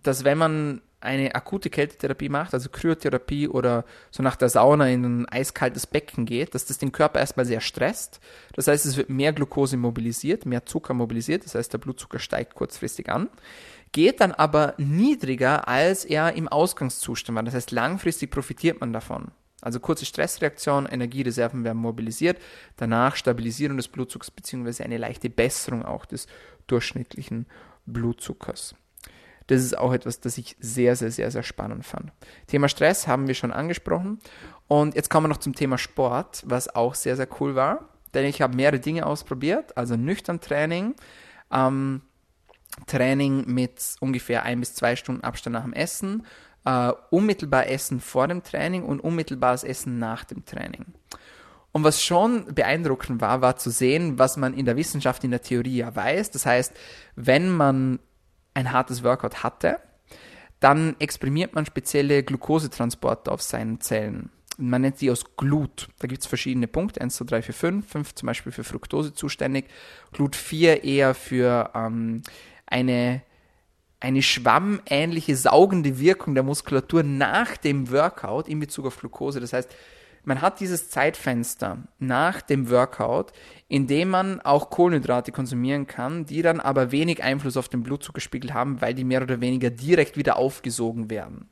dass 0.02 0.24
wenn 0.24 0.38
man 0.38 0.82
eine 1.04 1.34
akute 1.34 1.70
Kältetherapie 1.70 2.28
macht, 2.30 2.54
also 2.54 2.70
Kryotherapie 2.70 3.46
oder 3.46 3.84
so 4.10 4.22
nach 4.22 4.36
der 4.36 4.48
Sauna 4.48 4.88
in 4.88 5.04
ein 5.04 5.28
eiskaltes 5.28 5.86
Becken 5.86 6.24
geht, 6.24 6.54
dass 6.54 6.64
das 6.64 6.78
den 6.78 6.92
Körper 6.92 7.20
erstmal 7.20 7.44
sehr 7.44 7.60
stresst. 7.60 8.20
Das 8.54 8.66
heißt, 8.66 8.86
es 8.86 8.96
wird 8.96 9.10
mehr 9.10 9.32
Glucose 9.32 9.76
mobilisiert, 9.76 10.46
mehr 10.46 10.64
Zucker 10.64 10.94
mobilisiert, 10.94 11.44
das 11.44 11.54
heißt, 11.54 11.72
der 11.72 11.78
Blutzucker 11.78 12.18
steigt 12.18 12.54
kurzfristig 12.54 13.10
an, 13.10 13.28
geht 13.92 14.20
dann 14.20 14.32
aber 14.32 14.74
niedriger, 14.78 15.68
als 15.68 16.04
er 16.04 16.32
im 16.34 16.48
Ausgangszustand 16.48 17.36
war. 17.36 17.42
Das 17.42 17.54
heißt, 17.54 17.70
langfristig 17.70 18.30
profitiert 18.30 18.80
man 18.80 18.92
davon. 18.92 19.30
Also 19.60 19.80
kurze 19.80 20.04
Stressreaktion, 20.04 20.86
Energiereserven 20.86 21.64
werden 21.64 21.78
mobilisiert, 21.78 22.38
danach 22.76 23.16
Stabilisierung 23.16 23.76
des 23.76 23.88
Blutzuckers 23.88 24.30
bzw. 24.30 24.82
eine 24.82 24.98
leichte 24.98 25.30
Besserung 25.30 25.84
auch 25.84 26.04
des 26.06 26.26
durchschnittlichen 26.66 27.46
Blutzuckers. 27.86 28.74
Das 29.46 29.62
ist 29.62 29.76
auch 29.76 29.92
etwas, 29.92 30.20
das 30.20 30.38
ich 30.38 30.56
sehr, 30.58 30.96
sehr, 30.96 31.10
sehr, 31.10 31.30
sehr 31.30 31.42
spannend 31.42 31.84
fand. 31.84 32.12
Thema 32.46 32.68
Stress 32.68 33.06
haben 33.06 33.28
wir 33.28 33.34
schon 33.34 33.52
angesprochen. 33.52 34.18
Und 34.68 34.94
jetzt 34.94 35.10
kommen 35.10 35.24
wir 35.24 35.28
noch 35.28 35.38
zum 35.38 35.54
Thema 35.54 35.76
Sport, 35.76 36.42
was 36.46 36.74
auch 36.74 36.94
sehr, 36.94 37.16
sehr 37.16 37.28
cool 37.40 37.54
war. 37.54 37.90
Denn 38.14 38.24
ich 38.24 38.40
habe 38.40 38.56
mehrere 38.56 38.80
Dinge 38.80 39.04
ausprobiert. 39.04 39.76
Also 39.76 39.96
nüchtern 39.96 40.40
Training, 40.40 40.94
ähm, 41.52 42.02
Training 42.86 43.44
mit 43.46 43.96
ungefähr 44.00 44.44
ein 44.44 44.60
bis 44.60 44.74
zwei 44.74 44.96
Stunden 44.96 45.22
Abstand 45.22 45.54
nach 45.54 45.64
dem 45.64 45.72
Essen, 45.72 46.26
äh, 46.64 46.92
unmittelbar 47.10 47.68
Essen 47.68 48.00
vor 48.00 48.28
dem 48.28 48.42
Training 48.42 48.84
und 48.84 49.00
unmittelbares 49.00 49.64
Essen 49.64 49.98
nach 49.98 50.24
dem 50.24 50.44
Training. 50.44 50.86
Und 51.72 51.84
was 51.84 52.02
schon 52.02 52.54
beeindruckend 52.54 53.20
war, 53.20 53.42
war 53.42 53.56
zu 53.56 53.68
sehen, 53.68 54.18
was 54.18 54.36
man 54.36 54.54
in 54.54 54.64
der 54.64 54.76
Wissenschaft, 54.76 55.24
in 55.24 55.32
der 55.32 55.42
Theorie 55.42 55.78
ja 55.78 55.94
weiß. 55.94 56.30
Das 56.30 56.46
heißt, 56.46 56.72
wenn 57.16 57.50
man 57.50 57.98
ein 58.54 58.72
hartes 58.72 59.02
Workout 59.02 59.42
hatte, 59.42 59.80
dann 60.60 60.96
exprimiert 60.98 61.54
man 61.54 61.66
spezielle 61.66 62.22
Glukosetransporter 62.22 63.32
auf 63.32 63.42
seinen 63.42 63.80
Zellen. 63.80 64.30
Man 64.56 64.82
nennt 64.82 64.98
sie 64.98 65.10
aus 65.10 65.36
Glut. 65.36 65.88
Da 65.98 66.06
gibt 66.06 66.22
es 66.22 66.26
verschiedene 66.26 66.68
Punkte, 66.68 67.00
1, 67.00 67.16
2, 67.16 67.24
3, 67.24 67.42
4, 67.42 67.54
5. 67.54 67.88
5 67.88 68.14
zum 68.14 68.26
Beispiel 68.28 68.52
für 68.52 68.64
Fructose 68.64 69.12
zuständig. 69.12 69.66
Glut 70.12 70.36
4 70.36 70.84
eher 70.84 71.14
für 71.14 71.70
ähm, 71.74 72.22
eine, 72.66 73.22
eine 73.98 74.22
schwammähnliche 74.22 75.36
saugende 75.36 75.98
Wirkung 75.98 76.34
der 76.34 76.44
Muskulatur 76.44 77.02
nach 77.02 77.56
dem 77.56 77.90
Workout 77.90 78.48
in 78.48 78.60
Bezug 78.60 78.86
auf 78.86 78.98
Glucose. 78.98 79.40
Das 79.40 79.52
heißt, 79.52 79.74
man 80.24 80.40
hat 80.40 80.60
dieses 80.60 80.90
Zeitfenster 80.90 81.78
nach 81.98 82.40
dem 82.42 82.70
Workout, 82.70 83.32
in 83.68 83.86
dem 83.86 84.10
man 84.10 84.40
auch 84.40 84.70
Kohlenhydrate 84.70 85.32
konsumieren 85.32 85.86
kann, 85.86 86.26
die 86.26 86.42
dann 86.42 86.60
aber 86.60 86.92
wenig 86.92 87.22
Einfluss 87.22 87.56
auf 87.56 87.68
den 87.68 87.82
Blutzuckerspiegel 87.82 88.54
haben, 88.54 88.80
weil 88.80 88.94
die 88.94 89.04
mehr 89.04 89.22
oder 89.22 89.40
weniger 89.40 89.70
direkt 89.70 90.16
wieder 90.16 90.36
aufgesogen 90.36 91.10
werden. 91.10 91.48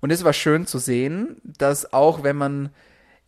Und 0.00 0.10
es 0.10 0.24
war 0.24 0.32
schön 0.32 0.66
zu 0.66 0.78
sehen, 0.78 1.36
dass 1.44 1.92
auch 1.92 2.22
wenn 2.22 2.36
man 2.36 2.70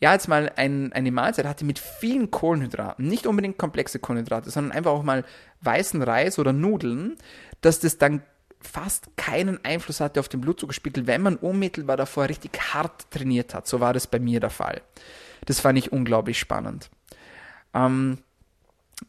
ja 0.01 0.13
jetzt 0.13 0.29
mal 0.29 0.53
ein, 0.57 0.93
eine 0.93 1.13
Mahlzeit 1.13 1.47
hatte 1.47 1.65
mit 1.65 1.79
vielen 1.79 2.31
Kohlenhydraten, 2.31 3.07
nicht 3.07 3.27
unbedingt 3.27 3.59
komplexe 3.59 3.99
Kohlenhydrate, 3.99 4.51
sondern 4.51 4.73
einfach 4.73 4.91
auch 4.91 5.03
mal 5.03 5.25
weißen 5.63 6.03
Reis 6.03 6.39
oder 6.39 6.53
Nudeln, 6.53 7.17
dass 7.61 7.81
das 7.81 7.97
dann 7.97 8.23
fast 8.67 9.17
keinen 9.17 9.65
Einfluss 9.65 10.01
hatte 10.01 10.21
auf 10.21 10.29
den 10.29 10.41
Blutzuckerspiegel, 10.41 11.07
wenn 11.07 11.23
man 11.23 11.37
unmittelbar 11.37 11.97
davor 11.97 12.29
richtig 12.29 12.59
hart 12.73 13.11
trainiert 13.11 13.55
hat. 13.55 13.67
So 13.67 13.81
war 13.81 13.93
das 13.93 14.07
bei 14.07 14.19
mir 14.19 14.41
der 14.41 14.51
Fall. 14.51 14.83
Das 15.47 15.61
fand 15.61 15.79
ich 15.79 15.93
unglaublich 15.93 16.39
spannend. 16.39 16.91
Ähm, 17.75 18.19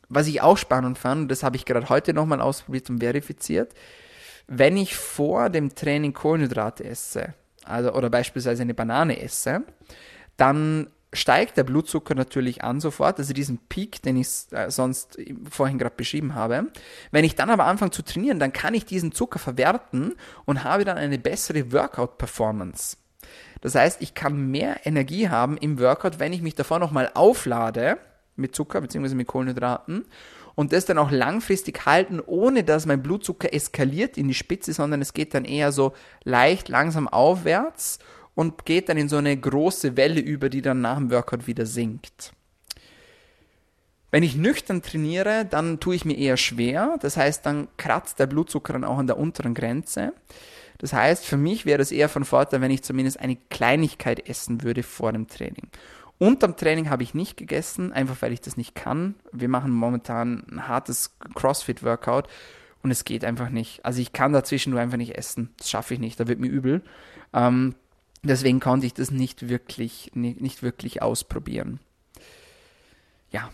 was 0.09 0.27
ich 0.27 0.41
auch 0.41 0.57
spannend 0.57 0.97
fand, 0.97 1.31
das 1.31 1.43
habe 1.43 1.55
ich 1.55 1.65
gerade 1.65 1.89
heute 1.89 2.13
nochmal 2.13 2.41
ausprobiert 2.41 2.89
und 2.89 2.99
verifiziert, 2.99 3.73
wenn 4.47 4.77
ich 4.77 4.95
vor 4.95 5.49
dem 5.49 5.73
Training 5.73 6.13
Kohlenhydrate 6.13 6.83
esse, 6.83 7.33
also 7.63 7.93
oder 7.93 8.09
beispielsweise 8.09 8.61
eine 8.61 8.73
Banane 8.73 9.21
esse, 9.21 9.63
dann 10.37 10.87
steigt 11.15 11.57
der 11.57 11.63
Blutzucker 11.63 12.15
natürlich 12.15 12.63
an 12.63 12.79
sofort, 12.79 13.17
also 13.17 13.33
diesen 13.33 13.57
Peak, 13.57 14.01
den 14.01 14.17
ich 14.17 14.27
äh, 14.51 14.69
sonst 14.69 15.17
vorhin 15.49 15.77
gerade 15.77 15.95
beschrieben 15.95 16.35
habe. 16.35 16.67
Wenn 17.11 17.25
ich 17.25 17.35
dann 17.35 17.49
aber 17.49 17.65
anfange 17.65 17.91
zu 17.91 18.03
trainieren, 18.03 18.39
dann 18.39 18.53
kann 18.53 18.73
ich 18.73 18.85
diesen 18.85 19.11
Zucker 19.11 19.39
verwerten 19.39 20.15
und 20.45 20.63
habe 20.63 20.85
dann 20.85 20.97
eine 20.97 21.17
bessere 21.17 21.71
Workout-Performance. 21.71 22.97
Das 23.61 23.75
heißt, 23.75 24.01
ich 24.01 24.13
kann 24.13 24.51
mehr 24.51 24.85
Energie 24.85 25.29
haben 25.29 25.57
im 25.57 25.79
Workout, 25.79 26.19
wenn 26.19 26.33
ich 26.33 26.41
mich 26.41 26.55
davor 26.55 26.79
nochmal 26.79 27.09
auflade 27.13 27.97
mit 28.35 28.55
Zucker 28.55 28.81
bzw. 28.81 29.15
mit 29.15 29.27
Kohlenhydraten 29.27 30.05
und 30.55 30.73
das 30.73 30.85
dann 30.85 30.97
auch 30.97 31.11
langfristig 31.11 31.85
halten, 31.85 32.21
ohne 32.25 32.63
dass 32.63 32.85
mein 32.85 33.03
Blutzucker 33.03 33.53
eskaliert 33.53 34.17
in 34.17 34.27
die 34.27 34.33
Spitze, 34.33 34.73
sondern 34.73 35.01
es 35.01 35.13
geht 35.13 35.33
dann 35.33 35.45
eher 35.45 35.71
so 35.71 35.93
leicht 36.23 36.69
langsam 36.69 37.07
aufwärts 37.07 37.99
und 38.35 38.65
geht 38.65 38.89
dann 38.89 38.97
in 38.97 39.09
so 39.09 39.17
eine 39.17 39.35
große 39.35 39.97
Welle 39.97 40.19
über, 40.19 40.49
die 40.49 40.61
dann 40.61 40.81
nach 40.81 40.97
dem 40.97 41.09
Workout 41.09 41.47
wieder 41.47 41.65
sinkt. 41.65 42.33
Wenn 44.11 44.23
ich 44.23 44.35
nüchtern 44.35 44.81
trainiere, 44.81 45.45
dann 45.45 45.79
tue 45.79 45.95
ich 45.95 46.05
mir 46.05 46.17
eher 46.17 46.37
schwer. 46.37 46.97
Das 47.01 47.17
heißt, 47.17 47.45
dann 47.45 47.67
kratzt 47.77 48.19
der 48.19 48.27
Blutzucker 48.27 48.73
dann 48.73 48.83
auch 48.83 48.97
an 48.97 49.07
der 49.07 49.17
unteren 49.17 49.53
Grenze. 49.53 50.13
Das 50.77 50.93
heißt, 50.93 51.25
für 51.25 51.37
mich 51.37 51.65
wäre 51.65 51.81
es 51.81 51.91
eher 51.91 52.09
von 52.09 52.25
Vorteil, 52.25 52.61
wenn 52.61 52.71
ich 52.71 52.83
zumindest 52.83 53.19
eine 53.19 53.37
Kleinigkeit 53.49 54.29
essen 54.29 54.63
würde 54.63 54.83
vor 54.83 55.11
dem 55.11 55.27
Training. 55.27 55.69
Unterm 56.17 56.55
Training 56.55 56.89
habe 56.89 57.03
ich 57.03 57.13
nicht 57.13 57.35
gegessen, 57.35 57.91
einfach 57.91 58.21
weil 58.21 58.31
ich 58.31 58.41
das 58.41 58.55
nicht 58.55 58.73
kann. 58.73 59.15
Wir 59.33 59.49
machen 59.49 59.71
momentan 59.71 60.45
ein 60.49 60.67
hartes 60.67 61.17
CrossFit-Workout 61.33 62.27
und 62.83 62.91
es 62.91 63.03
geht 63.03 63.25
einfach 63.25 63.49
nicht. 63.49 63.83
Also 63.83 63.99
ich 63.99 64.13
kann 64.13 64.31
dazwischen 64.31 64.71
nur 64.71 64.79
einfach 64.79 64.97
nicht 64.97 65.17
essen. 65.17 65.53
Das 65.57 65.69
schaffe 65.69 65.93
ich 65.93 65.99
nicht, 65.99 66.19
da 66.19 66.27
wird 66.27 66.39
mir 66.39 66.47
übel. 66.47 66.83
Ähm, 67.33 67.75
deswegen 68.29 68.59
konnte 68.59 68.85
ich 68.85 68.93
das 68.93 69.11
nicht 69.11 69.49
wirklich, 69.49 70.11
nicht, 70.13 70.63
wirklich 70.63 71.01
ausprobieren. 71.01 71.79
Ja, 73.31 73.49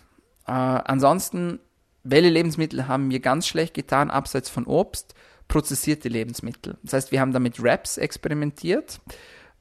äh, 0.48 0.52
ansonsten, 0.52 1.60
welche 2.04 2.30
Lebensmittel 2.30 2.88
haben 2.88 3.08
mir 3.08 3.20
ganz 3.20 3.48
schlecht 3.48 3.74
getan, 3.74 4.10
abseits 4.10 4.50
von 4.50 4.66
Obst? 4.66 5.14
Prozessierte 5.48 6.10
Lebensmittel. 6.10 6.78
Das 6.84 6.94
heißt, 6.94 7.12
wir 7.12 7.20
haben 7.20 7.34
damit 7.34 7.62
Wraps 7.62 7.98
experimentiert, 7.98 9.02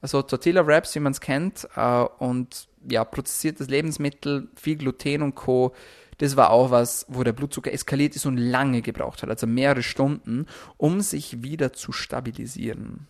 also 0.01 0.21
Tortilla 0.21 0.65
Wraps, 0.65 0.95
wie 0.95 0.99
man 0.99 1.11
es 1.11 1.21
kennt, 1.21 1.67
äh, 1.75 2.03
und 2.19 2.67
ja, 2.89 3.03
prozessiertes 3.03 3.67
Lebensmittel, 3.67 4.49
viel 4.55 4.77
Gluten 4.77 5.21
und 5.21 5.35
Co. 5.35 5.73
Das 6.17 6.35
war 6.35 6.51
auch 6.51 6.71
was, 6.71 7.05
wo 7.09 7.23
der 7.23 7.33
Blutzucker 7.33 7.71
eskaliert 7.73 8.15
ist 8.15 8.25
und 8.25 8.37
lange 8.37 8.81
gebraucht 8.81 9.23
hat, 9.23 9.29
also 9.29 9.47
mehrere 9.47 9.83
Stunden, 9.83 10.45
um 10.77 11.01
sich 11.01 11.43
wieder 11.43 11.73
zu 11.73 11.91
stabilisieren. 11.91 13.07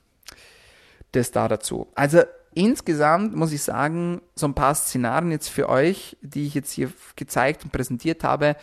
Das 1.12 1.32
da 1.32 1.47
dazu. 1.47 1.88
Also 1.95 2.22
insgesamt 2.53 3.36
muss 3.36 3.51
ich 3.51 3.62
sagen, 3.62 4.22
so 4.36 4.47
ein 4.47 4.53
paar 4.53 4.76
Szenarien 4.76 5.32
jetzt 5.32 5.49
für 5.49 5.70
euch, 5.70 6.18
die 6.22 6.47
ich 6.47 6.53
jetzt 6.53 6.72
hier 6.72 6.91
gezeigt 7.16 7.64
und 7.64 7.72
präsentiert 7.72 8.24
habe, 8.24 8.55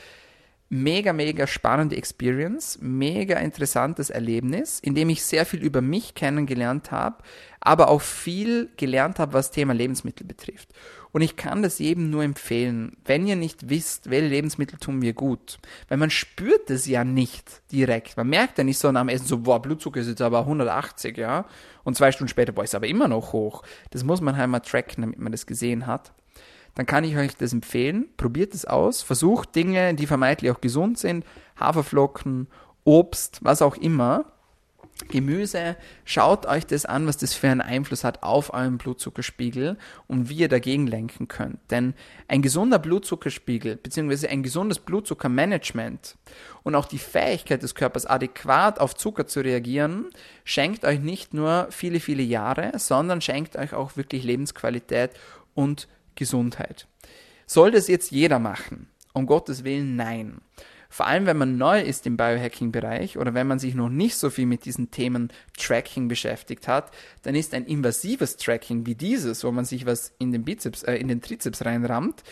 mega, 0.71 1.13
mega 1.13 1.47
spannende 1.47 1.97
Experience, 1.97 2.79
mega 2.81 3.39
interessantes 3.39 4.11
Erlebnis, 4.11 4.81
in 4.81 4.95
dem 4.95 5.09
ich 5.09 5.25
sehr 5.25 5.47
viel 5.47 5.63
über 5.63 5.81
mich 5.81 6.15
kennengelernt 6.15 6.91
habe, 6.91 7.23
aber 7.61 7.89
auch 7.89 8.03
viel 8.03 8.71
gelernt 8.77 9.19
habe, 9.19 9.33
was 9.33 9.51
Thema 9.51 9.73
Lebensmittel 9.73 10.27
betrifft. 10.27 10.69
Und 11.13 11.23
ich 11.23 11.37
kann 11.37 11.63
das 11.63 11.79
jedem 11.79 12.11
nur 12.11 12.23
empfehlen, 12.23 12.97
wenn 13.05 13.27
ihr 13.27 13.37
nicht 13.37 13.71
wisst, 13.71 14.11
welche 14.11 14.29
Lebensmittel 14.29 14.79
tun 14.79 14.99
mir 14.99 15.15
gut. 15.15 15.59
Weil 15.89 15.99
man 15.99 16.11
spürt 16.11 16.71
es 16.71 16.87
ja 16.87 17.05
nicht 17.05 17.63
direkt. 17.73 18.17
Man 18.17 18.29
merkt 18.29 18.59
ja 18.59 18.65
nicht 18.65 18.79
so 18.79 18.89
am 18.89 19.09
Essen 19.09 19.27
so, 19.27 19.39
boah, 19.39 19.61
Blutzucker 19.63 20.01
ist 20.01 20.09
jetzt 20.09 20.23
aber 20.23 20.41
180, 20.41 21.17
ja. 21.17 21.47
Und 21.85 21.97
zwei 21.97 22.13
Stunden 22.13 22.29
später, 22.29 22.53
boah, 22.53 22.65
ist 22.65 22.75
aber 22.75 22.87
immer 22.87 23.09
noch 23.09 23.33
hoch. 23.33 23.63
Das 23.91 24.05
muss 24.05 24.21
man 24.21 24.37
halt 24.37 24.51
mal 24.51 24.61
tracken, 24.61 25.03
damit 25.03 25.19
man 25.19 25.33
das 25.33 25.47
gesehen 25.47 25.87
hat. 25.87 26.13
Dann 26.75 26.87
kann 26.87 27.05
ich 27.05 27.17
euch 27.17 27.37
das 27.37 27.53
empfehlen. 27.53 28.07
Probiert 28.17 28.55
es 28.55 28.65
aus. 28.65 29.03
Versucht 29.03 29.55
Dinge, 29.57 29.95
die 29.95 30.07
vermeintlich 30.07 30.51
auch 30.51 30.61
gesund 30.61 30.99
sind. 30.99 31.25
Haferflocken, 31.59 32.47
Obst, 32.85 33.41
was 33.43 33.63
auch 33.63 33.77
immer 33.77 34.27
Gemüse, 35.07 35.77
schaut 36.05 36.47
euch 36.47 36.67
das 36.67 36.85
an, 36.85 37.07
was 37.07 37.17
das 37.17 37.33
für 37.33 37.49
einen 37.49 37.61
Einfluss 37.61 38.03
hat 38.03 38.25
auf 38.25 38.53
euren 38.53 38.79
Blutzuckerspiegel 38.79 39.79
und 40.09 40.29
wie 40.29 40.39
ihr 40.39 40.49
dagegen 40.49 40.89
lenken 40.89 41.29
könnt. 41.29 41.59
Denn 41.71 41.95
ein 42.27 42.43
gesunder 42.43 42.81
Blutzuckerspiegel 42.81 43.77
bzw. 43.77 44.27
ein 44.27 44.43
gesundes 44.43 44.81
Blutzuckermanagement 44.81 46.17
und 46.65 46.75
auch 46.75 46.87
die 46.87 46.99
Fähigkeit 46.99 47.63
des 47.63 47.77
Körpers 47.77 48.07
adäquat 48.07 48.81
auf 48.81 48.97
Zucker 48.97 49.27
zu 49.27 49.41
reagieren, 49.41 50.07
schenkt 50.45 50.85
euch 50.85 50.99
nicht 50.99 51.33
nur 51.33 51.69
viele, 51.71 52.01
viele 52.01 52.25
Jahre, 52.25 52.73
sondern 52.77 53.21
schenkt 53.21 53.57
euch 53.57 53.75
auch 53.75 53.97
wirklich 53.97 54.25
Lebensqualität 54.25 55.13
und 55.55 55.87
Gesundheit. 56.17 56.89
Soll 57.47 57.71
das 57.71 57.87
jetzt 57.87 58.11
jeder 58.11 58.41
machen? 58.41 58.89
Um 59.13 59.27
Gottes 59.27 59.65
Willen, 59.65 59.97
nein. 59.97 60.41
Vor 60.89 61.07
allem, 61.07 61.27
wenn 61.27 61.37
man 61.37 61.59
neu 61.59 61.81
ist 61.81 62.07
im 62.07 62.17
Biohacking-Bereich 62.17 63.19
oder 63.19 63.35
wenn 63.35 63.47
man 63.47 63.59
sich 63.59 63.75
noch 63.75 63.91
nicht 63.91 64.17
so 64.17 64.31
viel 64.31 64.47
mit 64.47 64.65
diesen 64.65 64.91
Themen 64.91 65.31
Tracking 65.57 66.09
beschäftigt 66.09 66.67
hat, 66.67 66.91
dann 67.23 67.35
ist 67.35 67.53
ein 67.53 67.67
invasives 67.67 68.37
Tracking 68.37 68.87
wie 68.87 68.95
dieses, 68.95 69.45
wo 69.45 69.53
man 69.53 69.67
sich 69.67 69.85
was 69.85 70.15
in 70.19 70.33
den 70.33 70.45
Bizeps, 70.45 70.83
äh, 70.85 70.95
in 70.95 71.09
den 71.09 71.21
Trizeps 71.21 71.65
reinrammt, 71.65 72.23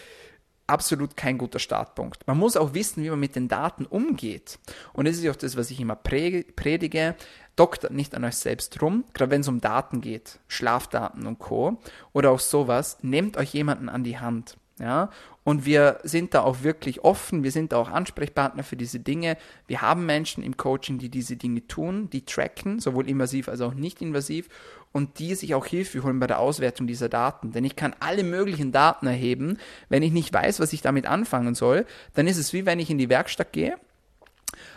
absolut 0.66 1.16
kein 1.16 1.38
guter 1.38 1.58
Startpunkt. 1.58 2.26
Man 2.26 2.38
muss 2.38 2.56
auch 2.56 2.74
wissen, 2.74 3.02
wie 3.02 3.10
man 3.10 3.20
mit 3.20 3.36
den 3.36 3.48
Daten 3.48 3.84
umgeht. 3.84 4.58
Und 4.92 5.06
das 5.06 5.16
ist 5.16 5.28
auch 5.28 5.36
das, 5.36 5.56
was 5.56 5.70
ich 5.70 5.80
immer 5.80 5.96
predige. 5.96 7.14
Doktert 7.56 7.92
nicht 7.92 8.14
an 8.14 8.24
euch 8.24 8.36
selbst 8.36 8.80
rum, 8.82 9.04
gerade 9.14 9.30
wenn 9.30 9.40
es 9.40 9.48
um 9.48 9.60
Daten 9.60 10.00
geht, 10.00 10.40
Schlafdaten 10.48 11.26
und 11.26 11.38
Co. 11.38 11.78
Oder 12.12 12.30
auch 12.30 12.40
sowas, 12.40 12.98
nehmt 13.02 13.36
euch 13.36 13.54
jemanden 13.54 13.88
an 13.88 14.04
die 14.04 14.18
Hand. 14.18 14.56
Ja, 14.78 15.08
und 15.42 15.64
wir 15.64 16.00
sind 16.02 16.34
da 16.34 16.42
auch 16.42 16.62
wirklich 16.62 17.02
offen, 17.02 17.42
wir 17.42 17.50
sind 17.50 17.72
da 17.72 17.78
auch 17.78 17.88
Ansprechpartner 17.88 18.62
für 18.62 18.76
diese 18.76 19.00
Dinge. 19.00 19.38
Wir 19.66 19.80
haben 19.80 20.04
Menschen 20.04 20.42
im 20.42 20.58
Coaching, 20.58 20.98
die 20.98 21.08
diese 21.08 21.36
Dinge 21.36 21.66
tun, 21.66 22.10
die 22.10 22.26
tracken, 22.26 22.78
sowohl 22.78 23.08
invasiv 23.08 23.48
als 23.48 23.62
auch 23.62 23.72
nicht 23.72 24.02
invasiv 24.02 24.50
und 24.92 25.18
die 25.18 25.34
sich 25.34 25.54
auch 25.54 25.64
Hilfe 25.64 26.02
holen 26.02 26.20
bei 26.20 26.26
der 26.26 26.40
Auswertung 26.40 26.86
dieser 26.86 27.08
Daten. 27.08 27.52
Denn 27.52 27.64
ich 27.64 27.74
kann 27.74 27.96
alle 28.00 28.22
möglichen 28.22 28.70
Daten 28.70 29.06
erheben. 29.06 29.56
Wenn 29.88 30.02
ich 30.02 30.12
nicht 30.12 30.32
weiß, 30.34 30.60
was 30.60 30.74
ich 30.74 30.82
damit 30.82 31.06
anfangen 31.06 31.54
soll, 31.54 31.86
dann 32.12 32.26
ist 32.26 32.36
es 32.36 32.52
wie 32.52 32.66
wenn 32.66 32.78
ich 32.78 32.90
in 32.90 32.98
die 32.98 33.08
Werkstatt 33.08 33.54
gehe 33.54 33.76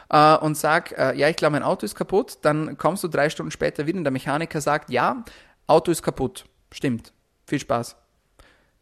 äh, 0.10 0.38
und 0.38 0.56
sag, 0.56 0.98
äh, 0.98 1.14
ja, 1.18 1.28
ich 1.28 1.36
glaube, 1.36 1.54
mein 1.54 1.64
Auto 1.64 1.84
ist 1.84 1.96
kaputt. 1.96 2.38
Dann 2.44 2.78
kommst 2.78 3.04
du 3.04 3.10
drei 3.10 3.30
Stunden 3.30 3.52
später 3.52 3.86
wieder 3.86 3.98
und 3.98 4.06
der 4.06 4.14
Mechaniker 4.14 4.62
sagt, 4.62 4.92
ja, 4.92 5.26
Auto 5.68 5.92
ist 5.92 6.04
kaputt. 6.04 6.46
Stimmt. 6.72 7.12
Viel 7.46 7.60
Spaß 7.60 7.98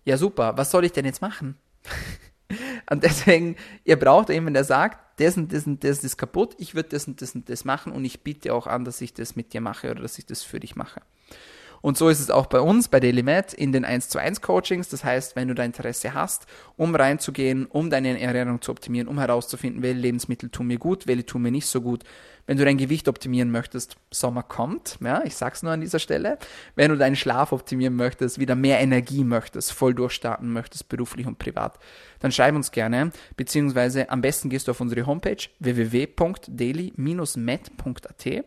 ja 0.08 0.18
super, 0.18 0.58
was 0.58 0.72
soll 0.72 0.86
ich 0.86 0.93
denn 0.93 1.05
jetzt 1.05 1.22
machen? 1.22 1.58
und 2.89 3.03
deswegen, 3.03 3.58
ihr 3.84 3.99
braucht 3.99 4.30
jemanden, 4.30 4.53
der 4.53 4.64
sagt, 4.64 5.20
das 5.20 5.36
und 5.36 5.51
das 5.51 5.68
und 5.68 5.84
das 5.84 6.03
ist 6.03 6.18
kaputt, 6.18 6.55
ich 6.58 6.76
würde 6.76 6.89
das 6.89 7.08
und 7.08 7.22
das 7.22 7.36
und 7.36 7.49
das 7.49 7.66
machen 7.66 7.91
und 7.91 8.05
ich 8.05 8.22
biete 8.22 8.53
auch 8.53 8.68
an, 8.68 8.86
dass 8.86 9.01
ich 9.01 9.14
das 9.14 9.36
mit 9.36 9.51
dir 9.53 9.60
mache 9.60 9.91
oder 9.91 10.01
dass 10.01 10.18
ich 10.18 10.26
das 10.26 10.43
für 10.43 10.62
dich 10.62 10.76
mache. 10.78 11.01
Und 11.82 11.97
so 11.97 12.09
ist 12.09 12.19
es 12.19 12.32
auch 12.32 12.47
bei 12.47 12.59
uns, 12.59 12.88
bei 12.88 12.99
DailyMed, 12.99 13.53
in 13.53 13.71
den 13.71 13.86
1 13.86 14.09
zu 14.09 14.19
1 14.19 14.41
Coachings. 14.41 14.89
Das 14.89 15.03
heißt, 15.03 15.36
wenn 15.36 15.47
du 15.47 15.53
da 15.53 15.63
Interesse 15.63 16.13
hast, 16.13 16.45
um 16.75 16.95
reinzugehen, 16.95 17.65
um 17.65 17.89
deine 17.89 18.19
Ernährung 18.19 18.61
zu 18.61 18.71
optimieren, 18.71 19.07
um 19.07 19.19
herauszufinden, 19.19 19.82
welche 19.82 19.99
Lebensmittel 19.99 20.49
tun 20.49 20.67
mir 20.67 20.78
gut, 20.78 21.07
welche 21.07 21.25
tun 21.25 21.41
mir 21.41 21.51
nicht 21.51 21.67
so 21.67 21.82
gut. 21.82 22.03
Wenn 22.47 22.57
du 22.57 22.63
dein 22.63 22.78
Gewicht 22.78 23.09
optimieren 23.09 23.51
möchtest, 23.51 23.97
Sommer 24.09 24.41
kommt, 24.41 24.97
ja, 25.03 25.21
ich 25.25 25.36
sag's 25.36 25.63
nur 25.63 25.73
an 25.73 25.82
dieser 25.82 25.99
Stelle. 25.99 26.38
Wenn 26.75 26.91
du 26.91 26.97
deinen 26.97 27.17
Schlaf 27.17 27.51
optimieren 27.51 27.97
möchtest, 27.97 28.39
wieder 28.39 28.55
mehr 28.55 28.80
Energie 28.80 29.25
möchtest, 29.25 29.73
voll 29.73 29.93
durchstarten 29.93 30.53
möchtest, 30.53 30.88
beruflich 30.88 31.28
und 31.28 31.39
privat, 31.39 31.78
dann 32.19 32.32
schreib 32.32 32.55
uns 32.55 32.71
gerne, 32.71 33.11
beziehungsweise 33.36 34.09
am 34.09 34.21
besten 34.21 34.49
gehst 34.49 34.67
du 34.67 34.71
auf 34.71 34.80
unsere 34.80 35.05
Homepage 35.05 35.36
www.daily-med.at 35.59 38.45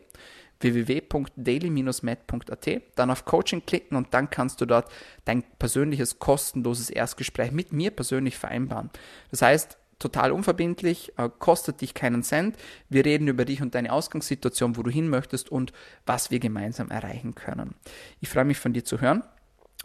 www.daily-med.at, 0.63 2.81
dann 2.95 3.11
auf 3.11 3.25
Coaching 3.25 3.65
klicken 3.65 3.97
und 3.97 4.13
dann 4.13 4.29
kannst 4.29 4.61
du 4.61 4.65
dort 4.65 4.89
dein 5.25 5.43
persönliches 5.59 6.19
kostenloses 6.19 6.89
Erstgespräch 6.89 7.51
mit 7.51 7.73
mir 7.73 7.91
persönlich 7.91 8.37
vereinbaren. 8.37 8.89
Das 9.29 9.41
heißt, 9.41 9.77
total 10.01 10.31
unverbindlich, 10.31 11.13
äh, 11.17 11.29
kostet 11.39 11.81
dich 11.81 11.93
keinen 11.93 12.23
Cent. 12.23 12.57
Wir 12.89 13.05
reden 13.05 13.27
über 13.27 13.45
dich 13.45 13.61
und 13.61 13.75
deine 13.75 13.93
Ausgangssituation, 13.93 14.75
wo 14.75 14.83
du 14.83 14.89
hin 14.89 15.07
möchtest 15.07 15.51
und 15.51 15.71
was 16.05 16.31
wir 16.31 16.39
gemeinsam 16.39 16.89
erreichen 16.89 17.35
können. 17.35 17.75
Ich 18.19 18.29
freue 18.29 18.45
mich 18.45 18.57
von 18.57 18.73
dir 18.73 18.83
zu 18.83 18.99
hören 18.99 19.23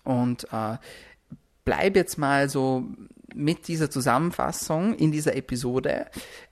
und 0.05 0.45
äh, 0.53 0.79
bleib 1.66 1.96
jetzt 1.96 2.16
mal 2.16 2.48
so 2.48 2.84
mit 3.34 3.68
dieser 3.68 3.90
Zusammenfassung 3.90 4.94
in 4.94 5.12
dieser 5.12 5.36
Episode. 5.36 6.06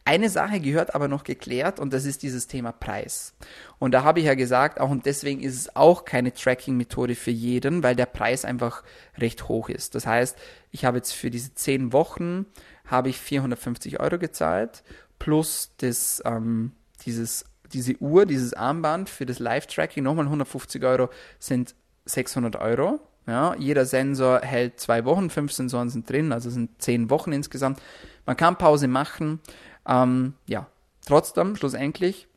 Eine 0.05 0.29
Sache 0.29 0.61
gehört 0.61 0.95
aber 0.95 1.09
noch 1.09 1.25
geklärt 1.25 1.81
und 1.81 1.95
das 1.95 2.05
ist 2.05 2.23
dieses 2.23 2.47
Thema 2.47 2.73
Preis. 2.73 3.33
Und 3.79 3.93
da 3.93 4.03
habe 4.03 4.21
ich 4.21 4.27
ja 4.27 4.35
gesagt, 4.35 4.79
auch 4.81 4.91
und 4.91 5.07
deswegen 5.07 5.41
ist 5.41 5.55
es 5.55 5.77
auch 5.77 6.05
keine 6.05 6.35
Tracking-Methode 6.35 7.15
für 7.15 7.31
jeden, 7.31 7.83
weil 7.83 7.97
der 7.97 8.05
Preis 8.05 8.45
einfach 8.45 8.83
recht 9.17 9.49
hoch 9.49 9.71
ist. 9.71 9.95
Das 9.95 10.07
heißt, 10.07 10.37
ich 10.73 10.85
habe 10.85 10.99
jetzt 10.99 11.13
für 11.13 11.31
diese 11.31 11.55
zehn 11.55 11.95
Wochen 11.95 12.45
habe 12.85 13.09
ich 13.09 13.19
450 13.19 14.01
Euro 14.01 14.19
gezahlt 14.19 14.83
plus 15.19 15.71
das, 15.79 16.23
ähm, 16.27 16.73
dieses, 17.07 17.47
diese 17.73 17.97
Uhr, 17.97 18.27
dieses 18.27 18.53
Armband 18.53 19.09
für 19.09 19.25
das 19.25 19.39
Live-Tracking, 19.39 20.05
nochmal 20.05 20.27
150 20.27 20.85
Euro 20.85 21.09
sind 21.39 21.75
600 22.05 22.57
Euro 22.57 23.01
Ja, 23.27 23.55
jeder 23.57 23.87
Sensor 23.87 24.41
hält 24.41 24.81
zwei 24.81 25.05
Wochen, 25.05 25.31
fünf 25.31 25.53
Sensoren 25.53 25.89
sind 25.89 26.09
drin, 26.09 26.33
also 26.33 26.51
sind 26.51 26.83
zehn 26.83 27.09
Wochen 27.09 27.33
insgesamt. 27.33 27.81
Man 28.27 28.37
kann 28.37 28.59
Pause 28.59 28.87
machen. 28.87 29.41
Ähm, 29.87 30.35
ja, 30.47 30.67
trotzdem, 31.07 31.57
schlussendlich, 31.57 32.29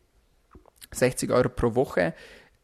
60 0.91 1.31
Euro 1.31 1.49
pro 1.49 1.75
Woche 1.75 2.13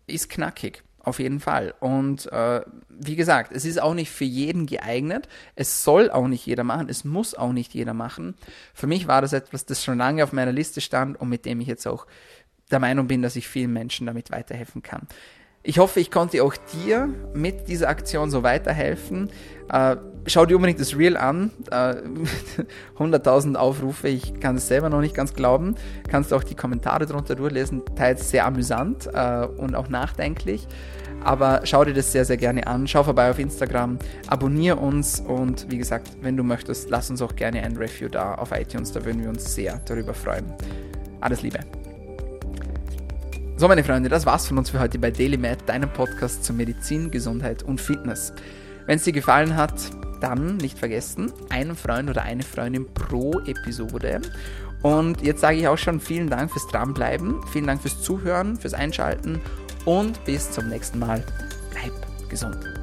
ist 0.07 0.29
knackig. 0.29 0.83
Auf 1.05 1.19
jeden 1.19 1.41
Fall. 1.41 1.73
Und 1.81 2.31
äh, 2.31 2.61
wie 2.87 3.17
gesagt, 3.17 3.51
es 3.51 3.65
ist 3.65 3.81
auch 3.81 3.93
nicht 3.93 4.09
für 4.09 4.23
jeden 4.23 4.67
geeignet. 4.67 5.27
Es 5.53 5.83
soll 5.83 6.09
auch 6.09 6.29
nicht 6.29 6.45
jeder 6.45 6.63
machen. 6.63 6.87
Es 6.87 7.03
muss 7.03 7.35
auch 7.35 7.51
nicht 7.51 7.73
jeder 7.73 7.93
machen. 7.93 8.35
Für 8.73 8.87
mich 8.87 9.05
war 9.05 9.21
das 9.21 9.33
etwas, 9.33 9.65
das 9.65 9.83
schon 9.83 9.97
lange 9.97 10.23
auf 10.23 10.31
meiner 10.31 10.53
Liste 10.53 10.79
stand 10.79 11.19
und 11.19 11.27
mit 11.27 11.45
dem 11.45 11.59
ich 11.59 11.67
jetzt 11.67 11.85
auch 11.87 12.07
der 12.71 12.79
Meinung 12.79 13.07
bin, 13.07 13.21
dass 13.21 13.35
ich 13.35 13.49
vielen 13.49 13.73
Menschen 13.73 14.07
damit 14.07 14.31
weiterhelfen 14.31 14.81
kann. 14.81 15.07
Ich 15.65 15.79
hoffe, 15.79 16.01
ich 16.01 16.11
konnte 16.11 16.43
auch 16.43 16.55
dir 16.73 17.07
mit 17.33 17.69
dieser 17.69 17.87
Aktion 17.87 18.29
so 18.29 18.43
weiterhelfen. 18.43 19.29
Äh, 19.71 19.95
schau 20.25 20.45
dir 20.45 20.57
unbedingt 20.57 20.81
das 20.81 20.97
Reel 20.97 21.15
an. 21.15 21.51
Äh, 21.71 21.95
100.000 22.99 23.55
Aufrufe, 23.55 24.09
ich 24.09 24.41
kann 24.41 24.57
es 24.57 24.67
selber 24.67 24.89
noch 24.89 24.99
nicht 24.99 25.15
ganz 25.15 25.33
glauben. 25.33 25.75
Kannst 26.09 26.33
auch 26.33 26.43
die 26.43 26.55
Kommentare 26.55 27.05
drunter 27.05 27.35
durchlesen, 27.35 27.81
teils 27.95 28.29
sehr 28.29 28.45
amüsant 28.45 29.07
äh, 29.13 29.45
und 29.45 29.75
auch 29.75 29.87
nachdenklich. 29.87 30.67
Aber 31.23 31.61
schau 31.63 31.85
dir 31.85 31.93
das 31.93 32.11
sehr, 32.11 32.25
sehr 32.25 32.35
gerne 32.35 32.67
an. 32.67 32.85
Schau 32.85 33.03
vorbei 33.03 33.29
auf 33.29 33.39
Instagram, 33.39 33.97
abonniere 34.27 34.75
uns 34.75 35.21
und 35.21 35.71
wie 35.71 35.77
gesagt, 35.77 36.09
wenn 36.21 36.35
du 36.35 36.43
möchtest, 36.43 36.89
lass 36.89 37.09
uns 37.09 37.21
auch 37.21 37.37
gerne 37.37 37.63
ein 37.63 37.77
Review 37.77 38.09
da 38.09 38.35
auf 38.35 38.51
iTunes. 38.51 38.91
Da 38.91 39.05
würden 39.05 39.21
wir 39.21 39.29
uns 39.29 39.55
sehr 39.55 39.79
darüber 39.85 40.13
freuen. 40.13 40.51
Alles 41.21 41.41
Liebe. 41.41 41.59
So, 43.55 43.67
meine 43.67 43.83
Freunde, 43.83 44.09
das 44.09 44.25
war's 44.25 44.47
von 44.47 44.57
uns 44.57 44.71
für 44.71 44.79
heute 44.79 44.97
bei 44.97 45.11
DailyMed, 45.11 45.69
deinem 45.69 45.91
Podcast 45.93 46.43
zur 46.43 46.55
Medizin, 46.55 47.11
Gesundheit 47.11 47.61
und 47.63 47.79
Fitness. 47.79 48.33
Wenn 48.87 48.97
es 48.97 49.03
dir 49.03 49.13
gefallen 49.13 49.55
hat, 49.55 49.73
dann 50.21 50.57
nicht 50.57 50.79
vergessen, 50.79 51.31
einen 51.49 51.75
Freund 51.75 52.09
oder 52.09 52.23
eine 52.23 52.43
Freundin 52.43 52.91
pro 52.93 53.39
Episode. 53.45 54.21
Und 54.81 55.21
jetzt 55.21 55.41
sage 55.41 55.57
ich 55.57 55.67
auch 55.67 55.77
schon 55.77 55.99
vielen 55.99 56.29
Dank 56.29 56.51
fürs 56.51 56.67
Dranbleiben, 56.67 57.41
vielen 57.51 57.67
Dank 57.67 57.81
fürs 57.81 58.01
Zuhören, 58.01 58.57
fürs 58.57 58.73
Einschalten 58.73 59.39
und 59.85 60.23
bis 60.25 60.51
zum 60.51 60.67
nächsten 60.67 60.99
Mal. 60.99 61.23
Bleib 61.71 62.29
gesund. 62.29 62.82